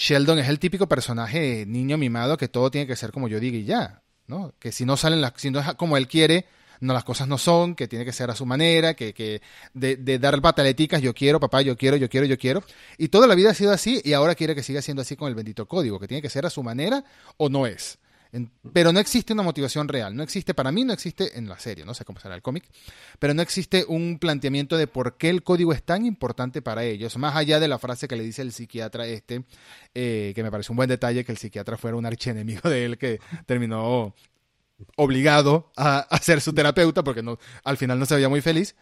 Sheldon 0.00 0.38
es 0.38 0.48
el 0.48 0.58
típico 0.58 0.88
personaje 0.88 1.66
niño 1.66 1.98
mimado 1.98 2.38
que 2.38 2.48
todo 2.48 2.70
tiene 2.70 2.86
que 2.86 2.96
ser 2.96 3.12
como 3.12 3.28
yo 3.28 3.38
diga 3.38 3.58
y 3.58 3.64
ya, 3.64 4.02
¿no? 4.26 4.54
Que 4.58 4.72
si 4.72 4.86
no 4.86 4.96
salen 4.96 5.20
las, 5.20 5.34
si 5.36 5.50
no 5.50 5.60
es 5.60 5.74
como 5.74 5.98
él 5.98 6.08
quiere, 6.08 6.46
no 6.80 6.94
las 6.94 7.04
cosas 7.04 7.28
no 7.28 7.36
son, 7.36 7.74
que 7.74 7.86
tiene 7.86 8.06
que 8.06 8.12
ser 8.12 8.30
a 8.30 8.34
su 8.34 8.46
manera, 8.46 8.94
que, 8.94 9.12
que 9.12 9.42
de, 9.74 9.96
de 9.96 10.18
dar 10.18 10.40
pataleticas, 10.40 11.02
yo 11.02 11.12
quiero, 11.12 11.38
papá, 11.38 11.60
yo 11.60 11.76
quiero, 11.76 11.98
yo 11.98 12.08
quiero, 12.08 12.26
yo 12.26 12.38
quiero. 12.38 12.64
Y 12.96 13.08
toda 13.08 13.26
la 13.26 13.34
vida 13.34 13.50
ha 13.50 13.54
sido 13.54 13.72
así 13.72 14.00
y 14.02 14.14
ahora 14.14 14.34
quiere 14.34 14.54
que 14.54 14.62
siga 14.62 14.80
siendo 14.80 15.02
así 15.02 15.16
con 15.16 15.28
el 15.28 15.34
bendito 15.34 15.68
código, 15.68 16.00
que 16.00 16.08
tiene 16.08 16.22
que 16.22 16.30
ser 16.30 16.46
a 16.46 16.50
su 16.50 16.62
manera 16.62 17.04
o 17.36 17.50
no 17.50 17.66
es. 17.66 17.98
Pero 18.72 18.92
no 18.92 19.00
existe 19.00 19.32
una 19.32 19.42
motivación 19.42 19.88
real, 19.88 20.14
no 20.14 20.22
existe, 20.22 20.54
para 20.54 20.70
mí 20.70 20.84
no 20.84 20.92
existe 20.92 21.36
en 21.36 21.48
la 21.48 21.58
serie, 21.58 21.84
no 21.84 21.94
sé 21.94 22.04
cómo 22.04 22.20
será 22.20 22.34
el 22.34 22.42
cómic, 22.42 22.64
pero 23.18 23.34
no 23.34 23.42
existe 23.42 23.84
un 23.88 24.18
planteamiento 24.18 24.76
de 24.76 24.86
por 24.86 25.16
qué 25.16 25.30
el 25.30 25.42
código 25.42 25.72
es 25.72 25.82
tan 25.82 26.06
importante 26.06 26.62
para 26.62 26.84
ellos, 26.84 27.16
más 27.18 27.34
allá 27.34 27.58
de 27.58 27.66
la 27.68 27.78
frase 27.78 28.06
que 28.06 28.16
le 28.16 28.22
dice 28.22 28.42
el 28.42 28.52
psiquiatra 28.52 29.06
este, 29.06 29.44
eh, 29.94 30.32
que 30.34 30.42
me 30.42 30.50
parece 30.50 30.72
un 30.72 30.76
buen 30.76 30.88
detalle 30.88 31.24
que 31.24 31.32
el 31.32 31.38
psiquiatra 31.38 31.76
fuera 31.76 31.96
un 31.96 32.06
archienemigo 32.06 32.68
de 32.70 32.84
él 32.84 32.98
que 32.98 33.18
terminó 33.46 34.14
obligado 34.96 35.72
a, 35.76 35.98
a 35.98 36.18
ser 36.18 36.40
su 36.40 36.52
terapeuta 36.52 37.02
porque 37.02 37.22
no, 37.22 37.38
al 37.64 37.76
final 37.76 37.98
no 37.98 38.06
se 38.06 38.14
veía 38.14 38.28
muy 38.28 38.40
feliz. 38.40 38.76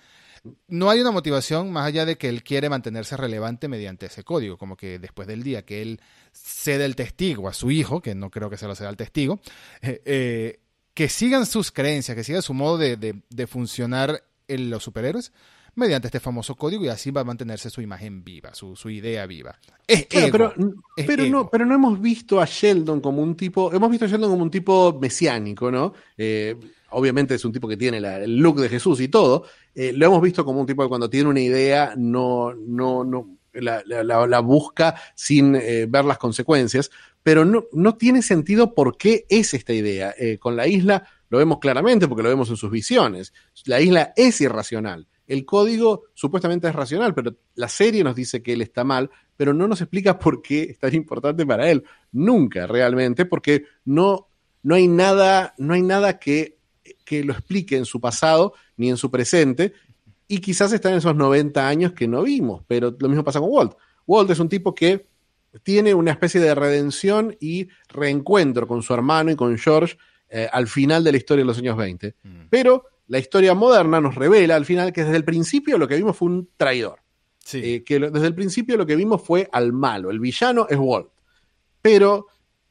No 0.68 0.90
hay 0.90 1.00
una 1.00 1.10
motivación 1.10 1.70
más 1.72 1.86
allá 1.86 2.04
de 2.04 2.16
que 2.16 2.28
él 2.28 2.42
quiere 2.42 2.68
mantenerse 2.68 3.16
relevante 3.16 3.68
mediante 3.68 4.06
ese 4.06 4.24
código, 4.24 4.56
como 4.58 4.76
que 4.76 4.98
después 4.98 5.26
del 5.28 5.42
día 5.42 5.64
que 5.64 5.82
él 5.82 6.00
cede 6.32 6.84
el 6.84 6.96
testigo 6.96 7.48
a 7.48 7.52
su 7.52 7.70
hijo, 7.70 8.00
que 8.00 8.14
no 8.14 8.30
creo 8.30 8.50
que 8.50 8.56
se 8.56 8.66
lo 8.66 8.74
ceda 8.74 8.88
al 8.88 8.96
testigo, 8.96 9.40
eh, 9.82 10.02
eh, 10.04 10.60
que 10.94 11.08
sigan 11.08 11.46
sus 11.46 11.70
creencias, 11.70 12.16
que 12.16 12.24
siga 12.24 12.42
su 12.42 12.54
modo 12.54 12.78
de, 12.78 12.96
de- 12.96 13.22
de 13.28 13.46
funcionar 13.46 14.22
en 14.48 14.70
los 14.70 14.82
superhéroes 14.82 15.32
mediante 15.74 16.08
este 16.08 16.18
famoso 16.18 16.56
código 16.56 16.84
y 16.84 16.88
así 16.88 17.12
va 17.12 17.20
a 17.20 17.24
mantenerse 17.24 17.70
su 17.70 17.80
imagen 17.80 18.24
viva, 18.24 18.52
su, 18.52 18.74
su 18.74 18.90
idea 18.90 19.26
viva. 19.26 19.56
Es 19.86 20.06
Claro, 20.06 20.26
ego, 20.26 20.32
pero, 20.32 20.54
es 20.96 21.06
pero, 21.06 21.24
no, 21.26 21.48
pero 21.48 21.66
no 21.66 21.74
hemos 21.76 22.00
visto 22.00 22.40
a 22.40 22.46
Sheldon 22.46 23.00
como 23.00 23.22
un 23.22 23.36
tipo, 23.36 23.72
hemos 23.72 23.88
visto 23.88 24.06
a 24.06 24.08
Sheldon 24.08 24.30
como 24.30 24.42
un 24.42 24.50
tipo 24.50 24.98
mesiánico, 25.00 25.70
¿no? 25.70 25.92
Eh, 26.16 26.56
obviamente 26.90 27.34
es 27.34 27.44
un 27.44 27.52
tipo 27.52 27.68
que 27.68 27.76
tiene 27.76 28.00
la- 28.00 28.18
el 28.18 28.36
look 28.36 28.60
de 28.60 28.68
Jesús 28.68 29.00
y 29.00 29.08
todo. 29.08 29.44
Eh, 29.74 29.92
lo 29.94 30.06
hemos 30.06 30.22
visto 30.22 30.44
como 30.44 30.60
un 30.60 30.66
tipo 30.66 30.82
que 30.82 30.88
cuando 30.88 31.10
tiene 31.10 31.28
una 31.28 31.40
idea 31.40 31.94
no, 31.96 32.54
no, 32.54 33.04
no 33.04 33.36
la, 33.52 34.40
busca 34.40 34.94
sin 35.14 35.54
eh, 35.56 35.86
ver 35.88 36.04
las 36.04 36.18
consecuencias, 36.18 36.90
pero 37.22 37.44
no, 37.44 37.64
no 37.72 37.96
tiene 37.96 38.22
sentido 38.22 38.74
por 38.74 38.96
qué 38.96 39.26
es 39.28 39.54
esta 39.54 39.72
idea. 39.72 40.14
Eh, 40.18 40.38
con 40.38 40.56
la 40.56 40.66
isla 40.66 41.06
lo 41.28 41.38
vemos 41.38 41.58
claramente 41.58 42.08
porque 42.08 42.22
lo 42.22 42.28
vemos 42.28 42.48
en 42.50 42.56
sus 42.56 42.70
visiones. 42.70 43.32
La 43.66 43.80
isla 43.80 44.12
es 44.16 44.40
irracional. 44.40 45.06
El 45.26 45.44
código 45.44 46.04
supuestamente 46.14 46.68
es 46.68 46.74
racional, 46.74 47.14
pero 47.14 47.36
la 47.54 47.68
serie 47.68 48.02
nos 48.02 48.16
dice 48.16 48.42
que 48.42 48.54
él 48.54 48.62
está 48.62 48.82
mal, 48.82 49.10
pero 49.36 49.52
no 49.52 49.68
nos 49.68 49.80
explica 49.82 50.18
por 50.18 50.40
qué 50.40 50.62
es 50.62 50.78
tan 50.78 50.94
importante 50.94 51.44
para 51.44 51.70
él. 51.70 51.84
Nunca 52.12 52.66
realmente, 52.66 53.26
porque 53.26 53.64
no, 53.84 54.28
no 54.62 54.74
hay 54.74 54.88
nada, 54.88 55.54
no 55.58 55.74
hay 55.74 55.82
nada 55.82 56.18
que, 56.18 56.57
que 57.08 57.24
lo 57.24 57.32
explique 57.32 57.76
en 57.76 57.84
su 57.86 58.00
pasado 58.00 58.52
ni 58.76 58.90
en 58.90 58.96
su 58.98 59.10
presente. 59.10 59.72
Y 60.28 60.38
quizás 60.40 60.72
está 60.72 60.90
en 60.90 60.98
esos 60.98 61.16
90 61.16 61.66
años 61.66 61.92
que 61.92 62.06
no 62.06 62.22
vimos, 62.22 62.62
pero 62.66 62.94
lo 62.98 63.08
mismo 63.08 63.24
pasa 63.24 63.40
con 63.40 63.48
Walt. 63.50 63.72
Walt 64.06 64.30
es 64.30 64.38
un 64.38 64.48
tipo 64.48 64.74
que 64.74 65.06
tiene 65.62 65.94
una 65.94 66.10
especie 66.10 66.40
de 66.40 66.54
redención 66.54 67.34
y 67.40 67.68
reencuentro 67.88 68.66
con 68.68 68.82
su 68.82 68.92
hermano 68.92 69.30
y 69.30 69.36
con 69.36 69.56
George 69.56 69.96
eh, 70.28 70.46
al 70.52 70.66
final 70.66 71.02
de 71.02 71.12
la 71.12 71.16
historia 71.18 71.42
de 71.42 71.46
los 71.46 71.56
años 71.58 71.76
20. 71.78 72.14
Mm. 72.22 72.40
Pero 72.50 72.84
la 73.06 73.18
historia 73.18 73.54
moderna 73.54 74.00
nos 74.02 74.14
revela 74.14 74.56
al 74.56 74.66
final 74.66 74.92
que 74.92 75.02
desde 75.04 75.16
el 75.16 75.24
principio 75.24 75.78
lo 75.78 75.88
que 75.88 75.96
vimos 75.96 76.14
fue 76.16 76.28
un 76.28 76.50
traidor. 76.58 76.98
Sí. 77.42 77.60
Eh, 77.64 77.82
que 77.84 77.98
lo- 77.98 78.10
desde 78.10 78.26
el 78.26 78.34
principio 78.34 78.76
lo 78.76 78.84
que 78.84 78.96
vimos 78.96 79.22
fue 79.22 79.48
al 79.50 79.72
malo. 79.72 80.10
El 80.10 80.20
villano 80.20 80.66
es 80.68 80.76
Walt. 80.78 81.08
Pero 81.80 82.26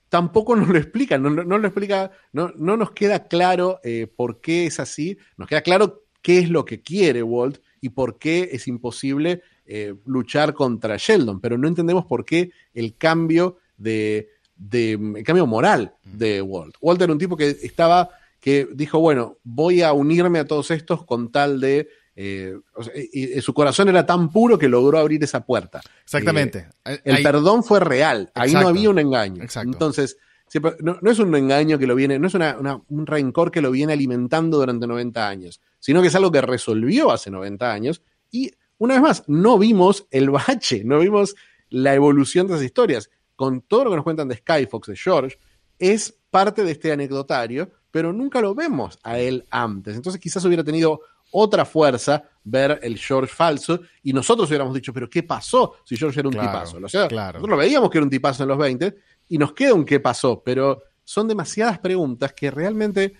tampoco 0.10 0.56
nos 0.56 0.70
lo 0.70 0.78
explica, 0.78 1.18
no, 1.18 1.30
no- 1.30 1.44
no 1.44 1.58
lo 1.58 1.68
explica, 1.68 2.12
no, 2.34 2.52
no 2.56 2.78
nos 2.78 2.92
queda 2.92 3.28
claro 3.28 3.80
eh, 3.84 4.08
por 4.14 4.40
qué 4.42 4.66
es 4.66 4.80
así. 4.80 5.18
Nos 5.38 5.48
queda 5.48 5.62
claro 5.62 6.04
qué 6.22 6.40
es 6.40 6.50
lo 6.50 6.66
que 6.66 6.82
quiere 6.82 7.24
Walt 7.24 7.60
y 7.82 7.90
por 7.90 8.18
qué 8.18 8.50
es 8.52 8.68
imposible 8.68 9.42
eh, 9.66 9.94
luchar 10.06 10.54
contra 10.54 10.96
Sheldon, 10.98 11.40
pero 11.42 11.58
no 11.58 11.68
entendemos 11.68 12.06
por 12.06 12.24
qué 12.26 12.52
el 12.74 12.96
cambio 12.96 13.58
de, 13.78 14.30
de- 14.56 14.94
el 15.18 15.24
cambio 15.24 15.46
moral 15.46 15.94
de 16.04 16.42
Walt. 16.42 16.76
Walt 16.82 17.02
era 17.02 17.12
un 17.12 17.20
tipo 17.20 17.36
que 17.38 17.50
estaba, 17.62 18.10
que 18.40 18.68
dijo, 18.74 19.00
bueno, 19.00 19.38
voy 19.44 19.82
a 19.82 19.92
unirme 19.94 20.40
a 20.40 20.46
todos 20.48 20.72
estos 20.72 21.06
con 21.06 21.32
tal 21.32 21.60
de 21.60 21.90
eh, 22.20 22.56
o 22.74 22.84
sea, 22.84 22.94
y- 22.96 23.38
y 23.38 23.42
su 23.42 23.54
corazón 23.54 23.90
era 23.90 24.04
tan 24.06 24.32
puro 24.32 24.58
que 24.58 24.68
logró 24.68 24.98
abrir 24.98 25.24
esa 25.24 25.46
puerta. 25.46 25.82
Exactamente. 26.04 26.68
Eh, 26.84 27.00
el 27.04 27.16
Ahí- 27.18 27.24
perdón 27.24 27.64
fue 27.64 27.80
real, 27.80 28.32
ahí 28.34 28.50
Exacto. 28.50 28.64
no 28.64 28.70
había 28.76 28.90
un 28.90 28.98
engaño. 28.98 29.44
Exacto. 29.44 29.70
Entonces, 29.72 30.18
siempre- 30.48 30.78
no, 30.82 30.98
no 31.00 31.12
es 31.12 31.20
un 31.20 31.36
engaño 31.36 31.78
que 31.78 31.86
lo 31.86 31.94
viene, 31.94 32.18
no 32.18 32.26
es 32.28 32.34
una- 32.34 32.58
una- 32.58 32.82
un 32.90 33.06
rencor 33.06 33.52
que 33.52 33.62
lo 33.62 33.70
viene 33.70 33.94
alimentando 33.94 34.58
durante 34.58 34.88
90 34.88 35.30
años, 35.30 35.62
sino 35.80 36.02
que 36.02 36.08
es 36.08 36.16
algo 36.16 36.32
que 36.32 36.42
resolvió 36.42 37.12
hace 37.12 37.30
90 37.30 37.72
años 37.72 38.02
y 38.32 38.52
una 38.80 38.96
vez 38.96 39.04
más, 39.04 39.24
no 39.28 39.58
vimos 39.60 40.08
el 40.10 40.30
bache, 40.32 40.84
no 40.84 41.00
vimos 41.00 41.36
la 41.70 41.94
evolución 41.94 42.48
de 42.48 42.54
esas 42.54 42.66
historias. 42.66 43.10
Con 43.36 43.62
todo 43.62 43.84
lo 43.84 43.90
que 43.92 43.96
nos 43.98 44.04
cuentan 44.04 44.28
de 44.28 44.38
Skyfox, 44.38 44.88
de 44.88 44.96
George, 44.96 45.38
es 45.78 46.18
parte 46.32 46.64
de 46.64 46.72
este 46.72 46.92
anecdotario, 46.92 47.70
pero 47.92 48.12
nunca 48.12 48.42
lo 48.42 48.56
vemos 48.56 48.98
a 49.04 49.20
él 49.20 49.46
antes. 49.52 49.96
Entonces 49.96 50.20
quizás 50.20 50.44
hubiera 50.46 50.64
tenido 50.64 51.02
otra 51.40 51.66
fuerza 51.66 52.24
ver 52.44 52.80
el 52.82 52.98
George 52.98 53.34
falso 53.34 53.82
y 54.04 54.14
nosotros 54.14 54.50
hubiéramos 54.50 54.74
dicho, 54.74 54.92
pero 54.94 55.10
¿qué 55.10 55.22
pasó 55.24 55.76
si 55.86 55.96
George 55.98 56.20
era 56.20 56.30
un 56.30 56.34
Claro, 56.34 56.50
tipazo? 56.50 56.78
O 56.84 56.90
sea, 56.90 57.08
claro. 57.08 57.34
nosotros 57.40 57.50
lo 57.52 57.58
veíamos 57.58 57.90
que 57.90 57.98
era 58.00 58.06
un 58.06 58.10
tipazo 58.10 58.44
en 58.44 58.50
los 58.50 58.58
20 58.58 58.96
y 59.30 59.38
nos 59.38 59.54
queda 59.54 59.74
un 59.74 59.86
qué 59.86 60.00
pasó, 60.00 60.42
pero 60.44 60.82
son 61.04 61.28
demasiadas 61.28 61.80
preguntas 61.80 62.34
que 62.34 62.50
realmente 62.52 63.14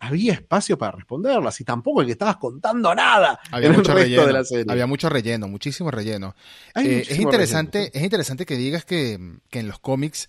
había 0.00 0.32
espacio 0.32 0.76
para 0.76 0.92
responderlas 0.96 1.60
y 1.60 1.64
tampoco 1.64 2.00
el 2.00 2.06
que 2.06 2.12
estabas 2.12 2.36
contando 2.38 2.92
nada 2.94 3.38
Había 3.52 3.68
en 3.68 3.72
el 3.74 3.78
mucho 3.78 3.92
resto 3.94 4.04
relleno. 4.08 4.26
de 4.26 4.32
la 4.32 4.44
serie. 4.44 4.64
Había 4.68 4.86
mucho 4.88 5.08
relleno, 5.08 5.46
muchísimo 5.46 5.90
relleno. 5.92 6.34
Eh, 6.74 7.04
es 7.08 7.18
interesante, 7.20 7.78
relleno, 7.78 7.92
es 7.94 8.02
interesante 8.02 8.44
que 8.46 8.56
digas 8.56 8.84
que, 8.84 9.36
que 9.48 9.60
en 9.60 9.68
los 9.68 9.78
cómics 9.78 10.28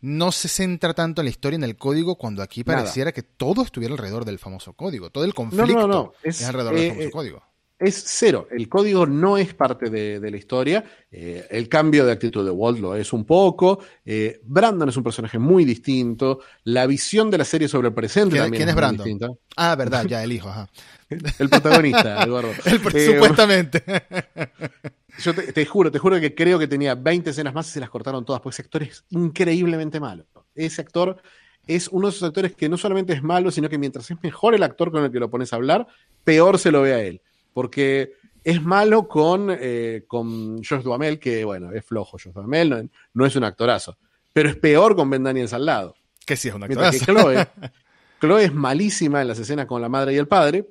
no 0.00 0.32
se 0.32 0.48
centra 0.48 0.92
tanto 0.94 1.20
en 1.20 1.24
la 1.26 1.30
historia, 1.30 1.56
en 1.56 1.64
el 1.64 1.76
código, 1.76 2.16
cuando 2.16 2.42
aquí 2.42 2.62
Nada. 2.64 2.78
pareciera 2.80 3.12
que 3.12 3.22
todo 3.22 3.62
estuviera 3.62 3.92
alrededor 3.94 4.24
del 4.24 4.38
famoso 4.38 4.72
código. 4.74 5.10
Todo 5.10 5.24
el 5.24 5.34
conflicto 5.34 5.74
no, 5.74 5.86
no. 5.86 6.12
es, 6.22 6.40
Es, 6.40 6.46
alrededor 6.48 6.74
eh, 6.76 6.80
del 6.80 6.88
famoso 6.90 7.08
eh, 7.08 7.10
código. 7.10 7.42
Es 7.76 8.02
cero. 8.06 8.46
El 8.52 8.68
código 8.68 9.04
no 9.04 9.36
es 9.36 9.52
parte 9.52 9.90
de, 9.90 10.20
de 10.20 10.30
la 10.30 10.36
historia. 10.36 10.84
Eh, 11.10 11.44
el 11.50 11.68
cambio 11.68 12.06
de 12.06 12.12
actitud 12.12 12.44
de 12.44 12.50
Walt 12.50 12.78
lo 12.78 12.94
es 12.94 13.12
un 13.12 13.24
poco. 13.24 13.80
Eh, 14.04 14.40
Brandon 14.44 14.88
es 14.88 14.96
un 14.96 15.02
personaje 15.02 15.38
muy 15.40 15.64
distinto. 15.64 16.38
La 16.62 16.86
visión 16.86 17.30
de 17.32 17.38
la 17.38 17.44
serie 17.44 17.66
sobre 17.66 17.88
el 17.88 17.94
presente 17.94 18.30
¿Quién- 18.36 18.44
también 18.44 18.58
quién 18.60 18.68
es 18.68 18.74
Brandon? 18.76 19.04
distinta. 19.04 19.28
Ah, 19.56 19.74
verdad, 19.74 20.06
ya 20.06 20.22
el 20.22 20.32
hijo, 20.32 20.48
ajá. 20.48 20.68
El 21.10 21.48
protagonista, 21.50 22.22
Eduardo. 22.22 22.50
El- 22.64 22.80
Eh, 22.96 23.06
supuestamente. 23.12 23.82
Yo 25.18 25.34
te, 25.34 25.64
juro, 25.64 25.90
te 25.90 25.98
juro 25.98 26.18
que 26.20 26.34
creo 26.34 26.58
que 26.58 26.66
tenía 26.66 26.94
20 26.94 27.30
escenas 27.30 27.54
más 27.54 27.68
y 27.68 27.72
se 27.72 27.80
las 27.80 27.90
cortaron 27.90 28.24
todas, 28.24 28.40
porque 28.40 28.54
ese 28.54 28.62
actor 28.62 28.82
es 28.82 29.04
increíblemente 29.10 30.00
malo. 30.00 30.26
Ese 30.54 30.80
actor 30.80 31.20
es 31.66 31.88
uno 31.88 32.08
de 32.08 32.10
esos 32.10 32.22
actores 32.24 32.54
que 32.54 32.68
no 32.68 32.76
solamente 32.76 33.12
es 33.12 33.22
malo, 33.22 33.50
sino 33.50 33.68
que 33.68 33.78
mientras 33.78 34.10
es 34.10 34.22
mejor 34.22 34.54
el 34.54 34.62
actor 34.62 34.90
con 34.90 35.04
el 35.04 35.12
que 35.12 35.20
lo 35.20 35.30
pones 35.30 35.52
a 35.52 35.56
hablar, 35.56 35.86
peor 36.24 36.58
se 36.58 36.70
lo 36.70 36.82
ve 36.82 36.94
a 36.94 37.00
él. 37.00 37.22
Porque 37.52 38.14
es 38.42 38.62
malo 38.62 39.08
con, 39.08 39.48
eh, 39.50 40.04
con 40.06 40.62
Josh 40.62 40.82
Duhamel, 40.82 41.18
que 41.18 41.44
bueno, 41.44 41.72
es 41.72 41.84
flojo 41.84 42.18
Josh 42.18 42.32
Duhamel, 42.32 42.90
no, 43.14 43.26
es 43.26 43.36
un 43.36 43.44
actorazo. 43.44 43.96
Pero 44.32 44.48
es 44.48 44.56
peor 44.56 44.94
con 44.96 45.08
Ben 45.08 45.22
Daniels 45.22 45.52
al 45.52 45.64
lado. 45.64 45.94
Que 46.26 46.36
sí 46.36 46.48
es 46.48 46.54
un 46.54 46.64
actorazo. 46.64 47.04
Chloe, 47.04 47.46
Chloe 48.20 48.44
es 48.44 48.52
malísima 48.52 49.22
en 49.22 49.28
las 49.28 49.38
escenas 49.38 49.66
con 49.66 49.80
la 49.80 49.88
madre 49.88 50.12
y 50.12 50.16
el 50.16 50.28
padre, 50.28 50.68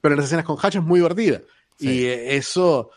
pero 0.00 0.14
en 0.14 0.18
las 0.18 0.26
escenas 0.26 0.44
con 0.44 0.56
Hatch 0.60 0.76
es 0.76 0.82
muy 0.82 1.00
divertida. 1.00 1.40
Y 1.78 2.04
eso, 2.04 2.90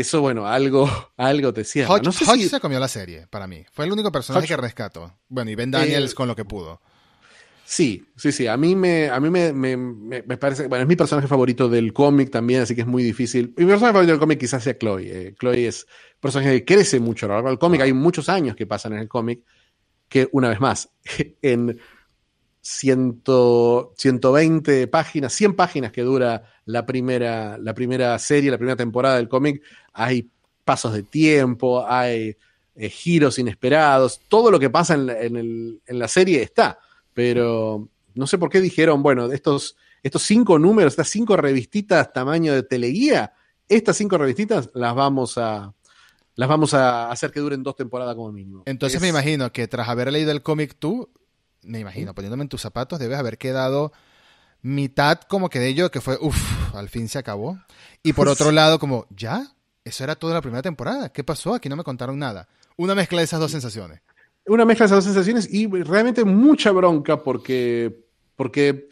eso, 0.00 0.20
bueno, 0.20 0.46
algo, 0.46 0.88
algo 1.16 1.52
te 1.52 1.64
cierra. 1.64 1.92
Hodge, 1.94 2.04
no 2.04 2.12
se 2.12 2.60
comió 2.60 2.78
la 2.78 2.88
serie, 2.88 3.26
para 3.28 3.46
mí. 3.46 3.64
Fue 3.72 3.84
el 3.84 3.92
único 3.92 4.12
personaje 4.12 4.46
que 4.46 4.56
rescató. 4.56 5.18
Bueno, 5.28 5.50
y 5.50 5.54
Ben 5.54 5.70
Daniels 5.70 6.12
eh, 6.12 6.14
con 6.14 6.28
lo 6.28 6.36
que 6.36 6.44
pudo. 6.44 6.80
Sí, 7.64 8.06
sí, 8.16 8.32
sí. 8.32 8.46
A 8.46 8.56
mí 8.56 8.74
me, 8.74 9.10
a 9.10 9.20
mí 9.20 9.28
me, 9.28 9.52
me, 9.52 9.76
me 9.76 10.36
parece, 10.38 10.68
bueno, 10.68 10.82
es 10.82 10.88
mi 10.88 10.96
personaje 10.96 11.28
favorito 11.28 11.68
del 11.68 11.92
cómic 11.92 12.30
también, 12.30 12.62
así 12.62 12.74
que 12.74 12.80
es 12.80 12.86
muy 12.86 13.02
difícil. 13.02 13.48
Mi 13.58 13.66
personaje 13.66 13.92
favorito 13.92 14.12
del 14.12 14.20
cómic 14.20 14.38
quizás 14.40 14.64
sea 14.64 14.78
Chloe. 14.78 15.02
Eh, 15.04 15.34
Chloe 15.38 15.66
es 15.66 15.84
un 15.84 16.20
personaje 16.20 16.64
que 16.64 16.74
crece 16.74 16.98
mucho 16.98 17.26
a 17.26 17.28
lo 17.28 17.34
largo 17.34 17.50
del 17.50 17.58
cómic. 17.58 17.82
Hay 17.82 17.92
muchos 17.92 18.30
años 18.30 18.56
que 18.56 18.66
pasan 18.66 18.94
en 18.94 19.00
el 19.00 19.08
cómic 19.08 19.42
que, 20.08 20.28
una 20.32 20.48
vez 20.48 20.60
más, 20.60 20.88
en 21.42 21.78
120 22.60 24.86
páginas, 24.88 25.32
100 25.32 25.56
páginas 25.56 25.92
que 25.92 26.02
dura 26.02 26.42
la 26.64 26.84
primera, 26.84 27.56
la 27.58 27.74
primera 27.74 28.18
serie, 28.18 28.50
la 28.50 28.58
primera 28.58 28.76
temporada 28.76 29.16
del 29.16 29.28
cómic, 29.28 29.62
hay 29.92 30.28
pasos 30.64 30.92
de 30.92 31.02
tiempo, 31.02 31.86
hay 31.86 32.36
eh, 32.74 32.90
giros 32.90 33.38
inesperados, 33.38 34.20
todo 34.28 34.50
lo 34.50 34.60
que 34.60 34.70
pasa 34.70 34.94
en 34.94 35.80
la, 35.86 36.08
serie 36.08 36.42
está, 36.42 36.78
pero 37.14 37.88
no 38.14 38.26
sé 38.26 38.38
por 38.38 38.50
qué 38.50 38.60
dijeron, 38.60 39.02
bueno, 39.02 39.32
estos, 39.32 39.76
estos 40.02 40.22
cinco 40.22 40.58
números, 40.58 40.92
estas 40.92 41.08
cinco 41.08 41.36
revistitas 41.36 42.12
tamaño 42.12 42.52
de 42.52 42.62
teleguía, 42.62 43.32
estas 43.68 43.96
cinco 43.96 44.18
revistitas 44.18 44.70
las 44.74 44.94
vamos 44.94 45.38
a, 45.38 45.72
las 46.34 46.48
vamos 46.48 46.74
a 46.74 47.10
hacer 47.10 47.32
que 47.32 47.40
duren 47.40 47.62
dos 47.62 47.74
temporadas 47.74 48.14
como 48.14 48.30
mínimo. 48.30 48.62
Entonces 48.66 49.00
me 49.00 49.08
imagino 49.08 49.50
que 49.50 49.66
tras 49.66 49.88
haber 49.88 50.12
leído 50.12 50.30
el 50.30 50.42
cómic 50.42 50.76
tú, 50.78 51.10
me 51.62 51.80
imagino, 51.80 52.14
poniéndome 52.14 52.42
en 52.42 52.48
tus 52.48 52.60
zapatos, 52.60 52.98
debes 52.98 53.18
haber 53.18 53.38
quedado 53.38 53.92
mitad 54.62 55.20
como 55.20 55.48
que 55.48 55.58
de 55.58 55.68
ello, 55.68 55.90
que 55.90 56.00
fue, 56.00 56.18
uff, 56.20 56.74
al 56.74 56.88
fin 56.88 57.08
se 57.08 57.18
acabó. 57.18 57.58
Y 58.02 58.12
por 58.12 58.28
otro 58.28 58.52
lado, 58.52 58.78
como, 58.78 59.06
¿ya? 59.10 59.46
Eso 59.84 60.04
era 60.04 60.16
toda 60.16 60.34
la 60.34 60.42
primera 60.42 60.62
temporada. 60.62 61.10
¿Qué 61.10 61.24
pasó? 61.24 61.54
Aquí 61.54 61.68
no 61.68 61.76
me 61.76 61.84
contaron 61.84 62.18
nada. 62.18 62.48
Una 62.76 62.94
mezcla 62.94 63.18
de 63.18 63.24
esas 63.24 63.40
dos 63.40 63.50
sensaciones. 63.50 64.00
Una 64.46 64.64
mezcla 64.64 64.84
de 64.84 64.88
esas 64.88 65.04
dos 65.04 65.04
sensaciones 65.04 65.52
y 65.52 65.66
realmente 65.66 66.24
mucha 66.24 66.70
bronca 66.72 67.22
porque, 67.22 68.04
porque, 68.34 68.88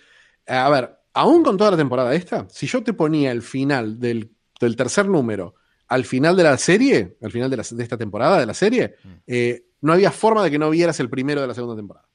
a 0.47 0.69
ver, 0.69 0.97
aún 1.14 1.43
con 1.43 1.57
toda 1.57 1.73
la 1.73 1.77
temporada 1.77 2.14
esta, 2.14 2.47
si 2.51 2.67
yo 2.67 2.83
te 2.83 2.93
ponía 2.93 3.31
el 3.33 3.43
final 3.43 3.99
del, 3.99 4.31
tercer 4.77 5.07
número 5.07 5.55
al 5.89 6.05
final 6.05 6.37
de 6.37 6.43
la 6.43 6.59
serie, 6.59 7.17
al 7.23 7.31
final 7.31 7.49
de, 7.49 7.61
esta 7.61 7.97
temporada 7.97 8.41
de 8.41 8.47
la 8.47 8.55
serie, 8.55 8.97
mm. 9.03 9.09
eh, 9.27 9.67
no 9.83 9.93
había 9.93 10.11
forma 10.11 10.43
de 10.43 10.51
que 10.51 10.59
no 10.59 10.69
vieras 10.71 10.99
el 10.99 11.09
primero 11.09 11.41
de 11.41 11.47
la 11.47 11.55
segunda 11.55 11.77
temporada. 11.77 12.09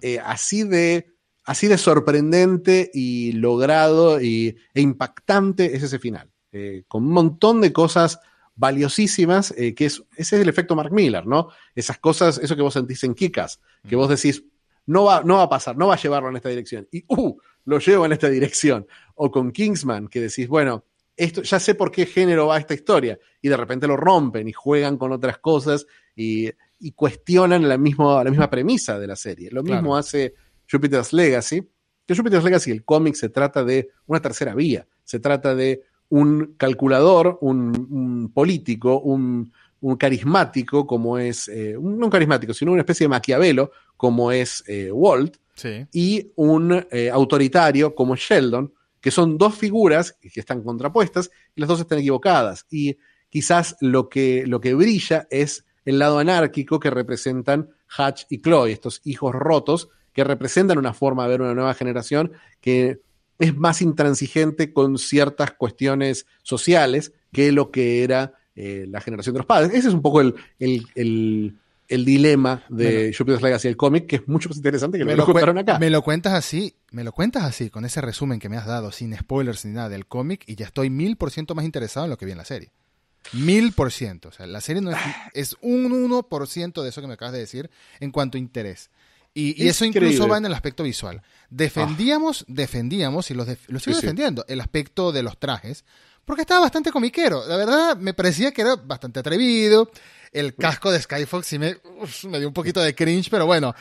Eh, 0.00 0.18
así, 0.24 0.64
de, 0.64 1.14
así 1.44 1.68
de 1.68 1.78
sorprendente 1.78 2.90
y 2.92 3.32
logrado 3.32 4.20
y, 4.20 4.56
e 4.74 4.80
impactante 4.80 5.76
es 5.76 5.82
ese 5.82 5.98
final. 5.98 6.30
Eh, 6.52 6.84
con 6.88 7.04
un 7.04 7.12
montón 7.12 7.60
de 7.60 7.72
cosas 7.72 8.20
valiosísimas, 8.54 9.52
eh, 9.56 9.74
que 9.74 9.86
es, 9.86 10.02
ese 10.16 10.36
es 10.36 10.42
el 10.42 10.48
efecto 10.48 10.74
Mark 10.74 10.92
Miller, 10.92 11.26
¿no? 11.26 11.48
Esas 11.74 11.98
cosas, 11.98 12.38
eso 12.38 12.56
que 12.56 12.62
vos 12.62 12.72
sentís 12.72 13.04
en 13.04 13.14
Kikas, 13.14 13.60
que 13.86 13.96
vos 13.96 14.08
decís, 14.08 14.44
no 14.86 15.04
va, 15.04 15.22
no 15.22 15.36
va 15.36 15.42
a 15.42 15.48
pasar, 15.48 15.76
no 15.76 15.88
va 15.88 15.94
a 15.94 15.98
llevarlo 15.98 16.30
en 16.30 16.36
esta 16.36 16.48
dirección. 16.48 16.88
Y, 16.90 17.04
uh, 17.08 17.36
lo 17.66 17.78
llevo 17.78 18.06
en 18.06 18.12
esta 18.12 18.28
dirección. 18.28 18.86
O 19.16 19.30
con 19.30 19.52
Kingsman, 19.52 20.08
que 20.08 20.20
decís, 20.20 20.48
bueno, 20.48 20.84
esto, 21.16 21.42
ya 21.42 21.60
sé 21.60 21.74
por 21.74 21.90
qué 21.90 22.06
género 22.06 22.46
va 22.46 22.58
esta 22.58 22.74
historia. 22.74 23.18
Y 23.42 23.48
de 23.48 23.56
repente 23.56 23.86
lo 23.86 23.96
rompen 23.96 24.48
y 24.48 24.52
juegan 24.52 24.96
con 24.96 25.12
otras 25.12 25.38
cosas 25.38 25.86
y 26.14 26.50
y 26.78 26.92
cuestionan 26.92 27.68
la, 27.68 27.78
misma, 27.78 28.22
la 28.22 28.30
misma 28.30 28.50
premisa 28.50 28.98
de 28.98 29.06
la 29.06 29.16
serie. 29.16 29.50
Lo 29.50 29.62
mismo 29.62 29.96
hace 29.96 30.34
Jupiter's 30.70 31.12
Legacy, 31.12 31.62
que 32.06 32.14
Jupiter's 32.14 32.44
Legacy, 32.44 32.70
el 32.70 32.84
cómic, 32.84 33.14
se 33.14 33.28
trata 33.28 33.64
de 33.64 33.90
una 34.06 34.20
tercera 34.20 34.54
vía, 34.54 34.86
se 35.04 35.20
trata 35.20 35.54
de 35.54 35.82
un 36.08 36.54
calculador, 36.56 37.38
un, 37.40 38.30
político, 38.32 39.00
un, 39.00 39.52
carismático 39.98 40.86
como 40.86 41.18
es, 41.18 41.48
eh, 41.48 41.76
no 41.80 42.06
un 42.06 42.10
carismático, 42.10 42.52
sino 42.52 42.72
una 42.72 42.82
especie 42.82 43.04
de 43.04 43.08
Maquiavelo 43.08 43.70
como 43.96 44.32
es 44.32 44.64
eh, 44.66 44.90
Walt, 44.90 45.36
y 45.92 46.32
un 46.36 46.86
eh, 46.90 47.08
autoritario 47.10 47.94
como 47.94 48.14
Sheldon, 48.14 48.72
que 49.00 49.10
son 49.10 49.38
dos 49.38 49.54
figuras 49.54 50.12
que 50.20 50.40
están 50.40 50.62
contrapuestas 50.62 51.30
y 51.54 51.60
las 51.60 51.68
dos 51.68 51.80
están 51.80 51.98
equivocadas. 51.98 52.66
Y 52.70 52.98
quizás 53.30 53.76
lo 53.80 54.08
que, 54.08 54.44
lo 54.46 54.60
que 54.60 54.74
brilla 54.74 55.26
es 55.30 55.64
el 55.86 55.98
lado 55.98 56.18
anárquico 56.18 56.78
que 56.78 56.90
representan 56.90 57.70
Hatch 57.96 58.24
y 58.28 58.42
Chloe, 58.42 58.72
estos 58.72 59.00
hijos 59.04 59.34
rotos 59.34 59.88
que 60.12 60.24
representan 60.24 60.78
una 60.78 60.92
forma 60.92 61.24
de 61.24 61.30
ver 61.30 61.42
una 61.42 61.54
nueva 61.54 61.74
generación 61.74 62.32
que 62.60 63.00
es 63.38 63.56
más 63.56 63.82
intransigente 63.82 64.72
con 64.72 64.98
ciertas 64.98 65.52
cuestiones 65.52 66.26
sociales 66.42 67.12
que 67.32 67.52
lo 67.52 67.70
que 67.70 68.02
era 68.02 68.34
eh, 68.54 68.86
la 68.88 69.00
generación 69.00 69.34
de 69.34 69.40
los 69.40 69.46
padres. 69.46 69.72
Ese 69.74 69.88
es 69.88 69.94
un 69.94 70.02
poco 70.02 70.22
el, 70.22 70.34
dilema 71.88 72.64
de 72.70 73.14
Jupiter's 73.16 73.42
Legacy, 73.42 73.68
el 73.68 73.76
cómic, 73.76 74.06
que 74.06 74.16
es 74.16 74.26
mucho 74.28 74.48
más 74.48 74.56
interesante 74.56 74.98
que 74.98 75.04
lo 75.04 75.10
que 75.10 75.16
lo 75.16 75.26
contaron 75.26 75.58
acá. 75.58 75.78
Me 75.78 75.90
lo 75.90 76.02
cuentas 76.02 76.32
así, 76.32 76.74
me 76.90 77.04
lo 77.04 77.12
cuentas 77.12 77.44
así, 77.44 77.68
con 77.68 77.84
ese 77.84 78.00
resumen 78.00 78.40
que 78.40 78.48
me 78.48 78.56
has 78.56 78.66
dado, 78.66 78.90
sin 78.92 79.14
spoilers 79.14 79.66
ni 79.66 79.72
nada 79.72 79.90
del 79.90 80.06
cómic, 80.06 80.42
y 80.46 80.56
ya 80.56 80.64
estoy 80.64 80.88
mil 80.88 81.16
por 81.16 81.30
ciento 81.30 81.54
más 81.54 81.66
interesado 81.66 82.06
en 82.06 82.10
lo 82.10 82.16
que 82.16 82.24
vi 82.24 82.32
en 82.32 82.38
la 82.38 82.46
serie. 82.46 82.72
Mil 83.32 83.72
por 83.72 83.92
ciento. 83.92 84.28
O 84.28 84.32
sea, 84.32 84.46
la 84.46 84.60
serie 84.60 84.82
no 84.82 84.90
es, 84.90 84.98
es 85.34 85.56
un 85.60 85.90
1% 86.10 86.82
de 86.82 86.88
eso 86.88 87.00
que 87.00 87.06
me 87.06 87.14
acabas 87.14 87.32
de 87.32 87.40
decir 87.40 87.70
en 88.00 88.10
cuanto 88.10 88.36
a 88.36 88.40
interés. 88.40 88.90
Y, 89.34 89.68
eso 89.68 89.84
incluso 89.84 90.26
va 90.26 90.38
en 90.38 90.46
el 90.46 90.54
aspecto 90.54 90.82
visual. 90.82 91.20
Defendíamos, 91.50 92.46
defendíamos, 92.48 93.30
y 93.30 93.34
lo, 93.34 93.44
lo 93.66 93.80
sigo 93.80 93.96
defendiendo, 93.96 94.46
el 94.48 94.62
aspecto 94.62 95.12
de 95.12 95.22
los 95.22 95.38
trajes, 95.38 95.84
porque 96.24 96.40
estaba 96.40 96.62
bastante 96.62 96.90
comiquero. 96.90 97.46
La 97.46 97.58
verdad, 97.58 97.98
me 97.98 98.14
parecía 98.14 98.52
que 98.52 98.62
era 98.62 98.76
bastante 98.76 99.20
atrevido. 99.20 99.90
El 100.32 100.54
casco 100.54 100.90
de 100.90 101.02
Skyfox 101.02 101.46
sí 101.46 101.58
me, 101.58 101.76
me 102.30 102.38
dio 102.38 102.48
un 102.48 102.54
poquito 102.54 102.80
de 102.80 102.94
cringe, 102.94 103.28
pero 103.30 103.44
bueno, 103.44 103.74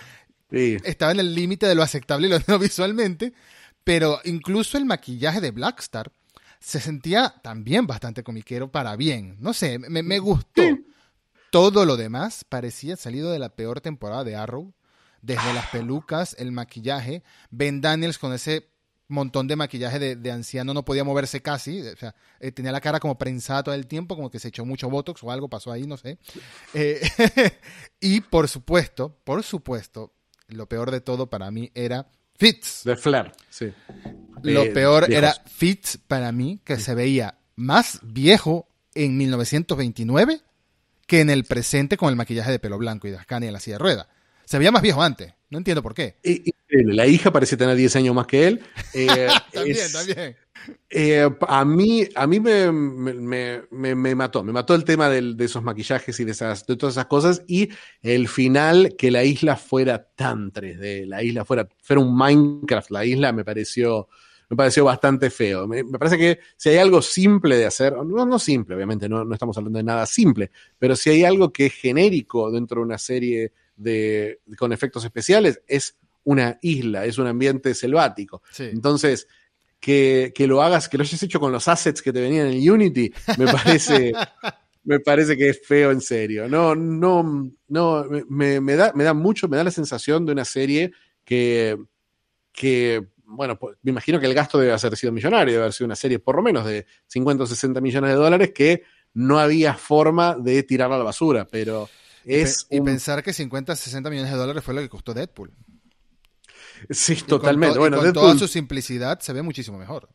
estaba 0.52 1.14
en 1.14 1.22
el 1.22 1.34
límite 1.34 1.68
de 1.68 1.76
lo 1.76 1.84
aceptable 1.84 2.28
y 2.28 2.32
lo 2.32 2.40
no 2.48 2.60
visualmente. 2.60 3.32
Pero 3.86 4.20
incluso 4.26 4.78
el 4.78 4.84
maquillaje 4.84 5.40
de 5.40 5.52
Blackstar 5.52 6.12
se 6.60 6.80
sentía 6.80 7.36
también 7.44 7.88
bastante 7.88 8.24
comiquero 8.24 8.72
para 8.72 8.96
bien. 8.96 9.38
No 9.40 9.54
sé, 9.54 9.80
me, 9.80 10.20
gustó. 10.20 10.62
Todo 11.52 11.86
lo 11.86 11.98
demás 11.98 12.44
parecía 12.44 12.96
salido 12.96 13.32
de 13.32 13.40
la 13.40 13.50
peor 13.50 13.82
temporada 13.82 14.24
de 14.24 14.36
Arrow. 14.36 14.74
Desde 15.22 15.54
las 15.54 15.70
pelucas, 15.70 16.36
el 16.38 16.52
maquillaje, 16.52 17.24
Ben 17.50 17.82
Daniels 17.82 18.20
con 18.20 18.32
ese 18.34 18.70
montón 19.08 19.48
de 19.48 19.56
maquillaje 19.56 20.16
de, 20.16 20.32
anciano 20.32 20.74
no 20.74 20.84
podía 20.84 21.04
moverse 21.04 21.42
casi, 21.42 21.82
o 21.82 21.96
sea, 21.96 22.16
eh, 22.40 22.52
tenía 22.52 22.72
la 22.72 22.82
cara 22.82 23.00
como 23.00 23.18
prensada 23.18 23.64
todo 23.64 23.76
el 23.76 23.88
tiempo, 23.88 24.16
como 24.16 24.30
que 24.30 24.40
se 24.40 24.48
echó 24.48 24.66
mucho 24.66 24.90
botox 24.90 25.24
o 25.24 25.32
algo 25.32 25.50
pasó 25.50 25.72
ahí, 25.72 25.86
no 25.86 25.98
sé. 25.98 26.18
Eh, 26.74 27.02
y 28.00 28.22
por 28.22 28.48
supuesto, 28.48 29.18
por 29.24 29.44
supuesto, 29.44 30.14
lo 30.48 30.68
peor 30.68 30.92
de 30.92 31.02
todo 31.02 31.30
para 31.30 31.50
mí 31.52 31.72
era 31.76 32.08
Fitz. 32.38 32.84
De 32.84 32.96
Flair, 32.96 33.32
sí. 33.50 33.72
Lo 34.44 34.72
peor 34.74 35.12
era 35.12 35.34
Fitz 35.46 35.98
para 36.08 36.32
mí, 36.32 36.60
que 36.64 36.78
se 36.78 36.94
veía 36.94 37.38
más 37.56 38.00
viejo 38.04 38.68
en 38.94 39.18
1929 39.18 40.42
que 41.08 41.22
en 41.22 41.30
el 41.30 41.44
presente 41.44 41.98
con 41.98 42.10
el 42.10 42.16
maquillaje 42.16 42.52
de 42.52 42.60
pelo 42.60 42.78
blanco 42.78 43.08
y 43.08 43.12
de 43.12 43.18
Ascani 43.18 43.48
en 43.48 43.54
la 43.54 43.60
silla 43.60 43.76
de 43.76 43.84
rueda. 43.84 44.08
Se 44.46 44.58
veía 44.58 44.72
más 44.72 44.82
viejo 44.82 45.02
antes, 45.02 45.34
no 45.56 45.60
entiendo 45.60 45.82
por 45.82 45.94
qué. 45.94 46.18
La 46.68 47.08
hija 47.08 47.32
parece 47.32 47.56
tener 47.56 47.78
10 47.78 47.96
años 47.96 48.14
más 48.14 48.28
que 48.28 48.48
él. 48.48 48.62
Eh, 48.94 49.28
también, 49.54 49.92
también. 49.92 50.36
Eh, 50.90 51.30
a 51.48 51.66
mí, 51.66 52.04
a 52.16 52.28
mí 52.28 52.40
me, 52.40 52.72
me, 52.72 54.16
mató, 54.16 54.44
me 54.44 54.52
mató 54.52 54.74
el 54.74 54.84
tema 54.84 55.10
de 55.10 55.36
esos 55.44 55.64
maquillajes 55.64 56.20
y 56.20 56.26
de, 56.26 56.32
esas, 56.32 56.66
de 56.66 56.76
todas 56.76 56.96
esas 56.96 57.06
cosas 57.06 57.44
y 57.48 57.70
el 58.02 58.28
final 58.28 58.96
que 58.98 59.12
la 59.12 59.24
isla 59.24 59.56
fuera 59.58 60.04
tan 60.16 60.52
3D, 60.52 61.06
la 61.06 61.24
isla 61.24 61.46
fuera, 61.46 61.68
fuera 61.82 62.02
un 62.02 62.18
Minecraft, 62.18 62.90
la 62.92 63.06
isla 63.06 63.32
me 63.32 63.46
pareció, 63.46 64.08
me 64.50 64.58
pareció 64.58 64.86
bastante 64.86 65.30
feo. 65.30 65.68
Me, 65.68 65.84
parece 65.86 66.18
que 66.18 66.40
si 66.58 66.70
hay 66.70 66.78
algo 66.78 67.02
simple 67.02 67.58
de 67.58 67.66
hacer, 67.66 67.94
no, 67.94 68.26
no 68.26 68.40
simple, 68.40 68.76
obviamente, 68.76 69.08
no, 69.08 69.24
no, 69.24 69.34
estamos 69.34 69.58
hablando 69.58 69.78
de 69.78 69.84
nada 69.84 70.06
simple, 70.06 70.52
pero 70.80 70.96
si 70.96 71.12
hay 71.12 71.24
algo 71.24 71.52
que 71.54 71.68
es 71.68 71.74
genérico 71.74 72.52
dentro 72.52 72.82
de 72.82 72.86
una 72.86 72.98
serie 72.98 73.54
de, 73.76 74.42
con 74.58 74.74
efectos 74.74 75.04
especiales, 75.06 75.62
es 75.68 75.98
una 76.24 76.58
isla, 76.62 77.06
es 77.06 77.18
un 77.18 77.28
ambiente 77.28 77.74
selvático. 77.74 78.42
Entonces, 78.58 79.28
que, 79.80 80.32
que, 80.34 80.48
lo 80.48 80.62
hagas, 80.62 80.90
que 80.90 80.98
lo 80.98 81.04
hayas 81.04 81.22
hecho 81.22 81.40
con 81.40 81.52
los 81.52 81.68
assets 81.68 82.02
que 82.02 82.12
te 82.12 82.22
venían 82.22 82.48
en 82.48 82.70
Unity, 82.70 83.14
me 83.38 83.46
parece, 83.46 84.14
me 84.84 85.00
parece 85.00 85.38
que 85.38 85.50
es 85.50 85.62
feo 85.66 85.92
en 85.92 86.02
serio. 86.02 86.48
No, 86.50 86.76
no, 86.76 87.52
no, 87.68 88.06
me, 88.30 88.60
me, 88.60 88.76
da, 88.76 88.92
me 88.96 89.04
da 89.04 89.14
mucho, 89.14 89.48
me 89.48 89.58
da 89.58 89.64
la 89.64 89.72
sensación 89.72 90.26
de 90.26 90.32
una 90.32 90.46
serie 90.46 90.92
que, 91.24 91.78
que 92.52 93.06
bueno, 93.28 93.58
pues, 93.58 93.78
me 93.82 93.92
imagino 93.92 94.20
que 94.20 94.26
el 94.26 94.34
gasto 94.34 94.58
debe 94.58 94.74
haber 94.74 94.98
sido 94.98 95.12
millonario, 95.12 95.54
debe 95.54 95.64
haber 95.64 95.74
sido 95.74 95.86
una 95.86 95.96
serie 95.96 96.20
por 96.20 96.36
lo 96.36 96.42
menos 96.42 96.66
de 96.66 96.86
50 97.08 97.44
o 97.44 97.48
60 97.48 97.82
millones 97.82 98.12
de 98.12 98.16
dólares 98.16 98.52
que 98.54 98.84
no 99.14 99.40
había 99.40 99.74
forma 99.76 100.36
de 100.36 100.64
tirarla 100.64 100.96
a 100.96 101.00
la 101.00 101.06
basura, 101.06 101.48
pero 101.50 101.90
es... 102.26 102.68
Y, 102.70 102.82
pensar 102.82 103.24
que 103.24 103.34
50 103.34 103.76
60 103.76 104.10
millones 104.10 104.32
de 104.32 104.38
dólares 104.38 104.64
fue 104.64 104.74
lo 104.74 104.82
que 104.82 104.90
costó 104.90 105.14
Deadpool. 105.14 105.52
Sí, 106.90 107.16
totalmente. 107.16 107.80
bueno, 107.80 107.98
con 107.98 108.14
toda 108.14 108.38
su 108.38 108.48
simplicidad 108.48 109.20
se 109.20 109.34
ve 109.34 109.42
muchísimo 109.42 109.78
mejor. 109.78 110.10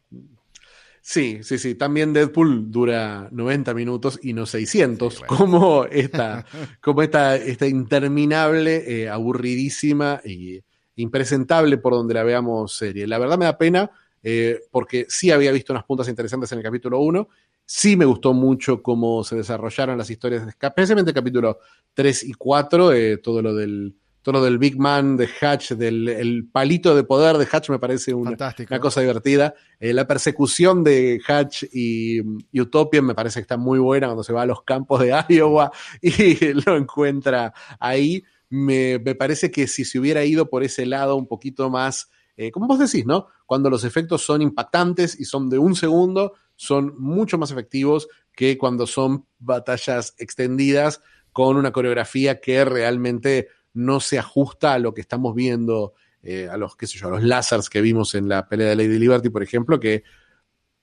Sí, 1.00 1.40
sí, 1.42 1.58
sí. 1.58 1.74
También 1.74 2.12
Deadpool 2.12 2.70
dura 2.70 3.28
90 3.30 3.72
minutos 3.74 4.18
y 4.22 4.34
no 4.34 4.44
600, 4.44 5.20
como 5.20 5.84
esta, 5.86 6.44
como 6.80 7.02
esta, 7.02 7.36
esta 7.36 7.66
interminable, 7.66 8.84
eh, 8.86 9.08
aburridísima 9.08 10.20
y 10.24 10.62
impresentable 10.96 11.78
por 11.78 11.94
donde 11.94 12.14
la 12.14 12.22
veamos 12.22 12.76
serie. 12.76 13.06
La 13.06 13.18
verdad 13.18 13.38
me 13.38 13.46
da 13.46 13.56
pena 13.56 13.90
eh, 14.22 14.60
porque 14.70 15.06
sí 15.08 15.30
había 15.30 15.52
visto 15.52 15.72
unas 15.72 15.84
puntas 15.84 16.08
interesantes 16.08 16.52
en 16.52 16.58
el 16.58 16.64
capítulo 16.64 17.00
1. 17.00 17.28
Sí 17.72 17.96
me 17.96 18.04
gustó 18.04 18.34
mucho 18.34 18.82
cómo 18.82 19.22
se 19.22 19.36
desarrollaron 19.36 19.96
las 19.96 20.10
historias, 20.10 20.42
especialmente 20.60 21.12
el 21.12 21.14
capítulo 21.14 21.60
3 21.94 22.24
y 22.24 22.32
4, 22.32 22.92
eh, 22.92 23.18
todo 23.18 23.40
lo 23.42 23.54
del 23.54 23.94
todo 24.22 24.32
lo 24.32 24.44
del 24.44 24.58
Big 24.58 24.76
Man 24.76 25.16
de 25.16 25.28
Hatch, 25.40 25.74
del 25.74 26.08
el 26.08 26.48
palito 26.48 26.96
de 26.96 27.04
poder 27.04 27.38
de 27.38 27.46
Hatch 27.48 27.70
me 27.70 27.78
parece 27.78 28.12
una, 28.12 28.36
cosa 28.80 29.00
divertida. 29.02 29.54
Eh, 29.78 29.92
la 29.92 30.04
persecución 30.08 30.82
de 30.82 31.20
Hatch 31.24 31.62
y, 31.72 32.20
Utopia 32.60 33.02
me 33.02 33.14
parece 33.14 33.38
que 33.38 33.42
está 33.42 33.56
muy 33.56 33.78
buena 33.78 34.08
cuando 34.08 34.24
se 34.24 34.32
va 34.32 34.42
a 34.42 34.46
los 34.46 34.64
campos 34.64 35.02
de 35.02 35.14
Iowa 35.28 35.70
y 36.02 36.52
lo 36.66 36.76
encuentra 36.76 37.54
ahí. 37.78 38.24
Me, 38.48 38.98
parece 39.14 39.52
que 39.52 39.68
si 39.68 39.84
se 39.84 40.00
hubiera 40.00 40.24
ido 40.24 40.50
por 40.50 40.64
ese 40.64 40.86
lado 40.86 41.14
un 41.14 41.28
poquito 41.28 41.70
más, 41.70 42.10
eh, 42.36 42.50
como 42.50 42.66
vos 42.66 42.80
decís, 42.80 43.06
¿no? 43.06 43.28
Cuando 43.46 43.70
los 43.70 43.84
efectos 43.84 44.22
son 44.22 44.42
impactantes 44.42 45.20
y 45.20 45.24
son 45.24 45.48
de 45.48 45.58
un 45.58 45.76
segundo, 45.76 46.34
son 46.60 46.94
mucho 46.98 47.38
más 47.38 47.50
efectivos 47.50 48.06
que 48.36 48.58
cuando 48.58 48.86
son 48.86 49.24
batallas 49.38 50.14
extendidas 50.18 51.00
con 51.32 51.56
una 51.56 51.72
coreografía 51.72 52.38
que 52.38 52.66
realmente 52.66 53.48
no 53.72 53.98
se 53.98 54.18
ajusta 54.18 54.74
a 54.74 54.78
lo 54.78 54.92
que 54.92 55.00
estamos 55.00 55.34
viendo, 55.34 55.94
eh, 56.22 56.50
a 56.50 56.58
los, 56.58 56.76
qué 56.76 56.86
sé 56.86 56.98
yo, 56.98 57.08
a 57.08 57.12
los 57.12 57.22
lásers 57.22 57.70
que 57.70 57.80
vimos 57.80 58.14
en 58.14 58.28
la 58.28 58.46
pelea 58.46 58.68
de 58.68 58.76
Lady 58.76 58.98
Liberty, 58.98 59.30
por 59.30 59.42
ejemplo, 59.42 59.80
que 59.80 60.04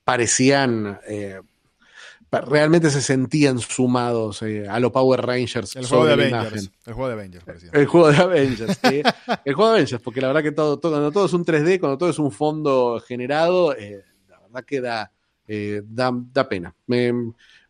parecían, 0.02 0.98
eh, 1.06 1.40
realmente 2.28 2.90
se 2.90 3.00
sentían 3.00 3.60
sumados 3.60 4.42
eh, 4.42 4.66
a 4.68 4.80
los 4.80 4.90
Power 4.90 5.24
Rangers. 5.24 5.76
El 5.76 5.86
juego 5.86 6.06
de 6.06 6.12
Avengers. 6.14 6.72
El 6.86 6.92
juego 6.92 7.06
de 7.06 7.14
Avengers, 7.14 7.44
parecía. 7.44 7.70
El 7.72 7.86
juego 7.86 8.10
de 8.10 8.16
Avengers, 8.16 8.80
El 9.44 9.54
juego 9.54 9.70
de 9.70 9.76
Avengers, 9.76 10.02
porque 10.02 10.20
la 10.20 10.26
verdad 10.26 10.42
que 10.42 10.50
todo, 10.50 10.80
todo, 10.80 10.90
cuando 10.90 11.12
todo 11.12 11.26
es 11.26 11.32
un 11.32 11.44
3D, 11.44 11.78
cuando 11.78 11.98
todo 11.98 12.10
es 12.10 12.18
un 12.18 12.32
fondo 12.32 13.00
generado, 13.06 13.76
la 14.28 14.40
verdad 14.40 14.64
da, 15.84 16.12
da, 16.12 16.48
pena. 16.48 16.74
Me, 16.86 17.12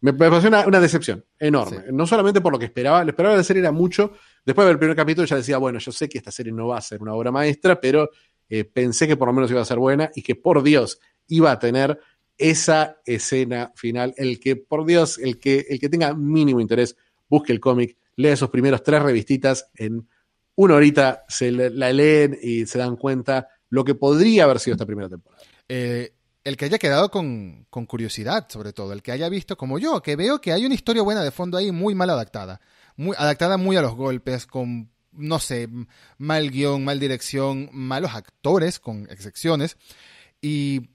me, 0.01 0.13
pareció 0.13 0.49
una, 0.49 0.81
decepción 0.81 1.25
enorme. 1.39 1.85
No 1.93 2.07
solamente 2.07 2.41
por 2.41 2.53
lo 2.53 2.59
que 2.59 2.65
esperaba, 2.65 3.05
lo 3.05 3.11
esperaba 3.11 3.35
de 3.35 3.39
la 3.39 3.45
serie 3.45 3.61
era 3.61 3.73
mucho, 3.73 4.13
Después 4.49 4.67
del 4.67 4.79
primer 4.79 4.97
capítulo 4.97 5.27
ya 5.27 5.37
decía, 5.37 5.59
bueno, 5.59 5.79
yo 5.79 5.93
sé 5.93 6.09
que 6.09 6.17
esta 6.17 6.31
serie 6.31 6.55
no 6.55 6.69
va 6.69 6.79
a 6.79 6.81
ser 6.81 7.03
una 7.03 7.13
obra 7.13 7.31
maestra, 7.31 7.79
pero 7.79 8.09
eh, 8.49 8.65
pensé 8.65 9.07
que 9.07 9.15
por 9.15 9.29
lo 9.29 9.35
menos 9.35 9.51
iba 9.51 9.61
a 9.61 9.65
ser 9.67 9.77
buena 9.77 10.11
y 10.15 10.23
que 10.23 10.37
por 10.37 10.63
Dios 10.63 10.99
iba 11.27 11.53
a 11.53 11.59
tener 11.59 12.01
esa 12.39 12.97
escena 13.05 13.73
final. 13.77 14.15
El 14.17 14.41
que, 14.41 14.57
por 14.57 14.87
Dios, 14.87 15.19
el 15.19 15.39
que, 15.39 15.67
el 15.69 15.79
que 15.79 15.91
tenga 15.91 16.15
mínimo 16.15 16.61
interés, 16.61 16.97
busque 17.29 17.53
el 17.53 17.61
cómic, 17.61 17.99
lea 18.17 18.33
esos 18.33 18.49
primeros 18.49 18.83
tres 18.83 19.03
revistitas, 19.03 19.69
en 19.75 20.09
una 20.55 20.77
horita 20.77 21.27
se 21.29 21.53
la 21.53 21.93
leen 21.93 22.39
y 22.43 22.65
se 22.65 22.79
dan 22.79 22.97
cuenta 22.97 23.49
lo 23.69 23.85
que 23.85 23.97
podría 23.97 24.45
haber 24.45 24.61
sido 24.61 24.77
esta 24.77 24.87
primera 24.87 25.11
temporada. 25.11 25.43
Eh, 25.69 26.15
el 26.49 26.57
que 26.57 26.65
haya 26.65 26.79
quedado 26.79 27.11
con, 27.11 27.67
con, 27.69 27.85
curiosidad, 27.85 28.47
sobre 28.49 28.73
todo, 28.73 28.93
el 28.93 29.03
que 29.03 29.13
haya 29.13 29.29
visto 29.29 29.57
como 29.57 29.79
yo, 29.79 30.03
que 30.03 30.17
veo 30.17 30.41
que 30.41 30.53
hay 30.53 30.65
una 30.65 30.75
historia 30.75 31.03
buena 31.03 31.23
de 31.23 31.31
fondo 31.31 31.59
ahí 31.59 31.71
muy 31.73 31.95
mal 31.95 32.09
adaptada. 32.09 32.61
Muy, 32.97 33.15
adaptada 33.19 33.59
muy 33.59 33.77
a 33.77 33.83
los 33.83 33.95
golpes, 33.95 34.47
con, 34.47 34.91
no 35.13 35.39
sé, 35.39 35.69
mal 36.17 36.51
guion, 36.51 36.85
mal 36.85 36.99
dirección, 36.99 37.69
malos 37.73 38.15
actores, 38.15 38.79
con 38.81 39.07
excepciones, 39.11 39.77
y 40.41 40.89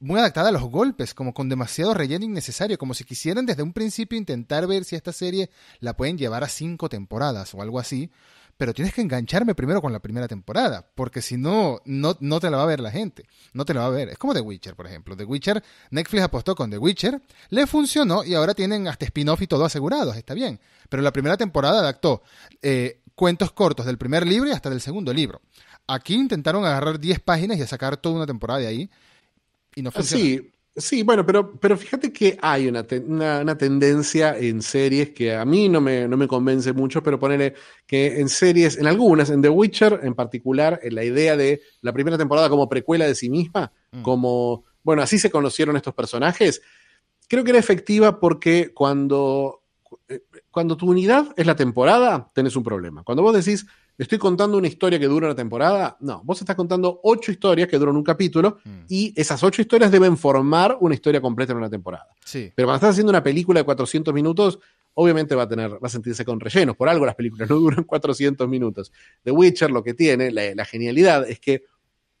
muy 0.00 0.18
adaptada 0.18 0.48
a 0.48 0.52
los 0.52 0.62
golpes, 0.62 1.12
como 1.12 1.34
con 1.34 1.48
demasiado 1.48 1.92
relleno 1.92 2.24
innecesario, 2.24 2.78
como 2.78 2.94
si 2.94 3.04
quisieran 3.04 3.44
desde 3.44 3.62
un 3.62 3.74
principio 3.74 4.16
intentar 4.16 4.66
ver 4.66 4.84
si 4.84 4.96
esta 4.96 5.12
serie 5.12 5.50
la 5.78 5.94
pueden 5.94 6.16
llevar 6.16 6.42
a 6.42 6.48
cinco 6.48 6.88
temporadas 6.88 7.54
o 7.54 7.60
algo 7.60 7.78
así, 7.78 8.10
pero 8.56 8.72
tienes 8.72 8.94
que 8.94 9.02
engancharme 9.02 9.54
primero 9.54 9.82
con 9.82 9.92
la 9.92 10.00
primera 10.00 10.26
temporada, 10.26 10.86
porque 10.94 11.20
si 11.20 11.36
no, 11.36 11.80
no, 11.84 12.16
no 12.20 12.40
te 12.40 12.50
la 12.50 12.56
va 12.56 12.62
a 12.62 12.66
ver 12.66 12.80
la 12.80 12.90
gente, 12.90 13.26
no 13.52 13.64
te 13.64 13.74
la 13.74 13.80
va 13.80 13.86
a 13.86 13.90
ver. 13.90 14.08
Es 14.08 14.18
como 14.18 14.32
The 14.32 14.40
Witcher, 14.40 14.74
por 14.74 14.86
ejemplo. 14.86 15.16
The 15.16 15.24
Witcher, 15.24 15.62
Netflix 15.90 16.22
apostó 16.22 16.54
con 16.54 16.70
The 16.70 16.78
Witcher, 16.78 17.20
le 17.50 17.66
funcionó 17.66 18.24
y 18.24 18.34
ahora 18.34 18.54
tienen 18.54 18.88
hasta 18.88 19.04
spin-off 19.04 19.42
y 19.42 19.46
todo 19.46 19.64
asegurados, 19.64 20.16
está 20.16 20.32
bien. 20.34 20.58
Pero 20.88 21.02
la 21.02 21.12
primera 21.12 21.36
temporada 21.36 21.80
adaptó 21.80 22.22
eh, 22.62 23.00
cuentos 23.14 23.52
cortos 23.52 23.84
del 23.84 23.98
primer 23.98 24.26
libro 24.26 24.48
y 24.48 24.52
hasta 24.52 24.70
del 24.70 24.80
segundo 24.80 25.12
libro. 25.12 25.42
Aquí 25.86 26.14
intentaron 26.14 26.64
agarrar 26.64 26.98
10 26.98 27.20
páginas 27.20 27.58
y 27.58 27.66
sacar 27.66 27.96
toda 27.96 28.16
una 28.16 28.26
temporada 28.26 28.60
de 28.60 28.66
ahí 28.66 28.90
y 29.74 29.82
no 29.82 29.90
funcionó. 29.90 30.24
Sí, 30.24 30.52
Sí, 30.78 31.02
bueno, 31.02 31.24
pero, 31.24 31.58
pero 31.58 31.74
fíjate 31.78 32.12
que 32.12 32.36
hay 32.42 32.68
una, 32.68 32.86
una, 33.06 33.56
tendencia 33.56 34.36
en 34.36 34.60
series 34.60 35.08
que 35.10 35.34
a 35.34 35.42
mí 35.46 35.70
no 35.70 35.80
me, 35.80 36.06
no 36.06 36.18
me 36.18 36.28
convence 36.28 36.74
mucho, 36.74 37.02
pero 37.02 37.18
ponerle 37.18 37.54
que 37.86 38.20
en 38.20 38.28
series, 38.28 38.76
en 38.76 38.86
algunas, 38.86 39.30
en 39.30 39.40
The 39.40 39.48
Witcher 39.48 40.00
en 40.02 40.14
particular, 40.14 40.78
en 40.82 40.94
la 40.94 41.02
idea 41.02 41.34
de 41.34 41.62
la 41.80 41.94
primera 41.94 42.18
temporada 42.18 42.50
como 42.50 42.68
precuela 42.68 43.06
de 43.06 43.14
sí 43.14 43.30
misma, 43.30 43.72
mm. 43.90 44.02
como, 44.02 44.64
bueno, 44.82 45.00
así 45.00 45.18
se 45.18 45.30
conocieron 45.30 45.76
estos 45.76 45.94
personajes, 45.94 46.60
creo 47.26 47.42
que 47.42 47.50
era 47.52 47.58
efectiva 47.58 48.20
porque 48.20 48.74
cuando, 48.74 49.62
eh, 49.64 49.65
cuando 50.50 50.76
tu 50.76 50.90
unidad 50.90 51.32
es 51.36 51.46
la 51.46 51.56
temporada, 51.56 52.30
tenés 52.34 52.56
un 52.56 52.62
problema. 52.62 53.02
Cuando 53.02 53.22
vos 53.22 53.34
decís, 53.34 53.66
estoy 53.98 54.18
contando 54.18 54.58
una 54.58 54.68
historia 54.68 54.98
que 54.98 55.06
dura 55.06 55.26
una 55.26 55.36
temporada. 55.36 55.96
No, 56.00 56.22
vos 56.24 56.40
estás 56.40 56.56
contando 56.56 57.00
ocho 57.02 57.30
historias 57.32 57.68
que 57.68 57.78
duran 57.78 57.96
un 57.96 58.02
capítulo 58.02 58.58
mm. 58.64 58.84
y 58.88 59.12
esas 59.16 59.42
ocho 59.42 59.62
historias 59.62 59.90
deben 59.90 60.16
formar 60.16 60.76
una 60.80 60.94
historia 60.94 61.20
completa 61.20 61.52
en 61.52 61.58
una 61.58 61.70
temporada. 61.70 62.08
Sí. 62.24 62.52
Pero 62.54 62.66
cuando 62.66 62.76
estás 62.76 62.90
haciendo 62.90 63.10
una 63.10 63.22
película 63.22 63.60
de 63.60 63.64
400 63.64 64.12
minutos, 64.12 64.58
obviamente 64.94 65.34
va 65.34 65.44
a 65.44 65.48
tener, 65.48 65.72
va 65.72 65.86
a 65.86 65.88
sentirse 65.88 66.24
con 66.24 66.40
rellenos. 66.40 66.76
Por 66.76 66.88
algo 66.88 67.06
las 67.06 67.14
películas 67.14 67.48
no 67.50 67.56
duran 67.56 67.84
400 67.84 68.48
minutos. 68.48 68.92
The 69.22 69.30
Witcher 69.30 69.70
lo 69.70 69.82
que 69.82 69.94
tiene, 69.94 70.30
la, 70.30 70.64
genialidad 70.64 71.28
es 71.28 71.40
que 71.40 71.64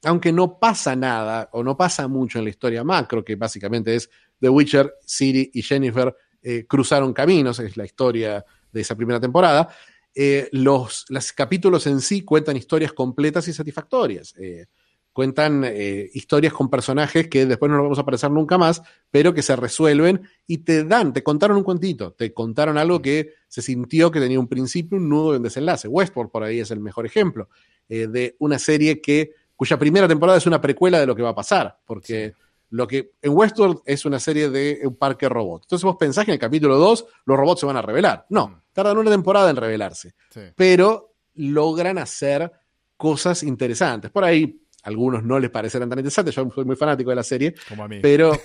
aunque 0.04 0.30
no 0.30 0.58
pasa 0.58 0.94
nada 0.94 1.48
o 1.52 1.64
no 1.64 1.76
pasa 1.76 2.06
mucho 2.06 2.38
en 2.38 2.44
la 2.44 2.50
historia 2.50 2.84
macro, 2.84 3.24
que 3.24 3.34
básicamente 3.34 3.94
es 3.96 4.08
The 4.40 4.50
Witcher, 4.50 4.94
Siri 5.04 5.50
y 5.52 5.62
Jennifer 5.62 6.14
eh, 6.48 6.64
cruzaron 6.64 7.12
caminos, 7.12 7.58
es 7.58 7.76
la 7.76 7.84
historia 7.84 8.44
de 8.70 8.80
esa 8.80 8.94
primera 8.94 9.18
temporada, 9.18 9.68
eh, 10.14 10.48
los, 10.52 11.04
capítulos 11.34 11.88
en 11.88 12.00
sí 12.00 12.22
cuentan 12.22 12.56
historias 12.56 12.92
completas 12.92 13.48
y 13.48 13.52
satisfactorias. 13.52 14.32
Eh, 14.38 14.66
cuentan 15.12 15.64
eh, 15.66 16.08
historias 16.14 16.52
con 16.52 16.70
personajes 16.70 17.26
que 17.26 17.46
después 17.46 17.68
no 17.68 17.78
los 17.78 17.84
vamos 17.84 17.98
a 17.98 18.02
aparecer 18.02 18.30
nunca 18.30 18.58
más, 18.58 18.80
pero 19.10 19.34
que 19.34 19.42
se 19.42 19.56
resuelven 19.56 20.22
y 20.46 20.58
te 20.58 20.84
dan, 20.84 21.12
te 21.12 21.24
contaron 21.24 21.56
un 21.56 21.64
cuentito, 21.64 22.12
te 22.12 22.32
contaron 22.32 22.78
algo 22.78 23.02
que 23.02 23.34
se 23.48 23.60
sintió 23.60 24.12
que 24.12 24.20
tenía 24.20 24.38
un 24.38 24.46
principio, 24.46 24.98
un 24.98 25.08
nudo 25.08 25.34
y 25.34 25.38
un 25.38 25.42
desenlace. 25.42 25.88
Westworld 25.88 26.30
por 26.30 26.44
ahí 26.44 26.60
es 26.60 26.70
el 26.70 26.78
mejor 26.80 27.06
ejemplo 27.06 27.48
de 27.88 28.36
una 28.38 28.58
serie 28.58 29.00
que 29.00 29.32
cuya 29.56 29.78
primera 29.78 30.06
temporada 30.06 30.38
es 30.38 30.46
una 30.46 30.60
precuela 30.60 31.00
de 31.00 31.06
lo 31.06 31.16
que 31.16 31.22
va 31.22 31.30
a 31.30 31.34
pasar, 31.34 31.78
porque 31.86 32.34
lo 32.70 32.86
que 32.86 33.12
en 33.22 33.32
Westworld 33.32 33.80
es 33.84 34.04
una 34.04 34.18
serie 34.18 34.50
de 34.50 34.80
un 34.84 34.96
parque 34.96 35.28
robot. 35.28 35.62
Entonces 35.62 35.84
vos 35.84 35.96
pensás 35.98 36.24
que 36.24 36.32
en 36.32 36.34
el 36.34 36.40
capítulo 36.40 36.76
2 36.78 37.06
los 37.26 37.36
robots 37.36 37.60
se 37.60 37.66
van 37.66 37.76
a 37.76 37.82
revelar. 37.82 38.26
No, 38.30 38.48
mm. 38.48 38.62
tardan 38.72 38.98
una 38.98 39.10
temporada 39.10 39.50
en 39.50 39.56
revelarse. 39.56 40.14
Pero 40.54 41.14
logran 41.34 41.98
hacer 41.98 42.50
cosas 42.96 43.42
interesantes. 43.42 44.10
Por 44.10 44.24
ahí 44.24 44.60
algunos 44.86 45.24
no 45.24 45.40
les 45.40 45.50
parecerán 45.50 45.88
tan 45.88 45.98
interesantes. 45.98 46.34
Yo 46.34 46.48
soy 46.48 46.64
muy 46.64 46.76
fanático 46.76 47.10
de 47.10 47.16
la 47.16 47.24
serie. 47.24 47.54
Como 47.68 47.82
a 47.82 47.88
mí. 47.88 47.98
Pero 48.00 48.38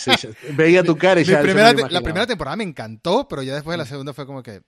veía 0.52 0.82
tu 0.82 0.96
cara 0.96 1.22
y 1.22 1.24
ya. 1.24 1.42
la 1.42 2.02
primera 2.02 2.26
temporada 2.26 2.56
me 2.56 2.64
encantó, 2.64 3.26
pero 3.26 3.42
ya 3.42 3.54
después 3.54 3.74
de 3.74 3.78
la 3.78 3.86
segunda 3.86 4.12
fue 4.12 4.26
como 4.26 4.42
que. 4.42 4.60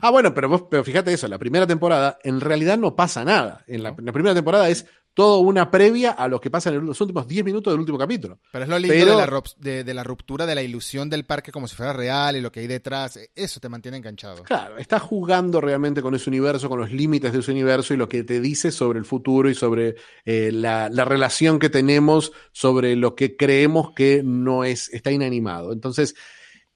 Ah, 0.00 0.10
bueno, 0.10 0.32
pero, 0.32 0.48
vos, 0.48 0.64
pero 0.70 0.84
fíjate 0.84 1.12
eso. 1.12 1.26
La 1.26 1.38
primera 1.38 1.66
temporada 1.66 2.18
en 2.22 2.40
realidad 2.40 2.78
no 2.78 2.94
pasa 2.94 3.24
nada. 3.24 3.64
En 3.66 3.82
la, 3.82 3.94
la 3.98 4.12
primera 4.12 4.34
temporada 4.36 4.68
es 4.68 4.86
toda 5.18 5.38
una 5.38 5.68
previa 5.68 6.12
a 6.12 6.28
lo 6.28 6.40
que 6.40 6.48
pasa 6.48 6.70
en 6.70 6.86
los 6.86 7.00
últimos 7.00 7.26
10 7.26 7.44
minutos 7.44 7.72
del 7.72 7.80
último 7.80 7.98
capítulo. 7.98 8.38
Pero 8.52 8.62
es 8.62 8.70
lo 8.70 8.78
lindo 8.78 8.94
de, 8.94 9.04
la, 9.04 9.82
de, 9.82 9.92
la, 9.92 10.04
ruptura 10.04 10.46
de 10.46 10.54
la 10.54 10.62
ilusión 10.62 11.10
del 11.10 11.24
parque 11.24 11.50
como 11.50 11.66
si 11.66 11.74
fuera 11.74 11.92
real 11.92 12.36
y 12.36 12.40
lo 12.40 12.52
que 12.52 12.60
hay 12.60 12.68
detrás. 12.68 13.18
Eso 13.34 13.58
te 13.58 13.68
mantiene 13.68 13.96
enganchado. 13.96 14.44
Claro, 14.44 14.78
estás 14.78 15.02
jugando 15.02 15.60
realmente 15.60 16.02
con 16.02 16.14
ese 16.14 16.30
universo, 16.30 16.68
con 16.68 16.78
los 16.78 16.92
límites 16.92 17.32
de 17.32 17.40
ese 17.40 17.50
universo 17.50 17.92
y 17.92 17.96
lo 17.96 18.08
que 18.08 18.22
te 18.22 18.40
dice 18.40 18.70
sobre 18.70 19.00
el 19.00 19.04
futuro 19.04 19.50
y 19.50 19.56
sobre 19.56 19.96
eh, 20.24 20.52
la, 20.52 20.88
relación 20.88 21.58
que 21.58 21.68
tenemos, 21.68 22.30
sobre 22.52 22.94
lo 22.94 23.16
que 23.16 23.36
creemos 23.36 23.90
que 23.96 24.22
no 24.24 24.62
es, 24.62 24.88
está 24.94 25.10
inanimado. 25.10 25.72
Entonces, 25.72 26.14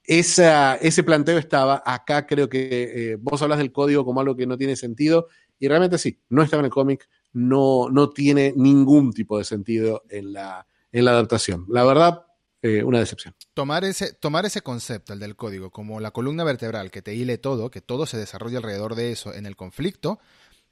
esa, 0.03 0.75
ese 0.75 1.05
planteo 1.05 1.39
estaba 1.39 1.81
acá, 1.87 2.27
creo 2.27 2.49
que 2.49 3.13
eh, 3.13 3.17
vos 3.21 3.41
hablas 3.41 3.59
del 3.59 3.71
código 3.71 4.05
como 4.05 4.21
algo 4.21 4.35
que 4.35 4.49
no 4.49 4.59
tiene 4.59 4.75
sentido 4.75 5.29
y 5.61 5.69
realmente 5.69 5.97
sí, 5.97 6.21
no 6.29 6.43
estaba 6.43 6.63
en 6.63 6.65
el 6.65 6.73
cómic, 6.73 7.09
no, 7.33 7.89
no 7.91 8.11
tiene 8.11 8.53
ningún 8.57 9.13
tipo 9.13 9.39
de 9.39 9.45
sentido 9.45 10.03
en 10.09 10.33
la, 10.33 10.67
en 10.91 11.05
la 11.05 11.13
adaptación. 11.13 11.67
La 11.69 11.85
verdad, 11.85 12.27
eh, 12.63 12.85
una 12.85 13.01
decepción. 13.01 13.35
Tomar 13.55 13.85
ese, 13.85 14.13
tomar 14.13 14.47
ese 14.47 14.63
concepto, 14.63 15.13
el 15.13 15.19
del 15.19 15.37
código, 15.37 15.71
como 15.71 16.01
la 16.01 16.13
columna 16.13 16.45
vertebral 16.45 16.91
que 16.91 17.03
te 17.03 17.15
hile 17.15 17.39
todo, 17.39 17.71
que 17.71 17.81
todo 17.81 18.07
se 18.07 18.19
desarrolla 18.19 18.59
alrededor 18.59 18.95
de 18.95 19.13
eso 19.13 19.35
en 19.35 19.47
el 19.47 19.57
conflicto, 19.57 20.21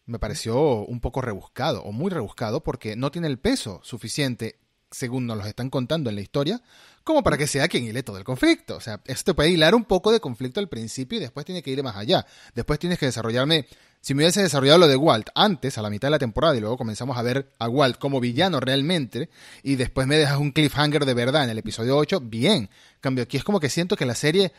me 0.07 0.19
pareció 0.19 0.85
un 0.85 1.01
poco 1.01 1.21
rebuscado 1.21 1.83
o 1.83 1.93
muy 1.93 2.11
rebuscado 2.11 2.63
porque 2.63 2.97
no 2.97 3.11
tiene 3.11 3.29
el 3.29 3.39
peso 3.39 3.81
suficiente 3.83 4.59
según 4.91 5.27
nos 5.27 5.39
lo 5.39 5.45
están 5.45 5.71
contando 5.71 6.11
en 6.11 6.17
la 6.17 6.23
historia, 6.23 6.61
como 7.05 7.23
para 7.23 7.39
que 7.39 7.47
sea 7.47 7.69
quien 7.69 7.85
hile 7.85 8.03
todo 8.03 8.19
el 8.19 8.25
conflicto. 8.25 8.77
O 8.77 8.81
sea, 8.81 9.01
esto 9.07 9.35
puede 9.35 9.51
hilar 9.51 9.75
un 9.75 9.85
poco 9.85 10.11
de 10.13 10.21
conflicto 10.21 10.61
al 10.61 10.69
principio 10.69 11.19
y 11.19 11.21
después 11.21 11.47
tiene 11.47 11.63
que 11.63 11.71
ir 11.71 11.83
más 11.83 11.97
allá. 11.97 12.27
Después 12.55 12.79
tienes 12.79 12.99
que 12.99 13.07
desarrollarme 13.07 13.67
si 14.01 14.15
me 14.15 14.23
hubiese 14.23 14.43
desarrollado 14.43 14.79
lo 14.79 14.89
de 14.89 14.97
Walt 14.97 15.29
antes, 15.35 15.77
a 15.77 15.83
la 15.83 15.91
mitad 15.91 16.09
de 16.09 16.13
la 16.13 16.19
temporada, 16.19 16.57
y 16.57 16.61
luego 16.61 16.79
comenzamos 16.79 17.19
a 17.19 17.23
ver 17.23 17.51
a 17.59 17.69
Walt 17.69 17.99
como 17.99 18.21
villano 18.21 18.59
realmente, 18.61 19.29
y 19.63 19.77
después 19.77 20.07
me 20.07 20.17
dejas 20.17 20.39
un 20.39 20.53
cliffhanger 20.53 21.05
de 21.05 21.15
verdad 21.15 21.45
en 21.45 21.51
el 21.51 21.59
episodio 21.59 21.97
8, 21.97 22.21
bien. 22.21 22.71
Cambio, 23.01 23.25
aquí 23.25 23.37
es 23.37 23.45
como 23.45 23.61
que 23.61 23.69
siento 23.69 23.97
que 23.97 24.07
la 24.07 24.15
serie 24.15 24.53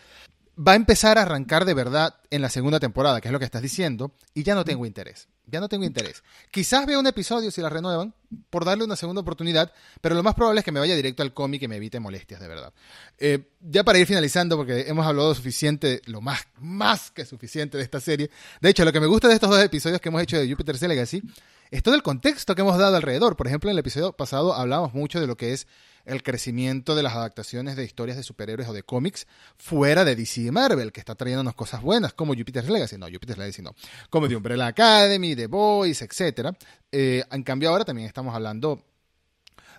va 0.58 0.74
a 0.74 0.76
empezar 0.76 1.18
a 1.18 1.24
arrancar 1.24 1.66
de 1.66 1.74
verdad 1.74 2.16
en 2.30 2.41
la 2.41 2.49
segunda 2.49 2.80
temporada, 2.80 3.22
que 3.22 3.28
es 3.28 3.32
lo 3.32 3.39
que 3.39 3.45
estás 3.45 3.62
diciendo, 3.62 4.14
y 4.34 4.43
ya 4.43 4.56
no 4.56 4.66
tengo 4.66 4.86
interés 4.86 5.28
ya 5.52 5.60
no 5.60 5.70
tengo 5.70 5.84
interés. 5.84 6.24
Quizás 6.49 6.86
vea 6.86 6.97
un 6.97 7.06
episodio 7.06 7.52
si 7.52 7.62
la 7.62 7.70
renuevan, 7.70 8.14
por 8.49 8.64
darle 8.64 8.86
una 8.86 8.95
segunda 8.95 9.22
oportunidad, 9.22 9.72
pero 9.99 10.16
lo 10.16 10.24
más 10.24 10.34
probable 10.34 10.60
es 10.60 10.66
que 10.66 10.72
me 10.72 10.80
vaya 10.80 10.95
directo 10.95 11.22
al 11.22 11.34
cómic 11.34 11.62
y 11.64 11.68
me 11.68 11.76
evite 11.76 11.99
molestias, 11.99 12.39
de 12.39 12.47
verdad. 12.47 12.74
Eh, 13.20 13.49
ya 13.60 13.84
para 13.84 13.99
ir 13.99 14.08
finalizando, 14.08 14.56
porque 14.56 14.86
hemos 14.88 15.06
hablado 15.06 15.36
suficiente, 15.36 16.02
lo 16.06 16.22
más, 16.22 16.47
más 16.60 17.12
que 17.12 17.26
suficiente 17.26 17.78
de 17.78 17.84
esta 17.84 17.99
serie. 17.99 18.32
De 18.62 18.70
hecho, 18.70 18.86
lo 18.86 18.93
que 18.93 19.02
me 19.02 19.08
gusta 19.08 19.28
de 19.28 19.34
estos 19.34 19.49
dos 19.49 19.62
episodios 19.62 19.99
que 19.99 20.10
hemos 20.10 20.22
hecho 20.22 20.39
de 20.39 20.49
Jupiter's 20.49 20.82
Legacy 20.82 21.22
es 21.70 21.84
todo 21.84 21.95
el 21.95 22.04
contexto 22.04 22.56
que 22.56 22.62
hemos 22.62 22.78
dado 22.78 22.95
alrededor. 22.95 23.36
Por 23.36 23.47
ejemplo, 23.47 23.70
en 23.70 23.76
el 23.76 23.80
episodio 23.80 24.14
pasado 24.14 24.54
hablamos 24.54 24.93
mucho 24.93 25.20
de 25.20 25.28
lo 25.28 25.36
que 25.36 25.54
es 25.54 25.68
el 26.06 26.24
crecimiento 26.24 26.95
de 26.95 27.04
las 27.04 27.14
adaptaciones 27.14 27.76
de 27.76 27.84
historias 27.84 28.18
de 28.18 28.24
superhéroes 28.24 28.68
o 28.70 28.74
de 28.74 28.84
cómics 28.84 29.28
fuera 29.58 30.06
de 30.06 30.16
DC 30.16 30.41
y 30.41 30.52
Marvel, 30.52 30.91
que 30.91 30.99
está 30.99 31.16
trayéndonos 31.16 31.56
cosas 31.56 31.82
buenas, 31.82 32.14
como 32.14 32.34
Jupiter's 32.34 32.70
Legacy, 32.70 32.97
no, 32.97 33.08
Jupiter's 33.08 33.38
Legacy 33.38 33.62
no, 33.62 33.76
como 34.10 34.28
The 34.28 34.36
Umbrella 34.36 34.68
Academy, 34.68 35.36
The 35.36 35.47
Boys, 35.47 36.02
etc. 36.02 36.56
Eh, 36.91 37.24
en 37.30 37.43
cambio, 37.43 37.70
ahora 37.70 37.86
también 37.86 38.08
estamos 38.08 38.36
hablando 38.36 38.84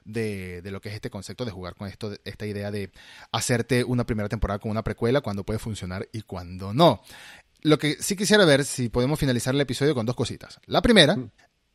de, 0.05 0.63
de, 0.63 0.71
lo 0.71 0.81
que 0.81 0.89
es 0.89 0.97
este 0.97 1.11
concepto 1.11 1.45
de 1.45 1.53
jugar 1.53 1.75
con 1.75 1.89
esto, 1.89 2.13
esta 2.25 2.47
idea 2.47 2.71
de 2.71 2.91
hacerte 3.31 3.85
una 3.85 4.05
primera 4.05 4.29
temporada 4.29 4.59
con 4.59 4.71
una 4.71 4.83
precuela, 4.83 5.21
cuando 5.21 5.45
puede 5.45 5.59
funcionar 5.59 6.09
y 6.13 6.23
cuando 6.23 6.75
no. 6.75 7.03
Lo 7.63 7.79
que 7.79 7.97
sí 8.01 8.17
quisiera 8.17 8.45
ver 8.45 8.65
si 8.65 8.89
podemos 8.89 9.21
finalizar 9.21 9.55
el 9.55 9.61
episodio 9.61 9.95
con 9.95 10.05
dos 10.05 10.17
cositas. 10.17 10.59
La 10.67 10.83
primera, 10.83 11.17
mm 11.17 11.31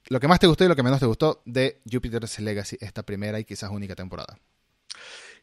lo 0.09 0.19
que 0.19 0.27
más 0.27 0.39
te 0.39 0.47
gustó 0.47 0.65
y 0.65 0.67
lo 0.67 0.75
que 0.75 0.83
menos 0.83 0.99
te 0.99 1.05
gustó 1.05 1.41
de 1.45 1.81
Jupiter's 1.89 2.39
Legacy, 2.39 2.77
esta 2.79 3.03
primera 3.03 3.39
y 3.39 3.45
quizás 3.45 3.71
única 3.71 3.95
temporada. 3.95 4.37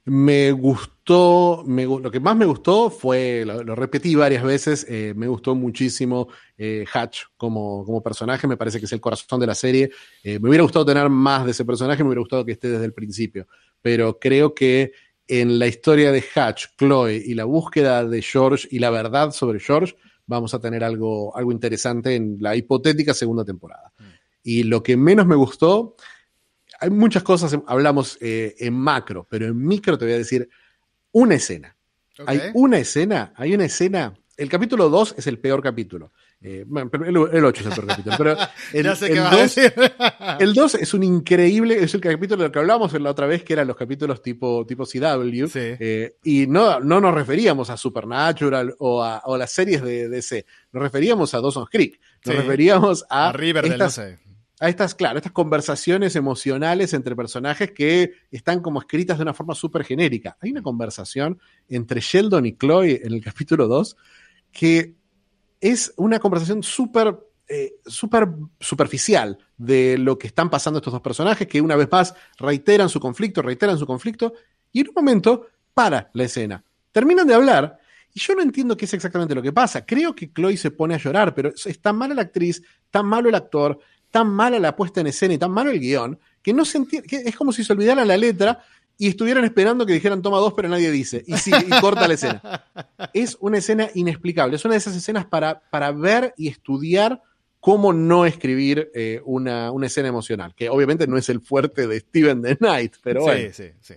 Me 0.07 0.53
gustó, 0.53 1.65
lo 1.67 2.11
que 2.11 2.21
más 2.21 2.37
me 2.37 2.45
gustó 2.45 2.91
fue, 2.91 3.43
lo, 3.47 3.75
repetí 3.75 4.15
varias 4.15 4.43
veces, 4.43 4.85
eh, 4.87 5.15
me 5.17 5.29
gustó 5.29 5.55
muchísimo 5.55 6.29
eh, 6.59 6.85
Hatch 6.93 7.23
como, 7.39 7.87
como, 7.87 8.03
personaje, 8.03 8.47
me 8.47 8.59
parece 8.59 8.79
que 8.79 8.85
es 8.85 8.93
el 8.93 9.01
corazón 9.01 9.41
de 9.41 9.47
la 9.47 9.55
serie. 9.55 9.91
Eh, 10.23 10.39
me 10.39 10.51
hubiera 10.51 10.63
gustado 10.63 10.85
tener 10.85 11.09
más 11.09 11.47
de 11.47 11.53
ese 11.53 11.65
personaje, 11.65 12.03
me 12.03 12.09
hubiera 12.09 12.21
gustado 12.21 12.45
que 12.45 12.53
esté 12.53 12.69
desde 12.69 12.85
el 12.85 12.93
principio, 12.93 13.47
pero 13.81 14.19
creo 14.19 14.55
que 14.55 14.93
en 15.27 15.59
la 15.59 15.67
historia 15.69 16.13
de 16.13 16.23
Hatch, 16.35 16.67
Chloe 16.77 17.23
y 17.25 17.33
la 17.33 17.45
búsqueda 17.45 18.05
de 18.05 18.21
George 18.21 18.69
y 18.71 18.81
la 18.81 18.91
verdad 18.91 19.31
sobre 19.31 19.59
George, 19.59 19.97
vamos 20.27 20.53
a 20.53 20.61
tener 20.61 20.85
algo, 20.85 21.35
algo 21.35 21.51
interesante 21.51 22.15
en 22.15 22.37
la 22.41 22.57
hipotética 22.57 23.15
segunda 23.15 23.43
temporada. 23.43 23.91
Mm. 23.99 24.24
Y 24.45 24.63
lo 24.63 24.83
que 24.83 24.97
menos 24.97 25.27
me 25.27 25.35
gustó, 25.35 25.97
hay 26.79 26.91
muchas 26.91 27.23
cosas, 27.23 27.59
hablamos 27.67 28.19
eh, 28.21 28.55
en 28.59 28.75
macro, 28.75 29.27
pero 29.29 29.47
en 29.47 29.59
micro 29.59 29.97
te 29.99 30.05
voy 30.05 30.15
a 30.15 30.19
decir 30.19 30.49
una 31.13 31.35
escena. 31.35 31.75
Hay 32.27 32.41
una 32.53 32.79
escena, 32.79 33.33
hay 33.37 33.55
una 33.55 33.65
escena. 33.65 34.15
El 34.37 34.49
capítulo 34.49 34.89
2 34.89 35.15
es 35.19 35.27
el 35.27 35.39
peor 35.39 35.63
capítulo. 35.63 36.13
Eh, 36.41 36.67
el, 37.07 37.17
8 37.17 37.61
es 37.61 37.67
el 37.67 37.73
peor 37.73 37.87
capítulo. 37.87 38.17
Pero 38.19 38.37
el, 40.41 40.55
2, 40.55 40.75
es 40.75 40.95
un 40.95 41.03
increíble, 41.03 41.83
es 41.83 41.95
el 41.95 42.01
capítulo 42.01 42.43
del 42.43 42.53
que 42.53 42.59
hablamos 42.59 42.93
la 43.01 43.11
otra 43.11 43.27
vez, 43.27 43.43
que 43.43 43.55
eran 43.55 43.67
los 43.67 43.77
capítulos 43.77 44.21
tipo, 44.23 44.67
tipo 44.67 44.85
CW. 44.85 45.47
Eh, 45.55 46.17
y 46.23 46.47
no, 46.47 46.81
no 46.81 47.01
nos 47.01 47.15
referíamos 47.15 47.71
a 47.71 47.77
Supernatural 47.77 48.75
o 48.79 49.03
a, 49.03 49.23
o 49.25 49.37
las 49.37 49.51
series 49.51 49.83
de 49.83 50.09
DC. 50.09 50.45
Nos 50.73 50.83
referíamos 50.83 51.33
a 51.35 51.41
Dawson's 51.41 51.71
Creek. 51.71 51.99
Nos 52.25 52.37
referíamos 52.37 53.05
a. 53.09 53.31
a 53.31 53.33
River 53.33 53.67
estas, 53.67 54.01
a 54.65 54.69
estas, 54.69 54.95
claro, 54.95 55.19
estas 55.19 55.33
conversaciones 55.33 56.17
emocionales 56.17 56.95
entre 56.95 57.15
personajes 57.15 57.73
que 57.73 58.13
están 58.31 58.61
como 58.61 58.81
escritas 58.81 59.19
de 59.19 59.23
una 59.23 59.35
forma 59.35 59.55
súper 59.55 59.85
genérica. 59.85 60.39
Hay 60.41 60.51
una 60.51 60.63
conversación 60.63 61.39
entre 61.69 62.01
Sheldon 62.01 62.47
y 62.47 62.57
Chloe 62.57 63.03
en 63.05 63.13
el 63.13 63.23
capítulo 63.23 63.69
2 63.69 63.97
que 64.53 64.95
es 65.61 65.93
una 65.97 66.19
conversación 66.19 66.63
súper 66.63 67.19
eh, 67.47 67.75
súper 67.85 68.27
superficial 68.59 69.37
de 69.59 69.99
lo 69.99 70.17
que 70.19 70.29
están 70.29 70.49
pasando 70.49 70.79
estos 70.79 70.95
dos 70.95 71.03
personajes, 71.03 71.47
que 71.47 71.61
una 71.61 71.77
vez 71.77 71.89
más 71.93 72.15
reiteran 72.39 72.89
su 72.89 73.01
conflicto, 73.01 73.43
reiteran 73.43 73.77
su 73.77 73.87
conflicto, 73.87 74.33
y 74.73 74.81
en 74.81 74.89
un 74.89 74.95
momento 74.95 75.49
para 75.75 76.11
la 76.15 76.25
escena. 76.25 76.65
Terminan 76.91 77.27
de 77.27 77.35
hablar 77.35 77.79
y 78.15 78.21
yo 78.21 78.35
no 78.35 78.43
entiendo 78.43 78.77
qué 78.77 78.87
es 78.87 78.95
exactamente 78.95 79.35
lo 79.35 79.43
que 79.43 79.53
pasa. 79.53 79.85
Creo 79.85 80.15
que 80.15 80.33
Chloe 80.33 80.57
se 80.57 80.71
pone 80.71 80.95
a 80.95 80.99
llorar, 80.99 81.35
pero 81.35 81.51
es 81.51 81.81
tan 81.83 81.97
mala 81.97 82.15
la 82.15 82.23
actriz, 82.23 82.63
tan 82.91 83.05
malo 83.07 83.29
el 83.29 83.35
actor, 83.35 83.79
tan 84.15 84.29
mala 84.29 84.61
la 84.61 84.77
puesta 84.77 85.01
en 85.01 85.09
escena 85.09 85.35
y 85.35 85.39
tan 85.39 85.51
malo 85.51 85.73
el 85.73 85.81
guion, 85.81 86.21
que 86.41 86.53
no 86.53 86.65
se 86.65 86.79
entiende, 86.79 87.09
que 87.09 87.17
es 87.17 87.35
como 87.35 87.53
si 87.53 87.65
se 87.65 87.73
olvidara 87.73 88.05
la 88.05 88.17
letra 88.17 88.63
y 88.97 89.09
estuvieran 89.09 89.45
esperando 89.45 89.85
que 89.85 89.93
dijeran 89.93 90.23
toma 90.23 90.39
dos, 90.39 90.53
pero 90.55 90.69
nadie 90.69 90.93
dice. 90.93 91.25
Y, 91.27 91.37
sí, 91.37 91.51
y 91.51 91.81
corta 91.81 92.07
la 92.07 92.15
escena. 92.15 92.65
Es 93.13 93.37
una 93.41 93.59
escena 93.59 93.91
inexplicable. 93.93 94.55
Es 94.55 94.65
una 94.65 94.75
de 94.75 94.79
esas 94.79 94.95
escenas 94.95 95.27
para, 95.27 95.69
para 95.69 95.91
ver 95.91 96.33
y 96.37 96.47
estudiar 96.47 97.23
cómo 97.59 97.93
no 97.93 98.25
escribir 98.25 98.89
eh, 98.95 99.21
una, 99.25 99.73
escena 99.83 100.07
emocional, 100.11 100.55
que 100.55 100.69
obviamente 100.69 101.09
no 101.09 101.19
es 101.19 101.29
el 101.29 101.41
fuerte 101.41 101.89
de 101.89 101.99
Steven 101.99 102.41
the 102.41 102.57
Knight, 102.57 102.95
pero 103.03 103.23
bueno. 103.23 103.51
Sí, 103.53 103.65
sí, 103.65 103.73
sí. 103.81 103.95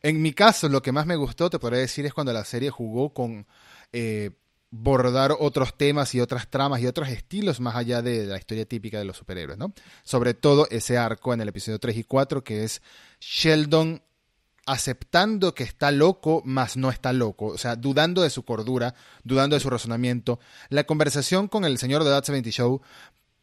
En 0.00 0.22
mi 0.22 0.32
caso, 0.32 0.70
lo 0.70 0.80
que 0.80 0.92
más 0.92 1.04
me 1.04 1.16
gustó, 1.16 1.50
te 1.50 1.58
podría 1.58 1.80
decir, 1.80 2.06
es 2.06 2.14
cuando 2.14 2.32
la 2.32 2.46
serie 2.46 2.70
jugó 2.70 3.12
con 3.12 3.46
eh, 3.92 4.30
bordar 4.70 5.34
otros 5.38 5.76
temas 5.76 6.14
y 6.14 6.20
otras 6.20 6.48
tramas 6.48 6.80
y 6.80 6.86
otros 6.86 7.08
estilos 7.08 7.60
más 7.60 7.74
allá 7.74 8.02
de 8.02 8.26
la 8.26 8.36
historia 8.36 8.66
típica 8.66 8.98
de 8.98 9.04
los 9.04 9.16
superhéroes, 9.16 9.58
¿no? 9.58 9.72
Sobre 10.02 10.34
todo 10.34 10.66
ese 10.70 10.98
arco 10.98 11.32
en 11.32 11.40
el 11.40 11.48
episodio 11.48 11.78
3 11.78 11.96
y 11.96 12.04
4 12.04 12.44
que 12.44 12.64
es 12.64 12.82
Sheldon 13.20 14.02
aceptando 14.66 15.54
que 15.54 15.64
está 15.64 15.90
loco, 15.90 16.42
mas 16.44 16.76
no 16.76 16.90
está 16.90 17.14
loco, 17.14 17.46
o 17.46 17.58
sea, 17.58 17.74
dudando 17.74 18.20
de 18.20 18.28
su 18.28 18.44
cordura, 18.44 18.94
dudando 19.24 19.56
de 19.56 19.60
su 19.60 19.70
razonamiento. 19.70 20.38
La 20.68 20.84
conversación 20.84 21.48
con 21.48 21.64
el 21.64 21.78
señor 21.78 22.04
de 22.04 22.10
That 22.10 22.24
70 22.24 22.50
Show, 22.50 22.82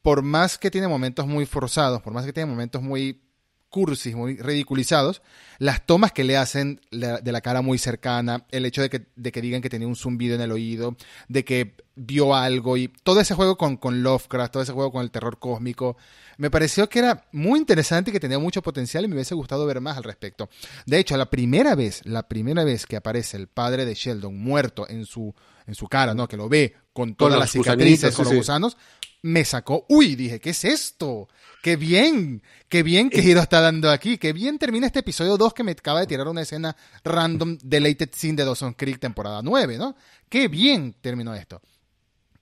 por 0.04 0.22
más 0.22 0.60
que 0.60 0.70
tiene 0.70 0.88
momentos 0.88 1.26
muy 1.26 1.48
forzados, 1.48 2.04
por 2.04 2.14
más 2.14 2.26
que 2.26 2.34
tiene 2.34 2.52
momentos 2.52 2.84
muy 2.84 3.25
cursis, 3.70 4.16
muy 4.16 4.38
ridiculizados, 4.38 5.22
las 5.58 5.86
tomas 5.86 6.12
que 6.12 6.24
le 6.24 6.38
hacen 6.38 6.82
de 6.92 7.32
la 7.32 7.42
cara 7.42 7.62
muy 7.62 7.78
cercana, 7.78 8.46
el 8.52 8.66
hecho 8.66 8.82
de 8.82 8.90
que, 8.90 9.08
de 9.16 9.32
que 9.32 9.42
digan 9.42 9.62
que 9.62 9.70
tenía 9.70 9.88
un 9.88 9.96
zumbido 9.96 10.36
en 10.36 10.42
el 10.42 10.52
oído, 10.52 10.96
de 11.28 11.44
que 11.44 11.76
vio 11.96 12.36
algo 12.36 12.78
y 12.78 12.90
todo 13.04 13.22
ese 13.22 13.36
juego 13.36 13.58
con, 13.58 13.78
con 13.78 14.04
Lovecraft, 14.04 14.52
todo 14.52 14.64
ese 14.64 14.74
juego 14.74 14.92
con 14.92 15.02
el 15.02 15.12
terror 15.12 15.40
cósmico, 15.40 15.98
me 16.38 16.52
pareció 16.52 16.90
que 16.90 17.00
era 17.00 17.26
muy 17.32 17.60
interesante 17.60 18.12
y 18.12 18.14
que 18.14 18.20
tenía 18.20 18.40
mucho 18.40 18.62
potencial 18.62 19.06
y 19.06 19.08
me 19.08 19.16
hubiese 19.16 19.36
gustado 19.36 19.66
ver 19.66 19.80
más 19.82 19.98
al 19.98 20.04
respecto. 20.04 20.50
De 20.86 21.00
hecho, 21.00 21.16
la 21.18 21.30
primera 21.30 21.76
vez, 21.76 22.02
la 22.06 22.28
primera 22.28 22.64
vez 22.64 22.86
que 22.86 22.98
aparece 22.98 23.38
el 23.38 23.48
padre 23.48 23.86
de 23.86 23.94
Sheldon 23.94 24.38
muerto 24.38 24.88
en 24.90 25.06
su, 25.06 25.34
en 25.68 25.76
su 25.76 25.88
cara, 25.88 26.14
¿no? 26.14 26.28
Que 26.28 26.38
lo 26.38 26.50
ve 26.50 26.76
con 26.94 27.16
todas 27.16 27.40
las 27.40 27.52
cicatrices, 27.52 28.16
con 28.16 28.26
los 28.26 28.34
gusanos, 28.34 28.78
me 29.26 29.44
sacó, 29.44 29.88
uy, 29.90 30.16
dije, 30.16 30.40
¿qué 30.40 30.52
es 30.52 30.64
esto? 30.66 31.28
Qué 31.64 31.78
bien, 31.78 32.44
qué 32.70 32.84
bien 32.84 33.10
que 33.10 33.24
giro 33.24 33.42
está 33.42 33.60
dando 33.60 33.90
aquí, 33.90 34.20
qué 34.20 34.34
bien 34.34 34.60
termina 34.60 34.86
este 34.86 35.00
episodio 35.00 35.36
2 35.36 35.52
que 35.52 35.64
me 35.64 35.72
acaba 35.72 36.02
de 36.02 36.06
tirar 36.06 36.28
una 36.28 36.44
escena 36.44 36.76
random 37.04 37.58
deleted 37.64 38.12
scene 38.14 38.36
de 38.36 38.46
Dawson 38.46 38.74
Creek 38.74 39.00
temporada 39.00 39.42
9, 39.42 39.80
¿no? 39.80 39.96
Qué 40.30 40.48
bien 40.48 40.94
terminó 41.02 41.34
esto. 41.34 41.60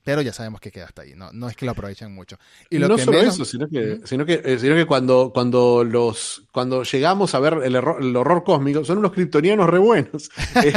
Pero 0.03 0.21
ya 0.21 0.33
sabemos 0.33 0.59
que 0.59 0.69
queda 0.71 0.85
hasta 0.85 1.03
ahí, 1.03 1.13
no, 1.15 1.31
no 1.31 1.47
es 1.49 1.55
que 1.55 1.65
lo 1.65 1.71
aprovechan 1.71 2.13
mucho. 2.13 2.37
Y 2.69 2.77
lo 2.77 2.87
no 2.87 2.95
que 2.97 3.03
solo 3.05 3.17
menos- 3.19 3.35
eso, 3.35 3.45
sino 3.45 3.67
que, 3.69 4.01
sino 4.05 4.25
que, 4.25 4.41
eh, 4.43 4.59
sino 4.59 4.75
que 4.75 4.85
cuando, 4.85 5.31
cuando, 5.33 5.83
los, 5.83 6.43
cuando 6.51 6.83
llegamos 6.83 7.33
a 7.35 7.39
ver 7.39 7.59
el, 7.63 7.75
error- 7.75 8.01
el 8.03 8.15
horror 8.15 8.43
cósmico, 8.43 8.83
son 8.83 8.97
unos 8.97 9.13
kryptonianos 9.13 9.69
re 9.69 9.79
buenos. 9.79 10.29
es, 10.63 10.75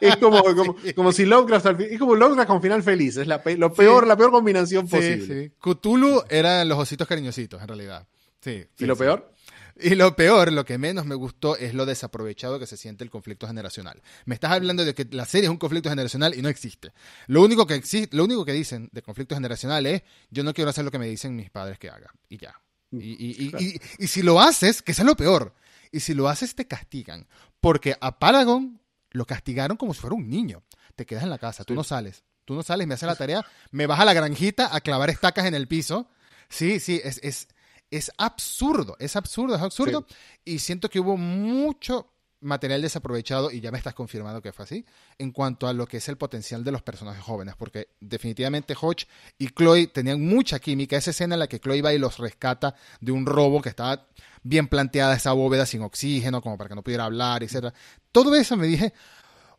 es 0.00 0.16
como, 0.16 0.42
como, 0.56 0.76
como 0.94 1.12
si 1.12 1.24
Lovecraft, 1.26 1.66
al 1.66 1.76
fin- 1.76 1.88
es 1.90 1.98
como 1.98 2.14
Lovecraft 2.14 2.48
con 2.48 2.62
final 2.62 2.82
feliz, 2.82 3.16
es 3.18 3.26
la, 3.26 3.42
lo 3.58 3.72
peor, 3.72 4.06
la 4.06 4.16
peor 4.16 4.30
combinación 4.30 4.86
Sí, 4.88 4.96
posible. 4.96 5.26
sí. 5.48 5.52
Cthulhu 5.60 6.22
eran 6.30 6.68
los 6.68 6.78
ositos 6.78 7.06
cariñositos, 7.06 7.60
en 7.60 7.68
realidad. 7.68 8.06
Sí, 8.40 8.64
sí, 8.76 8.84
¿Y 8.84 8.86
lo 8.86 8.94
sí. 8.94 9.00
peor? 9.00 9.30
Y 9.76 9.96
lo 9.96 10.14
peor, 10.14 10.52
lo 10.52 10.64
que 10.64 10.78
menos 10.78 11.04
me 11.04 11.14
gustó 11.16 11.56
es 11.56 11.74
lo 11.74 11.84
desaprovechado 11.84 12.58
que 12.60 12.66
se 12.66 12.76
siente 12.76 13.02
el 13.02 13.10
conflicto 13.10 13.46
generacional. 13.48 14.00
Me 14.24 14.34
estás 14.36 14.52
hablando 14.52 14.84
de 14.84 14.94
que 14.94 15.04
la 15.10 15.24
serie 15.24 15.46
es 15.46 15.50
un 15.50 15.56
conflicto 15.56 15.88
generacional 15.90 16.34
y 16.38 16.42
no 16.42 16.48
existe. 16.48 16.92
Lo 17.26 17.42
único 17.42 17.66
que 17.66 17.74
existe, 17.74 18.16
lo 18.16 18.24
único 18.24 18.44
que 18.44 18.52
dicen 18.52 18.88
de 18.92 19.02
conflicto 19.02 19.34
generacional 19.34 19.84
es 19.86 20.02
yo 20.30 20.44
no 20.44 20.54
quiero 20.54 20.70
hacer 20.70 20.84
lo 20.84 20.90
que 20.92 20.98
me 21.00 21.06
dicen 21.08 21.34
mis 21.34 21.50
padres 21.50 21.78
que 21.78 21.90
haga. 21.90 22.12
Y 22.28 22.38
ya. 22.38 22.54
Y, 22.92 22.98
y- 22.98 23.46
y- 23.46 23.50
Claro. 23.50 23.64
y- 23.64 23.80
y 23.98 24.06
si 24.06 24.22
lo 24.22 24.40
haces, 24.40 24.80
que 24.82 24.92
eso 24.92 25.02
es 25.02 25.06
lo 25.06 25.16
peor. 25.16 25.54
Y 25.90 26.00
si 26.00 26.14
lo 26.14 26.28
haces, 26.28 26.54
te 26.54 26.66
castigan. 26.68 27.26
Porque 27.60 27.96
a 28.00 28.18
Paragon 28.20 28.80
lo 29.10 29.26
castigaron 29.26 29.76
como 29.76 29.92
si 29.94 30.00
fuera 30.00 30.14
un 30.14 30.28
niño. 30.28 30.62
Te 30.94 31.04
quedas 31.06 31.24
en 31.24 31.30
la 31.30 31.38
casa, 31.38 31.64
tú 31.64 31.74
no 31.74 31.82
sales. 31.82 32.22
Tú 32.44 32.54
no 32.54 32.62
sales, 32.62 32.86
me 32.86 32.94
haces 32.94 33.06
la 33.08 33.16
tarea, 33.16 33.44
me 33.72 33.86
vas 33.86 33.98
a 33.98 34.04
la 34.04 34.12
granjita 34.12 34.74
a 34.74 34.80
clavar 34.82 35.10
estacas 35.10 35.46
en 35.46 35.54
el 35.54 35.66
piso. 35.66 36.08
Sí, 36.48 36.78
sí, 36.78 37.00
es, 37.02 37.18
es, 37.24 37.48
es 37.90 38.10
absurdo, 38.18 38.96
es 38.98 39.16
absurdo, 39.16 39.54
es 39.56 39.62
absurdo. 39.62 40.06
Y 40.44 40.58
siento 40.58 40.88
que 40.88 41.00
hubo 41.00 41.16
mucho 41.16 42.10
material 42.44 42.82
desaprovechado, 42.82 43.50
y 43.50 43.60
ya 43.60 43.72
me 43.72 43.78
estás 43.78 43.94
confirmando 43.94 44.42
que 44.42 44.52
fue 44.52 44.64
así, 44.64 44.84
en 45.18 45.32
cuanto 45.32 45.66
a 45.66 45.72
lo 45.72 45.86
que 45.86 45.96
es 45.96 46.08
el 46.08 46.16
potencial 46.16 46.62
de 46.62 46.72
los 46.72 46.82
personajes 46.82 47.22
jóvenes, 47.22 47.54
porque 47.56 47.88
definitivamente 48.00 48.76
Hodge 48.78 49.06
y 49.38 49.48
Chloe 49.48 49.86
tenían 49.88 50.20
mucha 50.20 50.58
química. 50.58 50.96
Esa 50.96 51.10
escena 51.10 51.34
en 51.34 51.40
la 51.40 51.46
que 51.48 51.58
Chloe 51.58 51.82
va 51.82 51.94
y 51.94 51.98
los 51.98 52.18
rescata 52.18 52.74
de 53.00 53.12
un 53.12 53.26
robo 53.26 53.62
que 53.62 53.70
estaba 53.70 54.06
bien 54.42 54.68
planteada, 54.68 55.16
esa 55.16 55.32
bóveda 55.32 55.64
sin 55.64 55.82
oxígeno, 55.82 56.42
como 56.42 56.58
para 56.58 56.68
que 56.68 56.74
no 56.74 56.82
pudiera 56.82 57.06
hablar, 57.06 57.42
etc. 57.42 57.74
Todo 58.12 58.34
eso 58.34 58.56
me 58.56 58.66
dije, 58.66 58.92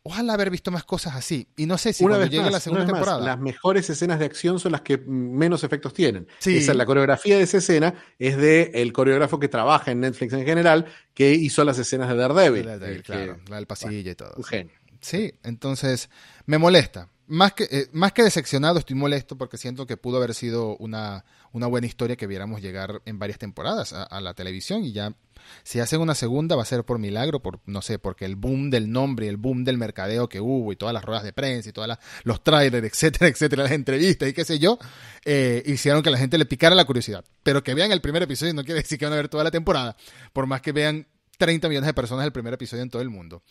ojalá 0.06 0.34
haber 0.34 0.50
visto 0.50 0.70
más 0.70 0.84
cosas 0.84 1.14
así. 1.16 1.48
Y 1.56 1.66
no 1.66 1.78
sé 1.78 1.92
si 1.92 2.04
una 2.04 2.12
cuando 2.14 2.24
vez 2.24 2.30
llegue 2.30 2.42
más, 2.44 2.52
la 2.52 2.60
segunda 2.60 2.84
más, 2.84 2.92
temporada. 2.94 3.20
las 3.24 3.38
mejores 3.38 3.88
escenas 3.90 4.18
de 4.18 4.24
acción 4.24 4.58
son 4.58 4.72
las 4.72 4.80
que 4.80 4.98
menos 4.98 5.64
efectos 5.64 5.92
tienen. 5.92 6.26
Sí. 6.38 6.56
Esa, 6.58 6.74
la 6.74 6.86
coreografía 6.86 7.36
de 7.36 7.42
esa 7.42 7.58
escena 7.58 7.94
es 8.18 8.36
de 8.36 8.70
el 8.74 8.92
coreógrafo 8.92 9.38
que 9.38 9.48
trabaja 9.48 9.90
en 9.90 10.00
Netflix 10.00 10.32
en 10.32 10.44
general, 10.44 10.86
que 11.14 11.32
hizo 11.32 11.64
las 11.64 11.78
escenas 11.78 12.08
de 12.08 12.16
Daredevil. 12.16 12.64
Que- 12.78 13.02
claro, 13.02 13.38
la 13.48 13.56
del 13.56 13.66
pasillo 13.66 14.10
y 14.10 14.14
todo. 14.14 14.34
un 14.36 14.44
genio. 14.44 14.74
Sí, 15.00 15.34
entonces 15.44 16.08
me 16.46 16.58
molesta. 16.58 17.08
Más 17.28 17.54
que, 17.54 17.64
eh, 17.70 17.88
más 17.92 18.12
que 18.12 18.22
decepcionado, 18.22 18.78
estoy 18.78 18.94
molesto 18.94 19.36
porque 19.36 19.58
siento 19.58 19.86
que 19.86 19.96
pudo 19.96 20.18
haber 20.18 20.32
sido 20.32 20.76
una, 20.76 21.24
una 21.52 21.66
buena 21.66 21.86
historia 21.86 22.16
que 22.16 22.26
viéramos 22.26 22.62
llegar 22.62 23.02
en 23.04 23.18
varias 23.18 23.38
temporadas 23.38 23.92
a, 23.92 24.20
la 24.20 24.34
televisión 24.34 24.84
y 24.84 24.92
ya 24.92 25.14
si 25.62 25.80
hacen 25.80 26.00
una 26.00 26.14
segunda 26.14 26.54
va 26.54 26.62
a 26.62 26.66
ser 26.66 26.84
por 26.84 26.98
milagro, 26.98 27.40
por 27.40 27.60
no 27.66 27.82
sé, 27.82 27.98
porque 27.98 28.24
el 28.24 28.36
boom 28.36 28.70
del 28.70 28.90
nombre, 28.90 29.26
y 29.26 29.28
el 29.28 29.36
boom 29.36 29.64
del 29.64 29.76
mercadeo 29.76 30.28
que 30.28 30.40
hubo 30.40 30.72
y 30.72 30.76
todas 30.76 30.92
las 30.92 31.04
ruedas 31.04 31.24
de 31.24 31.32
prensa 31.32 31.68
y 31.68 31.72
todos 31.72 31.98
los 32.24 32.44
trailers, 32.44 32.86
etcétera, 32.86 33.28
etcétera, 33.32 33.62
las 33.64 33.72
entrevistas 33.72 34.28
y 34.28 34.32
qué 34.32 34.44
sé 34.44 34.58
yo, 34.58 34.78
eh, 35.24 35.62
hicieron 35.66 36.02
que 36.02 36.10
la 36.10 36.18
gente 36.18 36.38
le 36.38 36.46
picara 36.46 36.74
la 36.74 36.84
curiosidad. 36.84 37.24
Pero 37.42 37.62
que 37.62 37.74
vean 37.74 37.90
el 37.90 38.00
primer 38.00 38.22
episodio 38.22 38.54
no 38.54 38.64
quiere 38.64 38.82
decir 38.82 38.98
que 38.98 39.04
van 39.04 39.14
a 39.14 39.16
ver 39.16 39.28
toda 39.28 39.44
la 39.44 39.50
temporada, 39.50 39.96
por 40.32 40.46
más 40.46 40.60
que 40.60 40.72
vean 40.72 41.06
30 41.38 41.68
millones 41.68 41.86
de 41.86 41.94
personas 41.94 42.24
el 42.24 42.32
primer 42.32 42.54
episodio 42.54 42.82
en 42.82 42.90
todo 42.90 43.02
el 43.02 43.10
mundo. 43.10 43.42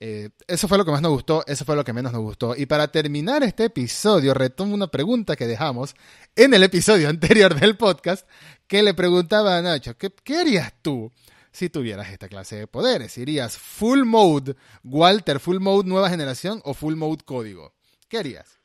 Eh, 0.00 0.30
eso 0.46 0.68
fue 0.68 0.78
lo 0.78 0.84
que 0.84 0.90
más 0.90 1.02
nos 1.02 1.12
gustó, 1.12 1.44
eso 1.46 1.64
fue 1.64 1.76
lo 1.76 1.84
que 1.84 1.92
menos 1.92 2.12
nos 2.12 2.22
gustó. 2.22 2.54
Y 2.56 2.66
para 2.66 2.88
terminar 2.88 3.42
este 3.42 3.64
episodio, 3.64 4.34
retomo 4.34 4.74
una 4.74 4.88
pregunta 4.88 5.36
que 5.36 5.46
dejamos 5.46 5.94
en 6.36 6.54
el 6.54 6.62
episodio 6.62 7.08
anterior 7.10 7.58
del 7.58 7.76
podcast, 7.76 8.28
que 8.66 8.82
le 8.82 8.94
preguntaba 8.94 9.56
a 9.56 9.62
Nacho, 9.62 9.96
¿qué, 9.96 10.12
qué 10.24 10.38
harías 10.38 10.72
tú 10.82 11.12
si 11.52 11.68
tuvieras 11.70 12.10
esta 12.10 12.28
clase 12.28 12.56
de 12.56 12.66
poderes? 12.66 13.16
¿Irías 13.18 13.56
full 13.56 14.04
mode 14.04 14.56
Walter, 14.82 15.40
full 15.40 15.58
mode 15.58 15.88
nueva 15.88 16.10
generación 16.10 16.60
o 16.64 16.74
full 16.74 16.96
mode 16.96 17.24
código? 17.24 17.74
¿Qué 18.08 18.18
harías? 18.18 18.63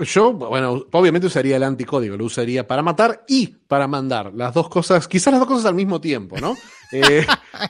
Yo, 0.00 0.32
bueno, 0.32 0.86
obviamente 0.92 1.26
usaría 1.26 1.56
el 1.56 1.62
anticódigo, 1.62 2.16
lo 2.16 2.24
usaría 2.24 2.66
para 2.66 2.82
matar 2.82 3.24
y 3.28 3.46
para 3.48 3.86
mandar. 3.86 4.32
Las 4.34 4.54
dos 4.54 4.68
cosas, 4.68 5.06
quizás 5.06 5.32
las 5.32 5.40
dos 5.40 5.48
cosas 5.48 5.66
al 5.66 5.74
mismo 5.74 6.00
tiempo, 6.00 6.38
¿no? 6.38 6.56
Eh, 6.92 7.24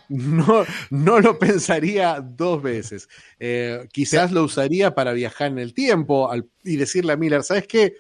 no, 0.09 0.65
no 0.89 1.21
lo 1.21 1.39
pensaría 1.39 2.23
dos 2.23 2.63
veces. 2.63 3.07
Eh, 3.39 3.87
quizás 3.93 4.33
lo 4.33 4.45
usaría 4.45 4.95
para 4.95 5.13
viajar 5.13 5.49
en 5.49 5.59
el 5.59 5.75
tiempo 5.75 6.31
al- 6.31 6.49
y 6.65 6.77
decirle 6.77 7.13
a 7.13 7.17
Miller, 7.17 7.43
¿sabes 7.43 7.67
qué? 7.67 7.97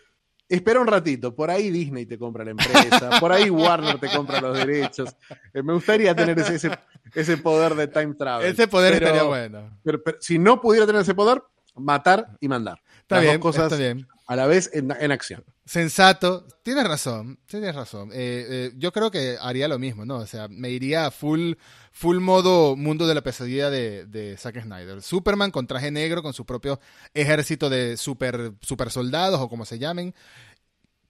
Espera 0.48 0.80
un 0.80 0.86
ratito, 0.86 1.34
por 1.34 1.50
ahí 1.50 1.68
Disney 1.70 2.06
te 2.06 2.18
compra 2.18 2.42
la 2.42 2.52
empresa, 2.52 3.20
por 3.20 3.32
ahí 3.32 3.50
Warner 3.50 3.98
te 3.98 4.08
compra 4.08 4.40
los 4.40 4.56
derechos. 4.56 5.14
Eh, 5.52 5.62
me 5.62 5.74
gustaría 5.74 6.14
tener 6.14 6.38
ese, 6.38 6.54
ese, 6.54 6.70
ese 7.14 7.36
poder 7.36 7.74
de 7.74 7.86
time 7.88 8.14
travel. 8.14 8.46
Ese 8.50 8.66
poder 8.66 8.94
Pero- 8.94 9.06
estaría 9.06 9.28
bueno. 9.28 9.78
pero- 9.84 10.02
pero 10.02 10.16
si 10.22 10.38
no 10.38 10.58
pudiera 10.58 10.86
tener 10.86 11.02
ese 11.02 11.14
poder, 11.14 11.42
matar 11.76 12.28
y 12.40 12.48
mandar. 12.48 12.80
Está 13.02 13.16
Las 13.16 13.24
bien, 13.24 13.34
dos 13.34 13.42
cosas 13.42 13.64
está 13.64 13.76
bien. 13.76 14.08
A 14.30 14.36
la 14.36 14.46
vez 14.46 14.70
en, 14.72 14.94
en 15.00 15.10
acción. 15.10 15.44
Sensato, 15.64 16.46
tienes 16.62 16.86
razón, 16.86 17.40
tienes 17.46 17.74
razón. 17.74 18.10
Eh, 18.12 18.46
eh, 18.48 18.72
yo 18.76 18.92
creo 18.92 19.10
que 19.10 19.36
haría 19.40 19.66
lo 19.66 19.80
mismo, 19.80 20.04
¿no? 20.04 20.18
O 20.18 20.26
sea, 20.26 20.46
me 20.46 20.70
iría 20.70 21.06
a 21.06 21.10
full, 21.10 21.54
full 21.90 22.20
modo 22.20 22.76
mundo 22.76 23.08
de 23.08 23.16
la 23.16 23.22
pesadilla 23.22 23.70
de, 23.70 24.06
de 24.06 24.36
Zack 24.36 24.62
Snyder. 24.62 25.02
Superman 25.02 25.50
con 25.50 25.66
traje 25.66 25.90
negro, 25.90 26.22
con 26.22 26.32
su 26.32 26.46
propio 26.46 26.78
ejército 27.12 27.68
de 27.68 27.96
super, 27.96 28.52
super 28.60 28.92
soldados 28.92 29.40
o 29.40 29.48
como 29.48 29.64
se 29.64 29.80
llamen. 29.80 30.14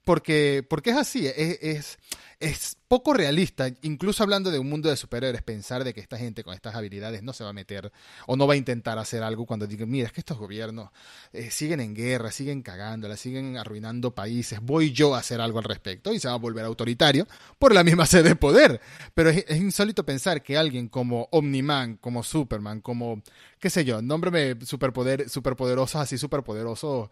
Porque, 0.03 0.65
porque 0.67 0.89
es 0.89 0.97
así, 0.97 1.27
es, 1.27 1.59
es, 1.61 1.99
es 2.41 2.77
poco 2.87 3.13
realista, 3.13 3.69
incluso 3.83 4.23
hablando 4.23 4.51
de 4.51 4.59
un 4.59 4.67
mundo 4.67 4.89
de 4.89 4.97
superhéroes, 4.97 5.43
pensar 5.43 5.83
de 5.83 5.93
que 5.93 6.01
esta 6.01 6.17
gente 6.17 6.43
con 6.43 6.53
estas 6.53 6.75
habilidades 6.75 7.23
no 7.23 7.31
se 7.31 7.43
va 7.43 7.51
a 7.51 7.53
meter 7.53 7.91
o 8.27 8.35
no 8.35 8.47
va 8.47 8.55
a 8.55 8.57
intentar 8.57 8.97
hacer 8.97 9.23
algo 9.23 9.45
cuando 9.45 9.67
digan, 9.67 9.89
mira, 9.89 10.07
es 10.07 10.11
que 10.11 10.21
estos 10.21 10.37
gobiernos 10.37 10.89
eh, 11.31 11.51
siguen 11.51 11.79
en 11.79 11.93
guerra, 11.93 12.31
siguen 12.31 12.63
cagándola, 12.63 13.15
siguen 13.15 13.57
arruinando 13.57 14.13
países, 14.13 14.59
voy 14.61 14.91
yo 14.91 15.15
a 15.15 15.19
hacer 15.19 15.39
algo 15.39 15.59
al 15.59 15.65
respecto 15.65 16.11
y 16.11 16.19
se 16.19 16.27
va 16.27 16.33
a 16.33 16.37
volver 16.37 16.65
autoritario 16.65 17.27
por 17.59 17.73
la 17.73 17.83
misma 17.83 18.05
sed 18.07 18.25
de 18.25 18.35
poder. 18.35 18.81
Pero 19.13 19.29
es, 19.29 19.45
es 19.47 19.57
insólito 19.57 20.03
pensar 20.03 20.41
que 20.43 20.57
alguien 20.57 20.89
como 20.89 21.29
Omniman, 21.31 21.97
como 21.97 22.23
Superman, 22.23 22.81
como, 22.81 23.21
qué 23.59 23.69
sé 23.69 23.85
yo, 23.85 24.01
nómbrame 24.01 24.57
superpoder, 24.65 25.29
superpoderosos 25.29 26.01
así, 26.01 26.17
superpoderosos 26.17 27.09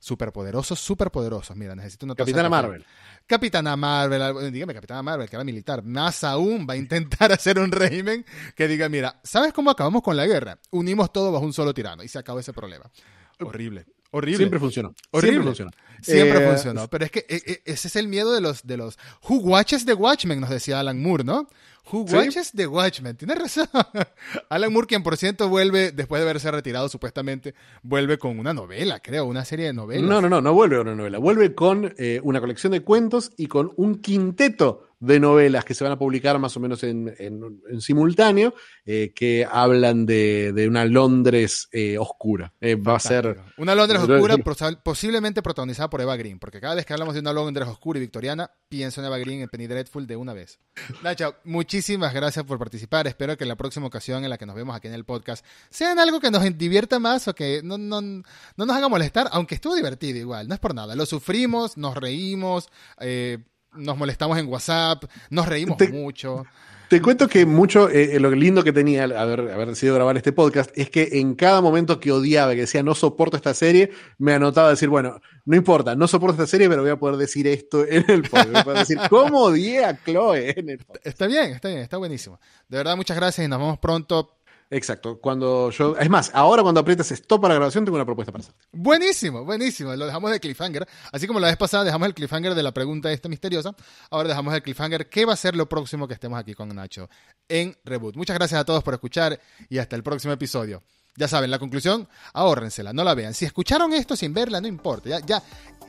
superpoderosos, 0.00 0.80
superpoderosos. 0.80 1.56
Mira, 1.56 1.76
necesito 1.76 2.06
una 2.06 2.14
Capitana. 2.16 2.48
Marvel. 2.48 2.84
Capitana 3.26 3.76
Marvel, 3.76 4.20
algo- 4.22 4.40
dígame 4.50 4.74
Capitana 4.74 5.02
Marvel, 5.04 5.28
que 5.28 5.36
era 5.36 5.44
militar, 5.44 5.84
más 5.84 6.24
aún 6.24 6.66
va 6.68 6.74
a 6.74 6.76
intentar 6.76 7.30
hacer 7.32 7.60
un 7.60 7.70
régimen 7.70 8.24
que 8.56 8.66
diga, 8.66 8.88
mira, 8.88 9.20
¿sabes 9.22 9.52
cómo 9.52 9.70
acabamos 9.70 10.02
con 10.02 10.16
la 10.16 10.26
guerra? 10.26 10.58
Unimos 10.70 11.12
todo 11.12 11.30
bajo 11.30 11.44
un 11.44 11.52
solo 11.52 11.72
tirano 11.72 12.02
y 12.02 12.08
se 12.08 12.18
acabó 12.18 12.40
ese 12.40 12.52
problema. 12.52 12.90
Horrible, 13.38 13.86
horrible. 14.10 14.38
Siempre 14.38 14.58
funcionó. 14.58 14.94
Horrible. 15.12 15.30
Siempre 15.32 15.48
funcionó. 15.50 15.70
Siempre 16.02 16.44
Eh, 16.44 16.48
funcionó. 16.50 16.88
Pero 16.88 17.04
es 17.04 17.10
que 17.10 17.20
eh, 17.28 17.42
eh, 17.46 17.62
ese 17.66 17.88
es 17.88 17.96
el 17.96 18.08
miedo 18.08 18.32
de 18.32 18.40
los, 18.40 18.66
de 18.66 18.76
los 18.78 18.98
Who 19.28 19.36
Watches 19.36 19.84
the 19.86 19.94
Watchmen, 19.94 20.40
nos 20.40 20.50
decía 20.50 20.80
Alan 20.80 21.00
Moore, 21.00 21.24
¿no? 21.24 21.46
Who 21.92 22.06
Sí. 22.08 22.14
Watches 22.16 22.52
the 22.54 22.66
Watchmen. 22.66 23.16
Tienes 23.16 23.38
razón. 23.38 23.68
Alan 24.48 24.72
Moore, 24.72 24.86
quien 24.86 25.02
por 25.02 25.16
cierto 25.16 25.48
vuelve, 25.48 25.92
después 25.92 26.20
de 26.20 26.28
haberse 26.28 26.50
retirado 26.50 26.88
supuestamente, 26.88 27.54
vuelve 27.82 28.18
con 28.18 28.38
una 28.38 28.52
novela, 28.54 29.00
creo, 29.00 29.24
una 29.26 29.44
serie 29.44 29.66
de 29.66 29.72
novelas. 29.72 30.08
No, 30.08 30.20
no, 30.20 30.28
no, 30.28 30.40
no 30.40 30.52
vuelve 30.54 30.76
con 30.76 30.88
una 30.88 30.96
novela. 30.96 31.18
Vuelve 31.18 31.54
con 31.54 31.92
eh, 31.98 32.20
una 32.22 32.40
colección 32.40 32.72
de 32.72 32.82
cuentos 32.82 33.32
y 33.36 33.46
con 33.46 33.72
un 33.76 34.00
quinteto 34.00 34.86
de 35.00 35.18
novelas 35.18 35.64
que 35.64 35.72
se 35.72 35.82
van 35.82 35.94
a 35.94 35.98
publicar 35.98 36.38
más 36.38 36.54
o 36.58 36.60
menos 36.60 36.82
en, 36.84 37.14
en- 37.18 37.62
en 37.70 37.80
simultáneo, 37.80 38.52
eh, 38.84 39.12
que 39.14 39.46
hablan 39.50 40.04
de, 40.04 40.52
de 40.52 40.68
una 40.68 40.84
Londres 40.84 41.68
eh, 41.72 41.96
oscura. 41.96 42.52
Eh, 42.60 42.74
va 42.74 42.96
a 42.96 43.00
ser. 43.00 43.40
Una 43.56 43.74
Londres 43.74 44.02
oscura, 44.02 44.36
posiblemente 44.84 45.40
protagonizada 45.40 45.88
por 45.88 46.02
Eva 46.02 46.16
Green, 46.16 46.38
porque 46.38 46.60
cada 46.60 46.74
vez 46.74 46.84
que 46.84 46.92
hablamos 46.92 47.14
de 47.14 47.20
una 47.20 47.32
Londres 47.32 47.66
oscura 47.66 47.98
y 47.98 48.02
victoriana, 48.02 48.50
pienso 48.68 49.00
en 49.00 49.06
Eva 49.06 49.16
Green 49.16 49.40
en 49.40 49.48
Penny 49.48 49.66
Dreadful 49.66 50.06
de 50.06 50.16
una 50.16 50.34
vez. 50.34 50.58
Nacho, 51.02 51.34
muchísimas 51.70 52.12
gracias 52.12 52.44
por 52.44 52.58
participar. 52.58 53.06
Espero 53.06 53.36
que 53.36 53.44
la 53.44 53.54
próxima 53.54 53.86
ocasión 53.86 54.24
en 54.24 54.30
la 54.30 54.36
que 54.38 54.44
nos 54.44 54.56
vemos 54.56 54.74
aquí 54.74 54.88
en 54.88 54.94
el 54.94 55.04
podcast 55.04 55.46
sea 55.70 55.92
en 55.92 56.00
algo 56.00 56.18
que 56.18 56.28
nos 56.28 56.42
divierta 56.58 56.98
más 56.98 57.28
o 57.28 57.34
que 57.36 57.60
no, 57.62 57.78
no, 57.78 58.00
no 58.00 58.22
nos 58.56 58.70
haga 58.76 58.88
molestar, 58.88 59.28
aunque 59.30 59.54
estuvo 59.54 59.76
divertido 59.76 60.18
igual, 60.18 60.48
no 60.48 60.54
es 60.54 60.58
por 60.58 60.74
nada. 60.74 60.96
Lo 60.96 61.06
sufrimos, 61.06 61.76
nos 61.76 61.94
reímos, 61.96 62.68
eh, 62.98 63.38
nos 63.74 63.96
molestamos 63.96 64.36
en 64.38 64.48
WhatsApp, 64.48 65.04
nos 65.30 65.46
reímos 65.46 65.76
Te- 65.76 65.90
mucho. 65.92 66.44
Te 66.90 67.00
cuento 67.00 67.28
que 67.28 67.46
mucho, 67.46 67.88
eh, 67.88 68.18
lo 68.18 68.32
lindo 68.32 68.64
que 68.64 68.72
tenía 68.72 69.04
haber, 69.04 69.52
haber 69.52 69.68
decidido 69.68 69.94
grabar 69.94 70.16
este 70.16 70.32
podcast 70.32 70.76
es 70.76 70.90
que 70.90 71.20
en 71.20 71.36
cada 71.36 71.60
momento 71.60 72.00
que 72.00 72.10
odiaba, 72.10 72.50
que 72.50 72.62
decía 72.62 72.82
no 72.82 72.96
soporto 72.96 73.36
esta 73.36 73.54
serie, 73.54 73.92
me 74.18 74.32
anotaba 74.32 74.70
decir, 74.70 74.88
bueno, 74.88 75.20
no 75.44 75.54
importa, 75.54 75.94
no 75.94 76.08
soporto 76.08 76.32
esta 76.42 76.48
serie, 76.48 76.68
pero 76.68 76.82
voy 76.82 76.90
a 76.90 76.96
poder 76.96 77.16
decir 77.16 77.46
esto 77.46 77.86
en 77.86 78.10
el 78.10 78.22
podcast. 78.22 78.64
Voy 78.64 78.74
a 78.74 78.78
decir, 78.80 78.98
¿cómo 79.08 79.42
odié 79.42 79.84
a 79.84 80.02
Chloe 80.02 80.52
en 80.56 80.68
el 80.68 80.78
podcast? 80.78 81.06
Está 81.06 81.28
bien, 81.28 81.52
está 81.52 81.68
bien, 81.68 81.80
está 81.80 81.96
buenísimo. 81.96 82.40
De 82.68 82.78
verdad, 82.78 82.96
muchas 82.96 83.16
gracias 83.16 83.46
y 83.46 83.48
nos 83.48 83.60
vemos 83.60 83.78
pronto. 83.78 84.39
Exacto. 84.70 85.18
Cuando 85.20 85.70
yo. 85.70 85.96
Es 85.98 86.08
más, 86.08 86.30
ahora 86.32 86.62
cuando 86.62 86.80
aprietas 86.80 87.10
stop 87.10 87.42
para 87.42 87.54
la 87.54 87.58
grabación, 87.58 87.84
tengo 87.84 87.96
una 87.96 88.04
propuesta 88.04 88.30
para 88.30 88.42
hacerte. 88.42 88.60
Buenísimo, 88.70 89.44
buenísimo. 89.44 89.94
Lo 89.96 90.06
dejamos 90.06 90.30
de 90.30 90.38
cliffhanger. 90.38 90.86
Así 91.10 91.26
como 91.26 91.40
la 91.40 91.48
vez 91.48 91.56
pasada 91.56 91.82
dejamos 91.82 92.06
el 92.06 92.14
cliffhanger 92.14 92.54
de 92.54 92.62
la 92.62 92.72
pregunta 92.72 93.10
esta 93.10 93.28
misteriosa, 93.28 93.74
ahora 94.10 94.28
dejamos 94.28 94.54
el 94.54 94.62
cliffhanger. 94.62 95.08
¿Qué 95.08 95.24
va 95.24 95.32
a 95.32 95.36
ser 95.36 95.56
lo 95.56 95.68
próximo 95.68 96.06
que 96.06 96.14
estemos 96.14 96.38
aquí 96.38 96.54
con 96.54 96.68
Nacho 96.68 97.10
en 97.48 97.76
Reboot? 97.84 98.14
Muchas 98.14 98.36
gracias 98.36 98.60
a 98.60 98.64
todos 98.64 98.84
por 98.84 98.94
escuchar 98.94 99.40
y 99.68 99.78
hasta 99.78 99.96
el 99.96 100.04
próximo 100.04 100.32
episodio. 100.32 100.82
Ya 101.16 101.26
saben, 101.26 101.50
la 101.50 101.58
conclusión, 101.58 102.08
ahórrensela, 102.32 102.92
no 102.92 103.02
la 103.02 103.14
vean. 103.14 103.34
Si 103.34 103.44
escucharon 103.44 103.92
esto 103.92 104.14
sin 104.14 104.32
verla, 104.32 104.60
no 104.60 104.68
importa. 104.68 105.08
Ya, 105.08 105.18
ya, 105.18 105.42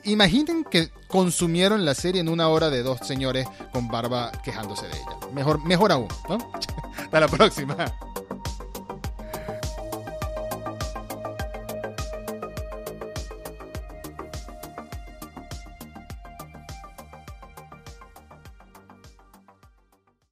imaginen 0.06 0.64
que 0.64 0.90
consumieron 1.08 1.86
la 1.86 1.94
serie 1.94 2.22
en 2.22 2.30
una 2.30 2.48
hora 2.48 2.72
de 2.72 2.82
dos 2.82 3.00
señores 3.04 3.48
con 3.72 3.88
barba 3.88 4.32
quejándose 4.44 4.88
de 4.88 4.94
ella. 4.94 5.32
Mejor, 5.34 5.64
mejor 5.64 5.92
aún, 5.92 6.08
¿no? 6.28 6.52
Hasta 6.98 7.20
la 7.20 7.28
próxima. 7.28 7.76